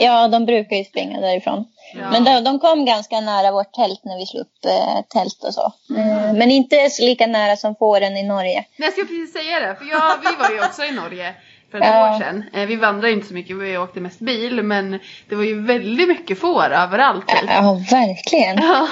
Ja, 0.01 0.29
de 0.29 0.47
brukar 0.47 0.77
ju 0.77 0.85
springa 0.85 1.21
därifrån. 1.21 1.65
Ja. 1.95 2.11
Men 2.11 2.25
de, 2.25 2.45
de 2.45 2.59
kom 2.59 2.85
ganska 2.85 3.21
nära 3.21 3.53
vårt 3.53 3.73
tält 3.73 4.01
när 4.05 4.19
vi 4.19 4.27
slog 4.27 4.41
upp 4.41 4.65
eh, 4.65 5.03
tält 5.09 5.45
och 5.45 5.55
så. 5.55 5.73
Eh, 5.97 6.33
men 6.35 6.51
inte 6.51 6.91
så 6.91 7.03
lika 7.03 7.27
nära 7.27 7.57
som 7.57 7.77
fåren 7.77 8.17
i 8.17 8.23
Norge. 8.23 8.65
Nej, 8.77 8.89
jag 8.89 8.93
ska 8.93 9.03
precis 9.03 9.33
säga 9.33 9.61
det, 9.61 9.77
för 9.77 9.85
jag, 9.85 10.19
vi 10.23 10.37
var 10.39 10.51
ju 10.51 10.65
också 10.65 10.85
i 10.85 10.91
Norge 10.91 11.35
för 11.71 11.79
ett 11.79 11.85
Ja. 11.87 12.15
år 12.15 12.19
sedan. 12.19 12.45
Eh, 12.53 12.67
Vi 12.67 12.77
vandrade 12.77 13.13
inte 13.13 13.27
så 13.27 13.35
mycket, 13.35 13.57
vi 13.57 13.79
åkte 13.79 14.01
mest 14.01 14.19
bil, 14.21 14.63
men 14.63 14.99
det 15.29 15.35
var 15.35 15.45
ju 15.45 15.63
väldigt 15.63 16.09
mycket 16.09 16.39
får 16.39 16.71
överallt. 16.71 17.29
Typ. 17.29 17.51
Ja, 17.51 17.81
verkligen. 17.91 18.57
Ja. 18.63 18.89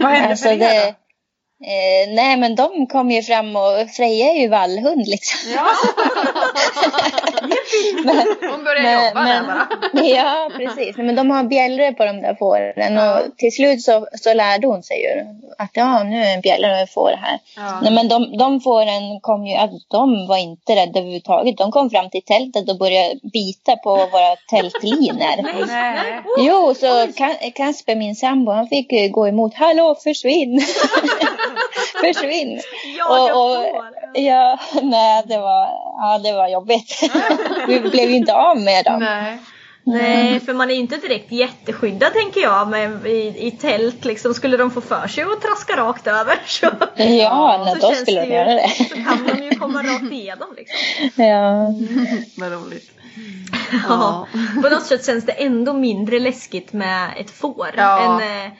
Vad 0.00 0.10
hände 0.12 0.28
Alltså 0.30 0.48
för 0.48 0.56
det, 0.56 0.84
då? 0.86 0.94
Eh, 1.64 2.14
nej 2.14 2.36
men 2.36 2.54
de 2.54 2.86
kom 2.86 3.10
ju 3.10 3.22
fram 3.22 3.56
och 3.56 3.90
Freja 3.96 4.26
är 4.26 4.40
ju 4.40 4.48
vallhund 4.48 5.06
liksom. 5.06 5.52
Ja. 5.54 5.66
Men- 8.04 8.50
Hon 8.50 8.64
började 8.64 8.82
Men- 8.82 9.06
jobba 9.06 9.22
men- 9.22 9.46
där 9.46 9.66
bara. 9.92 10.06
Ja, 10.06 10.50
precis. 10.56 10.96
Men 10.96 11.14
de 11.14 11.30
har 11.30 11.42
bjällror 11.44 11.92
på 11.92 12.04
de 12.04 12.20
där 12.22 12.34
fåren 12.34 12.98
och 12.98 13.36
till 13.36 13.52
slut 13.52 13.82
så, 13.82 14.06
så 14.12 14.34
lärde 14.34 14.66
hon 14.66 14.82
sig 14.82 14.96
ju 15.02 15.24
att 15.58 15.70
ja, 15.72 16.02
nu 16.02 16.22
är 16.24 16.34
en 16.34 16.40
bjällra 16.40 16.70
och 16.72 16.78
en 16.78 16.86
får 16.86 17.12
här. 17.22 17.38
Ja. 17.56 17.80
Nej, 17.82 17.92
men 17.92 18.08
de, 18.08 18.36
de 18.38 18.60
fåren 18.60 19.20
kom 19.20 19.46
ju, 19.46 19.56
att 19.56 19.70
de 19.90 20.26
var 20.26 20.36
inte 20.36 20.72
rädda 20.76 20.98
överhuvudtaget. 20.98 21.56
De 21.58 21.70
kom 21.72 21.90
fram 21.90 22.10
till 22.10 22.22
tältet 22.24 22.68
och 22.70 22.78
började 22.78 23.14
bita 23.32 23.76
på 23.76 23.96
våra 23.96 24.36
tältlinor. 24.50 25.66
Nej. 25.66 26.20
Jo, 26.38 26.74
så 26.74 26.86
Ka- 27.06 27.50
Kasper, 27.54 27.96
min 27.96 28.16
sambo, 28.16 28.52
han 28.52 28.68
fick 28.68 28.92
ju 28.92 29.08
gå 29.08 29.28
emot. 29.28 29.54
Hallå, 29.54 29.96
försvinn! 30.04 30.60
försvinn! 32.14 32.60
Ja, 32.98 33.28
jag 33.28 33.36
Och- 33.36 33.50
och- 33.50 33.64
får. 33.64 33.90
Ja, 34.14 34.58
nej, 34.82 35.22
det 35.26 35.38
var, 35.38 35.68
ja, 36.00 36.20
det 36.24 36.32
var 36.32 36.48
jobbigt. 36.48 37.00
Vi 37.68 37.80
blev 37.80 38.10
inte 38.10 38.34
av 38.34 38.60
med 38.60 38.84
dem. 38.84 38.98
Nej. 39.00 39.38
Nej, 39.84 40.40
för 40.40 40.52
man 40.54 40.70
är 40.70 40.74
inte 40.74 40.96
direkt 40.96 41.32
jätteskyddad 41.32 42.12
tänker 42.12 42.40
jag 42.40 42.68
med, 42.68 43.06
i, 43.06 43.46
i 43.46 43.50
tält 43.50 44.04
liksom. 44.04 44.34
Skulle 44.34 44.56
de 44.56 44.70
få 44.70 44.80
för 44.80 45.08
sig 45.08 45.24
att 45.24 45.42
traska 45.42 45.76
rakt 45.76 46.06
över 46.06 46.34
så, 46.46 46.66
Ja, 46.96 47.62
nej, 47.64 47.74
så 47.74 47.86
då 47.86 47.94
känns 47.94 48.00
skulle 48.02 48.20
det 48.20 48.26
de 48.26 48.32
ju- 48.32 48.36
göra 48.38 48.54
det. 48.54 48.68
så 48.68 48.94
kan 48.94 49.26
de 49.36 49.44
ju 49.44 49.50
komma 49.54 49.82
rakt 49.82 50.12
igenom 50.12 50.48
liksom. 50.56 51.24
Ja. 51.24 51.66
Vad 52.36 52.52
roligt. 52.52 52.90
Ja. 53.88 54.26
På 54.62 54.68
något 54.68 54.86
sätt 54.86 55.06
känns 55.06 55.26
det 55.26 55.32
ändå 55.32 55.72
mindre 55.72 56.18
läskigt 56.18 56.72
med 56.72 57.08
ett 57.18 57.30
får 57.30 57.74
Ja. 57.76 58.00
än 58.20 58.44
eh, 58.44 58.50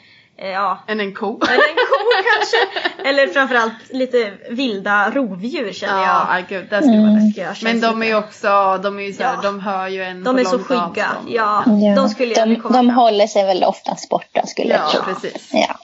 ja, 0.40 0.78
Än 0.86 1.00
en 1.00 1.14
ko. 1.14 1.40
eller 1.42 1.54
en 1.54 1.76
ko 1.76 1.96
kanske. 2.38 3.08
Eller 3.08 3.26
framförallt 3.32 3.72
lite 3.90 4.32
vilda 4.50 5.10
rovdjur 5.10 5.72
känner 5.72 6.02
Ja, 6.02 6.06
jag. 6.06 6.26
aj, 6.36 6.44
gud, 6.48 6.66
det 6.70 6.76
skulle 6.82 7.00
vara 7.00 7.10
läskigt. 7.12 7.36
Jag 7.36 7.56
Men 7.62 7.80
de 7.80 8.02
är 8.02 8.06
ju 8.06 8.14
också, 8.14 8.78
de 8.82 8.98
är 8.98 9.02
ju 9.02 9.12
såhär, 9.12 9.34
Ja. 9.34 9.40
de 9.42 9.60
hör 9.60 9.88
ju 9.88 10.02
en 10.02 10.24
De 10.24 10.38
är 10.38 10.44
så 10.44 10.58
skygga. 10.58 10.84
avstånd. 10.84 11.28
Ja, 11.28 11.64
Ja. 11.66 11.94
de 11.96 12.08
skulle 12.08 12.34
de, 12.34 12.56
komma 12.56 12.76
de 12.76 12.86
fram. 12.86 12.90
håller 12.90 13.26
sig 13.26 13.46
väl 13.46 13.64
oftast 13.64 14.08
borta 14.08 14.46
skulle 14.46 14.70
jag 14.74 14.80
Ja, 14.80 14.90
tro. 14.90 15.14
precis. 15.14 15.48
Ja. 15.52 15.76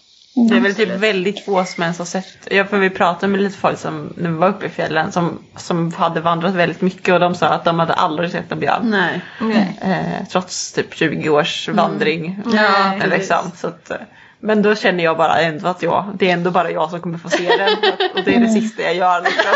Det 0.48 0.56
är 0.56 0.60
väl 0.60 0.74
typ 0.74 0.88
väldigt 0.90 1.44
få 1.44 1.64
som 1.64 1.82
ens 1.82 1.98
har 1.98 2.04
sett, 2.06 2.48
ja, 2.50 2.64
för 2.64 2.78
vi 2.78 2.90
pratade 2.90 3.32
med 3.32 3.40
lite 3.40 3.58
folk 3.58 3.78
som, 3.78 4.12
när 4.16 4.30
vi 4.30 4.36
var 4.36 4.48
uppe 4.48 4.66
i 4.66 4.68
fjällen, 4.68 5.12
som, 5.12 5.38
som 5.56 5.92
hade 5.92 6.20
vandrat 6.20 6.54
väldigt 6.54 6.80
mycket 6.80 7.14
och 7.14 7.20
de 7.20 7.34
sa 7.34 7.46
att 7.46 7.64
de 7.64 7.78
hade 7.78 7.92
aldrig 7.94 8.30
sett 8.30 8.52
en 8.52 8.60
björn. 8.60 8.80
Nej. 8.90 9.20
Nej. 9.40 9.78
Eh, 9.82 10.26
trots 10.28 10.72
typ 10.72 10.94
20 10.94 11.28
års 11.30 11.68
vandring. 11.68 12.38
Ja, 12.54 12.94
Eh, 13.02 13.08
liksom. 13.08 13.50
så 13.56 13.66
att, 13.66 13.90
eh, 13.90 13.96
men 14.40 14.62
då 14.62 14.74
känner 14.74 15.04
jag 15.04 15.16
bara 15.16 15.40
ändå 15.40 15.68
att 15.68 15.82
jag, 15.82 16.04
det 16.18 16.28
är 16.30 16.32
ändå 16.32 16.50
bara 16.50 16.70
jag 16.70 16.90
som 16.90 17.00
kommer 17.00 17.18
få 17.18 17.28
se 17.28 17.56
den. 17.56 17.68
och 18.14 18.24
det 18.24 18.34
är 18.34 18.40
det 18.40 18.48
sista 18.48 18.82
jag 18.82 18.94
gör. 18.94 19.22
Liksom. 19.22 19.52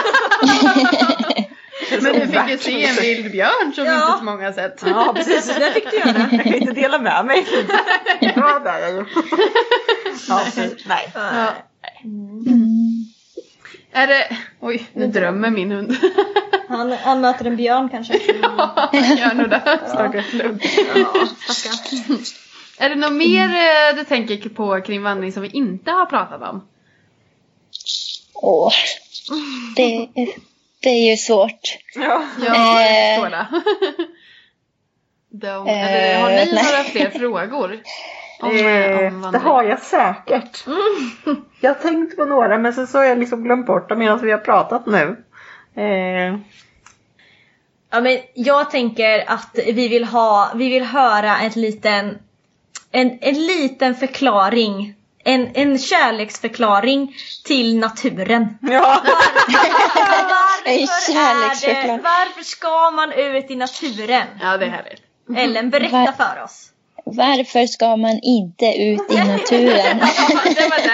Det 1.90 2.00
Men 2.02 2.12
du 2.12 2.26
fick 2.26 2.48
ju 2.50 2.58
se 2.58 2.84
en 2.84 2.94
vild 2.96 3.32
björn 3.32 3.72
som 3.74 3.84
Ja. 3.84 3.94
inte 4.06 4.18
så 4.18 4.24
många 4.24 4.44
har 4.44 4.52
sett. 4.52 4.82
Ja 4.86 5.12
precis. 5.16 5.54
Det 5.58 5.72
fick 5.72 5.90
du 5.90 5.96
göra. 5.96 6.28
Jag 6.30 6.44
kan 6.44 6.54
inte 6.54 6.72
dela 6.72 6.98
med 6.98 7.24
mig. 7.26 7.46
Ja, 8.20 8.58
där 8.64 8.80
är 8.82 8.94
jag. 8.94 9.06
Ja, 10.28 10.40
nej. 10.86 11.12
Ja. 11.14 11.52
Är 13.92 14.06
det... 14.06 14.36
Oj, 14.60 14.86
nu 14.92 15.06
drömmer 15.06 15.50
min 15.50 15.72
hund. 15.72 15.96
Han, 16.68 16.92
han 16.92 17.20
möter 17.20 17.44
en 17.44 17.56
björn 17.56 17.88
kanske. 17.88 18.14
Ja, 18.42 18.88
han 18.92 19.16
gör 19.16 19.34
nog 19.34 19.50
det. 19.50 19.80
Stackars. 19.88 20.24
Ja, 20.94 21.26
stackarn. 21.48 22.18
Är 22.80 22.88
det 22.88 22.94
något 22.96 23.12
mer 23.12 23.44
eh, 23.48 23.96
du 23.96 24.04
tänker 24.04 24.48
på 24.48 24.80
kring 24.80 25.02
vandring 25.02 25.32
som 25.32 25.42
vi 25.42 25.48
inte 25.48 25.90
har 25.90 26.06
pratat 26.06 26.42
om? 26.42 26.68
Åh, 28.34 28.72
det, 29.76 30.08
det 30.82 30.88
är 30.90 31.10
ju 31.10 31.16
svårt. 31.16 31.60
Ja. 31.94 32.22
Ja, 32.46 32.82
jag 32.82 33.14
Eh. 33.14 33.22
förstår 33.22 33.30
det. 33.30 33.46
De, 35.32 35.66
eller, 35.68 36.20
har 36.20 36.28
ni 36.30 36.36
Eh, 36.36 36.48
nej. 36.52 36.64
några 36.64 36.84
fler 36.84 37.10
frågor? 37.10 37.80
Om, 38.42 38.50
eh, 38.56 38.66
Eh, 38.66 39.06
om 39.24 39.32
det 39.32 39.38
har 39.38 39.62
jag 39.64 39.82
säkert. 39.82 40.64
Jag 41.60 41.70
har 41.74 41.80
tänkt 41.82 42.16
på 42.16 42.24
några 42.24 42.58
men 42.58 42.72
sen 42.72 42.86
så 42.86 42.98
har 42.98 43.04
jag 43.04 43.18
liksom 43.18 43.44
glömt 43.44 43.66
bort 43.66 43.88
dem 43.88 43.98
medan 43.98 44.18
vi 44.24 44.30
har 44.30 44.38
pratat 44.38 44.86
nu. 44.86 45.24
Eh, 45.76 46.38
Ja, 47.92 48.00
men 48.00 48.18
jag 48.34 48.70
tänker 48.70 49.24
att 49.30 49.50
vi 49.66 49.88
vill 49.88 50.04
ha, 50.04 50.52
vi 50.54 50.68
vill 50.68 50.84
höra 50.84 51.38
en 51.38 51.50
liten, 51.50 52.18
en, 52.92 53.18
en 53.20 53.46
liten 53.46 53.94
förklaring. 53.94 54.94
En, 55.24 55.50
en 55.54 55.78
kärleksförklaring 55.78 57.14
till 57.44 57.78
naturen. 57.78 58.58
ja. 58.62 59.02
Varför, 60.64 60.70
En 60.70 60.78
är 61.16 61.86
det, 61.86 62.02
varför 62.02 62.42
ska 62.44 62.90
man 62.90 63.12
ut 63.12 63.50
i 63.50 63.56
naturen? 63.56 64.26
Ja, 64.40 64.56
det 64.56 64.64
är 64.66 64.70
härligt. 64.70 65.02
Ellen, 65.36 65.70
berätta 65.70 65.96
Va- 66.04 66.14
för 66.16 66.42
oss. 66.44 66.66
Varför 67.04 67.66
ska 67.66 67.96
man 67.96 68.20
inte 68.22 68.66
ut 68.66 69.10
i 69.12 69.16
naturen? 69.16 69.98
Det 70.44 70.68
var 70.70 70.82
det. 70.82 70.90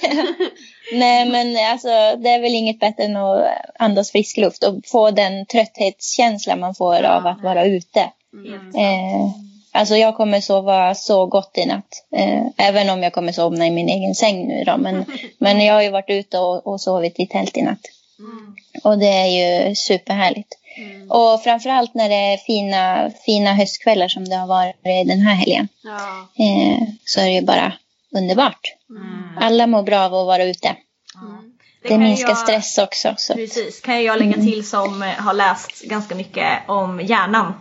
Det 0.00 0.16
var 0.16 0.22
det. 0.22 0.50
Nej 0.92 1.28
men 1.30 1.70
alltså 1.72 1.88
det 2.16 2.28
är 2.28 2.40
väl 2.40 2.54
inget 2.54 2.80
bättre 2.80 3.04
än 3.04 3.16
att 3.16 3.46
andas 3.78 4.12
frisk 4.12 4.36
luft 4.36 4.64
och 4.64 4.74
få 4.86 5.10
den 5.10 5.46
trötthetskänsla 5.46 6.56
man 6.56 6.74
får 6.74 7.02
av 7.02 7.26
att 7.26 7.42
vara 7.42 7.64
ute. 7.64 8.00
Eh, 8.00 9.28
alltså 9.72 9.96
jag 9.96 10.16
kommer 10.16 10.40
sova 10.40 10.94
så 10.94 11.26
gott 11.26 11.58
i 11.58 11.66
natt. 11.66 12.06
Eh, 12.16 12.42
även 12.56 12.90
om 12.90 13.02
jag 13.02 13.12
kommer 13.12 13.32
somna 13.32 13.66
i 13.66 13.70
min 13.70 13.88
egen 13.88 14.14
säng 14.14 14.48
nu 14.48 14.64
då. 14.64 14.76
Men, 14.76 15.04
men 15.38 15.60
jag 15.60 15.74
har 15.74 15.82
ju 15.82 15.90
varit 15.90 16.10
ute 16.10 16.38
och, 16.38 16.66
och 16.66 16.80
sovit 16.80 17.20
i 17.20 17.26
tält 17.26 17.56
i 17.56 17.62
natt. 17.62 17.86
Och 18.84 18.98
det 18.98 19.08
är 19.08 19.26
ju 19.26 19.74
superhärligt. 19.74 20.58
Och 21.08 21.42
framförallt 21.42 21.94
när 21.94 22.08
det 22.08 22.14
är 22.14 22.36
fina, 22.36 23.10
fina 23.26 23.54
höstkvällar 23.54 24.08
som 24.08 24.28
det 24.28 24.36
har 24.36 24.46
varit 24.46 24.76
den 24.84 25.20
här 25.20 25.34
helgen. 25.34 25.68
Ja. 25.82 26.28
Eh, 26.44 26.82
så 27.04 27.20
är 27.20 27.24
det 27.24 27.32
ju 27.32 27.42
bara 27.42 27.72
underbart. 28.16 28.74
Alla 29.40 29.66
mår 29.66 29.82
bra 29.82 30.00
av 30.00 30.14
att 30.14 30.26
vara 30.26 30.44
ute. 30.44 30.76
Det, 31.82 31.88
kan 31.88 32.00
minskar 32.00 32.28
jag- 32.28 32.38
stress 32.38 32.78
också. 32.78 33.14
Så. 33.18 33.34
Precis, 33.34 33.80
kan 33.80 34.04
jag 34.04 34.18
lägga 34.18 34.34
till 34.34 34.68
som 34.68 35.02
eh, 35.02 35.08
har 35.08 35.34
läst 35.34 35.82
ganska 35.82 36.14
mycket 36.14 36.48
om 36.66 37.00
hjärnan. 37.00 37.54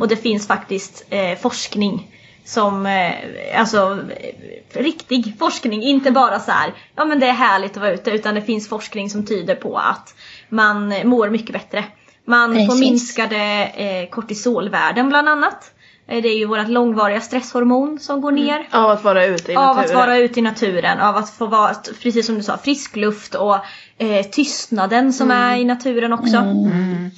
Och 0.00 0.08
det 0.08 0.16
finns 0.16 0.46
faktiskt 0.46 1.04
eh, 1.10 1.38
forskning 1.38 2.14
som, 2.44 2.86
eh, 2.86 3.12
alltså 3.60 3.98
eh, 4.20 4.80
riktig 4.82 5.34
forskning, 5.38 5.82
inte 5.82 6.10
bara 6.10 6.40
så 6.40 6.50
här, 6.50 6.74
ja 6.96 7.04
men 7.04 7.20
det 7.20 7.26
är 7.26 7.32
härligt 7.32 7.70
att 7.70 7.76
vara 7.76 7.92
ute 7.92 8.10
utan 8.10 8.34
det 8.34 8.42
finns 8.42 8.68
forskning 8.68 9.10
som 9.10 9.26
tyder 9.26 9.54
på 9.54 9.78
att 9.78 10.14
man 10.48 10.94
mår 11.04 11.28
mycket 11.28 11.52
bättre. 11.52 11.84
Man 12.24 12.54
får 12.54 12.66
Precis. 12.66 12.80
minskade 12.80 13.36
eh, 13.64 14.08
kortisolvärden 14.10 15.08
bland 15.08 15.28
annat. 15.28 15.72
Eh, 16.08 16.22
Det 16.22 16.28
är 16.28 16.38
ju 16.38 16.46
vårt 16.46 16.68
långvariga 16.68 17.20
stresshormon 17.20 17.98
som 18.00 18.20
går 18.20 18.32
ner. 18.32 18.68
Av 18.70 18.90
att 18.90 19.04
vara 19.04 19.24
ute 19.24 19.52
i 19.52 19.56
Av 19.56 19.76
naturen. 19.76 19.84
att 19.84 20.06
vara 20.06 20.16
ute 20.18 20.38
i 20.38 20.42
naturen, 20.42 21.00
av 21.00 21.16
att 21.16 21.30
få 21.30 21.46
vara, 21.46 21.74
precis 22.02 22.26
som 22.26 22.34
du 22.34 22.42
sa, 22.42 22.58
frisk 22.58 22.96
luft 22.96 23.34
och 23.34 23.54
eh, 23.98 24.22
tystnaden 24.32 25.12
som 25.12 25.30
är 25.30 25.56
i 25.56 25.64
naturen 25.64 26.12
också. 26.12 26.36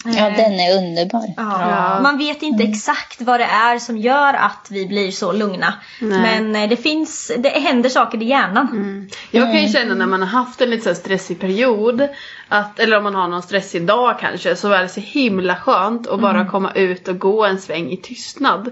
Ja, 0.04 0.30
den 0.36 0.52
är 0.52 0.78
underbar. 0.78 1.24
Ja. 1.36 1.70
Ja. 1.70 2.00
Man 2.02 2.18
vet 2.18 2.42
inte 2.42 2.64
exakt 2.64 3.20
vad 3.20 3.40
det 3.40 3.44
är 3.44 3.78
som 3.78 3.98
gör 3.98 4.34
att 4.34 4.66
vi 4.70 4.86
blir 4.86 5.10
så 5.10 5.32
lugna. 5.32 5.74
Men 6.00 6.56
eh, 6.56 6.68
det 6.68 6.76
finns, 6.76 7.32
det 7.38 7.48
händer 7.48 7.88
saker 7.88 8.22
i 8.22 8.24
hjärnan. 8.26 9.08
Jag 9.30 9.52
kan 9.52 9.62
ju 9.62 9.72
känna 9.72 9.94
när 9.94 10.06
man 10.06 10.20
har 10.22 10.28
haft 10.28 10.60
en 10.60 10.70
lite 10.70 10.82
så 10.82 10.88
här 10.88 10.94
stressig 10.94 11.40
period, 11.40 12.08
att, 12.52 12.78
eller 12.78 12.96
om 12.96 13.04
man 13.04 13.14
har 13.14 13.28
någon 13.28 13.42
stressig 13.42 13.86
dag 13.86 14.18
kanske, 14.20 14.56
så 14.56 14.70
är 14.70 14.82
det 14.82 14.88
så 14.88 15.00
himla 15.00 15.56
skönt 15.56 16.06
att 16.06 16.20
bara 16.20 16.46
komma 16.46 16.72
ut 16.72 17.08
och 17.08 17.18
gå 17.18 17.44
en 17.44 17.58
sväng 17.58 17.90
i 17.90 17.96
tystnad. 17.96 18.70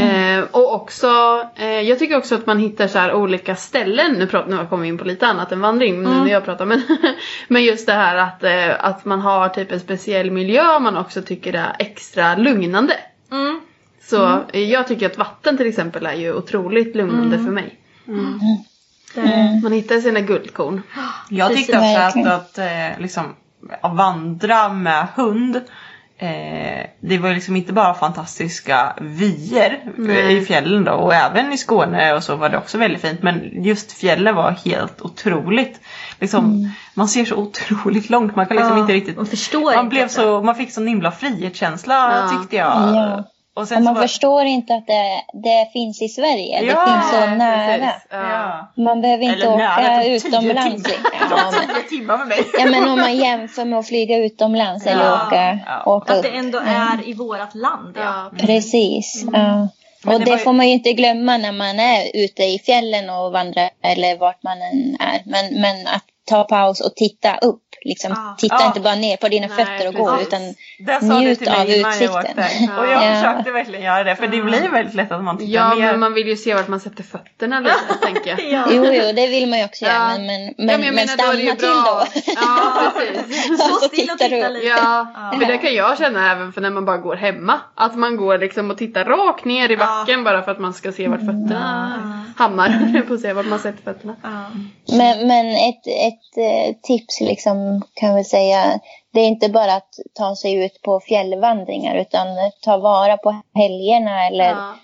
Eh, 0.00 0.44
och 0.50 0.74
också, 0.74 1.08
eh, 1.56 1.80
jag 1.80 1.98
tycker 1.98 2.16
också 2.16 2.34
att 2.34 2.46
man 2.46 2.58
hittar 2.58 2.86
så 2.86 2.98
här 2.98 3.14
olika 3.14 3.56
ställen, 3.56 4.12
nu, 4.12 4.26
pratar, 4.26 4.50
nu 4.50 4.66
kommer 4.66 4.82
vi 4.82 4.88
in 4.88 4.98
på 4.98 5.04
lite 5.04 5.26
annat 5.26 5.52
än 5.52 5.60
vandring 5.60 6.02
när 6.02 6.26
jag 6.28 6.44
pratar, 6.44 6.66
men, 6.66 6.82
men 7.48 7.64
just 7.64 7.86
det 7.86 7.92
här 7.92 8.16
att, 8.16 8.44
eh, 8.44 8.84
att 8.84 9.04
man 9.04 9.20
har 9.20 9.48
typ 9.48 9.72
en 9.72 9.80
speciell 9.80 10.30
miljö 10.30 10.78
man 10.78 10.96
också 10.96 11.22
tycker 11.22 11.52
är 11.52 11.76
extra 11.78 12.36
lugnande. 12.36 12.94
Mm. 13.32 13.60
Så 14.02 14.40
eh, 14.52 14.70
jag 14.70 14.88
tycker 14.88 15.06
att 15.06 15.18
vatten 15.18 15.56
till 15.56 15.66
exempel 15.66 16.06
är 16.06 16.14
ju 16.14 16.34
otroligt 16.34 16.96
lugnande 16.96 17.38
för 17.38 17.50
mig. 17.50 17.78
Man 19.62 19.72
hittar 19.72 20.00
sina 20.00 20.20
guldkorn. 20.20 20.82
Jag 21.28 21.48
Precis. 21.48 21.66
tyckte 21.66 21.78
också 21.78 21.88
att, 21.88 22.16
Verkligen. 22.16 22.28
att 22.32 22.58
eh, 22.58 23.02
liksom, 23.02 23.24
vandra 23.82 24.68
med 24.68 25.06
hund 25.16 25.56
eh, 26.18 26.86
det 27.00 27.18
var 27.18 27.34
liksom 27.34 27.56
inte 27.56 27.72
bara 27.72 27.94
fantastiska 27.94 28.92
vyer 29.00 29.80
Nej. 29.96 30.36
i 30.36 30.44
fjällen 30.44 30.84
då 30.84 30.92
och 30.92 31.14
även 31.14 31.52
i 31.52 31.58
Skåne 31.58 32.14
och 32.14 32.22
så 32.22 32.36
var 32.36 32.48
det 32.48 32.58
också 32.58 32.78
väldigt 32.78 33.02
fint 33.02 33.22
men 33.22 33.64
just 33.64 33.92
fjällen 33.92 34.34
var 34.36 34.50
helt 34.64 35.00
otroligt. 35.02 35.80
Liksom, 36.20 36.70
Man 36.94 37.08
ser 37.08 37.24
så 37.24 37.34
otroligt 37.36 38.10
långt, 38.10 38.36
man 38.36 38.46
kan 38.46 38.56
liksom 38.56 38.72
Ja, 38.76 38.80
inte 38.80 38.92
riktigt 38.92 39.16
man 39.16 39.26
förstår 39.26 39.64
man, 39.74 39.84
inte 39.84 39.88
blev 39.94 40.06
det. 40.06 40.12
så, 40.12 40.42
man 40.42 40.54
fick 40.54 40.72
sån 40.72 40.86
himla 40.86 41.12
frihetskänsla 41.12 41.94
Ja. 42.32 42.38
tyckte 42.38 42.56
jag. 42.56 42.66
Ja. 42.96 43.24
Och 43.56 43.62
Och 43.72 43.82
man 43.82 43.94
var, 43.94 44.02
förstår 44.02 44.44
inte 44.44 44.74
att 44.74 44.86
det, 44.86 45.22
det 45.32 45.70
finns 45.72 46.02
i 46.02 46.08
Sverige. 46.08 46.60
Ja, 46.62 46.84
det 46.86 46.92
finns 46.92 47.10
så 47.10 47.26
nära. 47.36 47.92
Ja. 48.10 48.16
ja. 48.76 48.82
Man 48.82 49.00
behöver 49.00 49.24
inte 49.24 49.36
Eller 49.46 49.56
nära, 49.56 49.72
åka 49.96 50.02
tio 50.02 50.16
utomlands. 50.16 50.82
timmar. 50.84 51.10
Ja, 51.30 51.52
men, 51.52 51.74
Tio 51.76 51.88
timmar 51.98 52.18
med 52.18 52.26
mig. 52.28 52.38
ja, 52.58 52.64
men 52.66 52.88
om 52.88 52.98
man 53.00 53.16
jämför 53.16 53.64
med 53.64 53.78
att 53.78 53.86
flyga 53.88 54.16
utomlands 54.16 54.86
eller 54.86 55.04
Ja. 55.04 55.26
åka, 55.26 55.58
Ja. 55.66 55.82
åka 55.92 56.12
Att 56.12 56.18
upp. 56.18 56.24
det 56.32 56.38
ändå 56.38 56.58
är 56.58 57.08
i 57.08 57.12
vårat 57.14 57.54
land. 57.54 57.96
Ja. 57.96 58.30
Ja, 58.32 58.46
Precis. 58.46 59.24
Ja. 59.32 59.38
Mm. 59.38 59.68
Men 60.06 60.14
Och 60.14 60.20
det 60.20 60.24
det, 60.24 60.30
var 60.30 60.38
ju- 60.38 60.44
får 60.44 60.52
man 60.52 60.66
ju 60.68 60.72
inte 60.72 60.92
glömma 60.92 61.36
när 61.36 61.52
man 61.52 61.80
är 61.80 62.10
ute 62.24 62.42
i 62.44 62.58
fjällen 62.58 63.10
och 63.10 63.32
vandrar 63.32 63.70
eller 63.82 64.16
vart 64.18 64.42
man 64.42 64.62
än 64.62 64.96
är. 65.00 65.22
Men, 65.24 65.60
men 65.60 65.86
att 65.86 66.04
ta 66.28 66.44
paus 66.44 66.80
och 66.80 66.94
titta 66.96 67.36
upp. 67.36 67.60
Liksom, 67.84 68.10
Ja. 68.16 68.34
titta 68.38 68.56
Ja. 68.60 68.66
inte 68.66 68.80
bara 68.80 68.94
ner 68.94 69.16
på 69.16 69.28
dina 69.28 69.46
Nej, 69.46 69.56
fötter 69.56 69.88
och 69.88 69.94
gå 69.94 70.20
utan 70.20 70.40
Det 70.78 71.00
sa 71.00 71.06
du 71.14 71.20
njut 71.20 71.48
av 71.48 71.54
jag 71.54 71.68
utsikten. 71.90 72.16
åkte. 72.16 72.70
Och 72.78 72.86
jag 72.86 73.04
Ja. 73.04 73.14
försökte 73.14 73.50
verkligen 73.50 73.82
göra 73.84 74.04
det 74.04 74.16
för 74.16 74.26
det 74.26 74.42
blir 74.42 74.68
väldigt 74.68 74.94
lätt 74.94 75.12
att 75.12 75.24
man 75.24 75.38
tittar 75.38 75.52
Ja, 75.52 75.74
mer. 75.74 75.86
men 75.90 76.00
man 76.00 76.14
vill 76.14 76.26
ju 76.28 76.36
se 76.36 76.54
vart 76.54 76.68
man 76.68 76.80
sätter 76.80 77.02
fötterna 77.02 77.60
lite, 77.60 77.74
tänker 78.02 78.30
jag. 78.30 78.52
Ja. 78.52 78.64
Jo, 78.70 78.84
jo, 78.92 79.12
det 79.14 79.26
vill 79.26 79.48
man 79.48 79.58
ju 79.58 79.64
också 79.64 79.84
göra. 79.84 79.94
Ja. 79.94 80.08
Men, 80.18 80.26
men, 80.26 80.44
Ja, 80.44 80.52
men, 80.58 80.66
men 80.80 80.84
jag 80.86 80.94
men 80.94 81.08
stanna 81.08 81.32
till 81.32 81.54
bra. 81.56 82.06
då. 82.14 82.20
Ja, 82.36 82.92
precis. 82.98 83.60
Stå 83.60 83.74
still 83.88 84.10
och 84.10 84.18
titta 84.18 84.48
lite. 84.48 84.66
Ja, 84.66 85.06
för 85.38 85.46
det 85.46 85.58
kan 85.58 85.74
jag 85.74 85.98
känna 85.98 86.32
även 86.32 86.52
för 86.52 86.60
när 86.60 86.70
man 86.70 86.84
bara 86.84 86.96
går 86.98 87.16
hemma. 87.16 87.60
Att 87.74 87.96
man 87.96 88.16
går 88.16 88.38
liksom 88.38 88.70
och 88.70 88.78
tittar 88.78 89.04
rakt 89.04 89.44
ner 89.44 89.70
i 89.70 89.76
backen 89.76 90.24
bara 90.24 90.42
för 90.42 90.52
att 90.52 90.58
man 90.60 90.74
ska 90.74 90.92
se 90.92 91.08
vart 91.08 91.20
fötterna 91.20 92.20
hamnar. 92.36 92.90
jag 92.94 93.08
på 93.08 93.14
att 93.14 93.20
säga, 93.20 93.34
vart 93.34 93.46
man 93.46 93.58
sätter 93.58 93.82
fötterna. 93.82 94.16
Ja. 94.22 94.28
Men, 94.96 95.28
men 95.28 95.46
ett, 95.46 95.86
ett 95.86 96.36
eh, 96.36 96.74
tips 96.82 97.20
liksom 97.20 97.73
kan 97.94 98.14
väl 98.14 98.24
säga. 98.24 98.80
Det 99.12 99.20
är 99.20 99.26
inte 99.26 99.48
bara 99.48 99.74
att 99.74 99.98
ta 100.14 100.36
sig 100.36 100.64
ut 100.64 100.82
på 100.82 101.00
fjällvandringar 101.00 101.96
utan 101.96 102.26
ta 102.62 102.76
vara 102.78 103.16
på 103.16 103.40
helgerna 103.54 104.26
eller 104.26 104.44
Ja. 104.50 104.74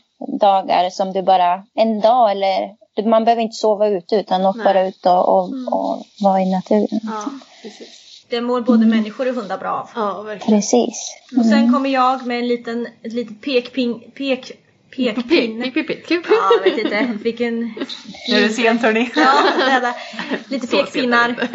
dagar 0.41 0.91
som 0.91 1.13
du 1.13 1.23
bara, 1.23 1.63
en 1.75 2.01
dag 2.01 2.31
eller 2.31 2.81
man 3.09 3.25
behöver 3.25 3.43
inte 3.43 3.57
sova 3.57 3.87
ute 3.89 4.17
utan 4.17 4.47
åk 4.47 4.65
bara 4.65 4.87
ut 4.87 5.07
och, 5.07 5.29
och, 5.29 5.45
och 5.73 6.05
vara 6.21 6.41
i 6.41 6.51
naturen. 6.51 7.01
Ja, 7.03 7.25
precis. 7.63 7.97
Det 8.31 8.41
mår 8.41 8.61
både 8.61 8.87
människor 8.87 9.29
och 9.29 9.35
hundar 9.35 9.59
bra 9.59 9.71
av. 9.71 9.89
Ja, 9.95 10.23
verkligen. 10.23 10.61
Precis. 10.61 11.17
Och 11.39 11.47
sen 11.47 11.73
kommer 11.73 11.91
jag 11.91 12.27
med 12.27 12.39
en 12.39 12.49
liten, 12.49 12.87
ett 13.03 13.13
litet 13.13 13.41
pekping, 13.43 14.01
pek, 14.17 14.53
pekpinne. 14.97 15.73
Ja, 16.09 16.51
jag 16.65 16.73
vet 16.73 16.79
inte 16.79 17.09
vilken... 17.23 17.61
Nu 18.29 18.37
är 18.37 18.41
det 18.41 18.49
sent 18.49 18.83
hörni. 18.83 19.11
Ja. 19.17 19.93
Lite 20.49 20.67
pekpinnar. 20.77 21.29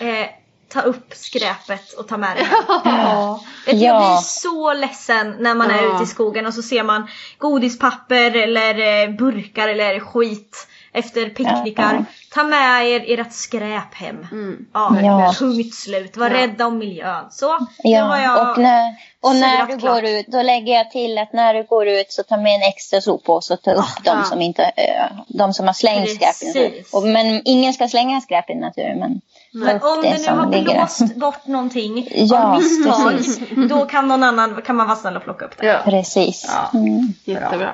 Eh, 0.00 0.26
ta 0.72 0.80
upp 0.80 1.12
skräpet 1.14 1.92
och 1.92 2.08
ta 2.08 2.16
med 2.16 2.36
det. 2.36 2.46
Ja. 2.84 3.40
Jag 3.66 3.76
Ja. 3.76 3.98
blir 3.98 4.16
så 4.22 4.72
ledsen 4.74 5.36
när 5.40 5.54
man 5.54 5.70
är 5.70 5.82
Ja. 5.82 5.94
ute 5.94 6.02
i 6.04 6.06
skogen 6.06 6.46
och 6.46 6.54
så 6.54 6.62
ser 6.62 6.82
man 6.82 7.08
godispapper 7.38 8.36
eller 8.36 9.04
eh, 9.04 9.10
burkar 9.10 9.68
eller 9.68 10.00
skit 10.00 10.66
efter 10.92 11.28
picknickar. 11.28 11.94
Ja. 11.94 12.04
Ta 12.34 12.44
med 12.44 12.86
er 12.88 13.18
ert 13.20 13.32
skräp 13.32 13.94
hem. 13.94 14.26
Mm. 14.32 14.66
Ja, 14.74 14.96
Ja. 15.02 15.34
punkt 15.38 15.74
slut. 15.74 16.16
Var 16.16 16.30
Ja. 16.30 16.36
rädda 16.36 16.66
om 16.66 16.78
miljön. 16.78 17.24
Så, 17.30 17.66
Ja, 17.82 18.20
jag 18.22 18.50
och, 18.50 18.58
när, 18.58 18.94
och 19.20 19.36
när 19.36 19.66
du 19.66 19.78
klart. 19.78 20.02
går 20.02 20.10
ut, 20.10 20.26
då 20.26 20.42
lägger 20.42 20.74
jag 20.74 20.90
till 20.90 21.18
att 21.18 21.32
när 21.32 21.54
du 21.54 21.62
går 21.64 21.88
ut 21.88 22.12
så 22.12 22.22
ta 22.22 22.36
med 22.36 22.54
en 22.54 22.62
extra 22.68 23.00
soppåse 23.00 23.54
och 23.54 23.62
ta 23.62 23.72
upp 23.72 24.04
de, 24.04 24.10
ja. 24.18 24.24
som 24.24 24.40
inte, 24.40 24.62
eh, 24.64 25.06
de 25.28 25.54
som 25.54 25.66
har 25.66 25.74
slängt 25.74 26.10
skräp 26.10 26.42
i 26.42 26.46
naturen. 26.46 26.70
Precis. 26.70 26.94
Och, 26.94 27.02
men 27.02 27.42
ingen 27.44 27.72
ska 27.72 27.88
slänga 27.88 28.20
skräp 28.20 28.50
i 28.50 28.54
naturen. 28.54 28.98
Men, 28.98 29.20
Men 29.52 29.82
om 29.82 30.02
det 30.02 30.10
nu 30.12 30.18
som 30.18 30.38
har 30.38 30.50
ligger 30.50 30.74
blåst 30.74 31.14
bort 31.16 31.46
någonting 31.46 32.08
Ja, 32.14 32.44
av 32.44 32.58
misstag, 32.58 33.10
precis. 33.16 33.38
då 33.68 33.84
kan 33.86 34.08
någon 34.08 34.22
annan 34.22 34.62
kan 34.62 34.76
man 34.76 34.86
vara 34.86 34.96
snäll 34.96 35.16
och 35.16 35.24
plocka 35.24 35.44
upp 35.44 35.56
det. 35.58 35.66
Ja, 35.66 35.78
Precis. 35.84 36.44
Ja. 36.72 36.78
Mm. 36.78 37.08
jättebra. 37.24 37.72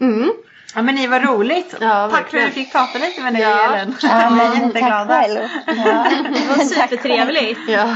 Mm. 0.00 0.32
Ja 0.74 0.82
men 0.82 0.94
ni 0.94 1.06
var 1.06 1.20
roligt. 1.20 1.74
Ja, 1.80 2.08
Tack 2.12 2.30
för 2.30 2.38
att 2.38 2.46
vi 2.46 2.50
fick 2.50 2.72
prata 2.72 2.98
lite 2.98 3.20
med 3.22 3.32
dig 3.34 3.42
Ja. 3.42 3.74
Ellen. 3.76 3.94
Ja, 4.02 4.08
Vi 4.08 4.14
är 4.24 4.30
men 4.30 4.50
tack 4.52 4.62
jätteglada. 4.66 5.22
själv. 5.22 5.38
Ja. 5.66 6.06
Det 6.34 6.56
var 6.56 6.64
supertrevligt. 6.64 7.60
Ja. 7.68 7.86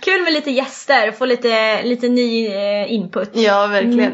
Kul 0.00 0.22
med 0.22 0.32
lite 0.32 0.50
gäster, 0.50 1.12
få 1.12 1.24
lite, 1.24 1.82
lite 1.82 2.08
ny 2.08 2.46
eh, 2.46 2.92
input. 2.92 3.30
ja, 3.32 3.66
verkligen. 3.66 4.12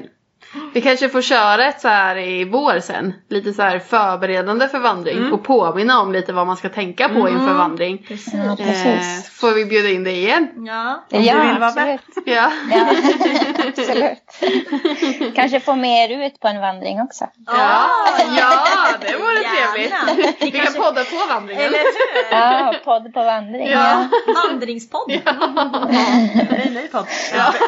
Vi 0.74 0.80
kanske 0.80 1.08
får 1.08 1.22
köra 1.22 1.66
ett 1.66 1.80
så 1.80 1.88
här 1.88 2.16
i 2.18 2.44
vår 2.44 2.80
sen. 2.80 3.14
Lite 3.30 3.52
så 3.52 3.62
här 3.62 3.78
förberedande 3.78 4.68
för 4.68 4.78
vandring. 4.78 5.32
Och 5.32 5.44
påminna 5.44 6.00
om 6.00 6.12
lite 6.12 6.32
vad 6.32 6.46
man 6.46 6.56
ska 6.56 6.68
tänka 6.68 7.08
på 7.08 7.28
inför 7.28 7.54
vandring. 7.54 8.04
Precis. 8.08 8.34
Ja, 8.34 8.56
Eh, 8.82 8.98
får 9.40 9.50
vi 9.50 9.64
bjuda 9.64 9.88
in 9.88 10.04
dig 10.04 10.16
igen? 10.18 10.48
Ja. 10.66 11.04
Om 11.12 11.20
du 11.22 11.26
Ja, 11.26 11.34
vill 11.42 11.58
vara 11.58 11.66
absolut. 11.66 12.00
Ja. 12.24 12.52
Ja, 12.70 12.86
absolut. 13.68 15.34
Kanske 15.34 15.60
få 15.60 15.74
med 15.74 16.10
er 16.10 16.26
ut 16.26 16.40
på 16.40 16.48
en 16.48 16.60
vandring 16.60 17.00
också. 17.00 17.24
Ja, 17.46 17.86
ja 18.36 18.52
det 19.00 19.16
vore 19.16 19.34
Gärna. 19.34 19.72
trevligt. 19.72 20.36
Vi 20.40 20.50
Vi 20.50 20.50
kan 20.50 20.74
podda 20.74 21.04
på 21.04 21.34
vandringen. 21.34 21.62
Eller 21.64 21.78
hur? 21.78 22.36
Ja, 22.36 22.74
podd 22.84 23.14
på 23.14 23.24
vandring. 23.24 23.68
Ja. 23.68 24.08
Ja. 24.26 24.34
Vandringspodd. 24.48 25.08
Nej, 25.90 26.70
nej, 26.74 26.88
podd. 26.92 27.06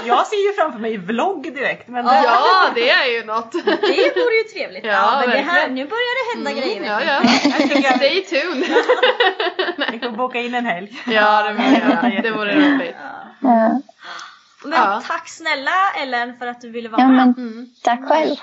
Jag 0.04 0.26
ser 0.26 0.46
ju 0.48 0.52
framför 0.52 0.78
mig 0.78 0.96
vlogg 0.96 1.42
direkt. 1.54 1.88
Men 1.88 2.04
det... 2.04 2.20
Ja, 2.24 2.40
det 2.74 2.90
är 2.90 3.06
ju 3.12 3.24
något. 3.24 3.52
Det 3.52 4.16
vore 4.16 4.34
ju 4.34 4.42
trevligt. 4.52 4.84
Ja, 4.84 4.92
Ja, 4.92 5.20
men 5.26 5.30
det 5.30 5.42
här, 5.42 5.68
nu 5.68 5.84
börjar 5.86 6.34
det 6.34 6.36
hända 6.36 6.60
grejer. 6.60 6.80
vet 6.80 6.88
Ja, 6.88 7.02
ja. 7.02 7.20
Jag 7.58 7.70
tycker 7.70 7.96
Stay 7.96 8.20
tuned. 8.24 8.74
vi 9.92 9.98
får 9.98 10.10
boka 10.10 10.40
in 10.40 10.54
en 10.54 10.66
helg. 10.66 11.02
Ja, 11.06 11.42
det 11.42 11.52
det 12.22 12.30
vore 12.30 12.54
roligt. 12.54 12.96
Ja. 13.40 13.80
Men 14.64 14.72
Ja. 14.72 15.02
tack 15.08 15.28
snälla 15.28 15.72
Ellen 16.02 16.38
för 16.38 16.46
att 16.46 16.60
du 16.60 16.70
ville 16.70 16.88
vara 16.88 17.02
ja, 17.02 17.08
med. 17.08 17.34
men 17.36 17.66
tack 17.82 18.08
själv. 18.08 18.36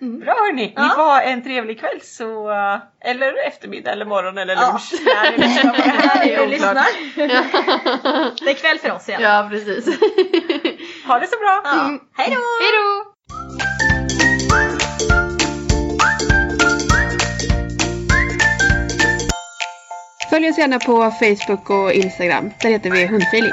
Bra 0.00 0.34
hörni, 0.34 0.62
ni 0.66 0.72
Ja. 0.76 0.88
får 0.96 1.02
ha 1.02 1.20
en 1.20 1.42
trevlig 1.42 1.80
kväll 1.80 2.00
så, 2.02 2.50
eh, 2.50 2.78
eller 3.10 3.46
eftermiddag 3.48 3.92
eller 3.92 4.04
morgon 4.06 4.38
eller 4.38 4.54
Ja. 4.54 4.60
lunch. 4.72 4.92
När 5.04 5.30
ni 5.30 6.46
lyssnar 6.50 6.74
det 8.44 8.50
är 8.50 8.54
kväll 8.54 8.78
för 8.78 8.92
oss 8.92 9.08
igen. 9.08 9.20
Ja, 9.22 9.48
precis. 9.50 9.86
Ha 11.06 11.18
det 11.18 11.26
så 11.26 11.36
bra! 11.38 11.60
Ja. 11.64 11.98
Hej 12.16 12.30
då! 12.30 12.42
Hej 12.62 12.72
då! 12.72 13.12
Följ 20.30 20.48
oss 20.50 20.58
gärna 20.58 20.78
på 20.78 21.10
Facebook 21.10 21.70
och 21.70 21.92
Instagram. 21.92 22.50
Där 22.60 22.68
heter 22.70 22.90
vi 22.90 23.06
Hundfeeling. 23.06 23.52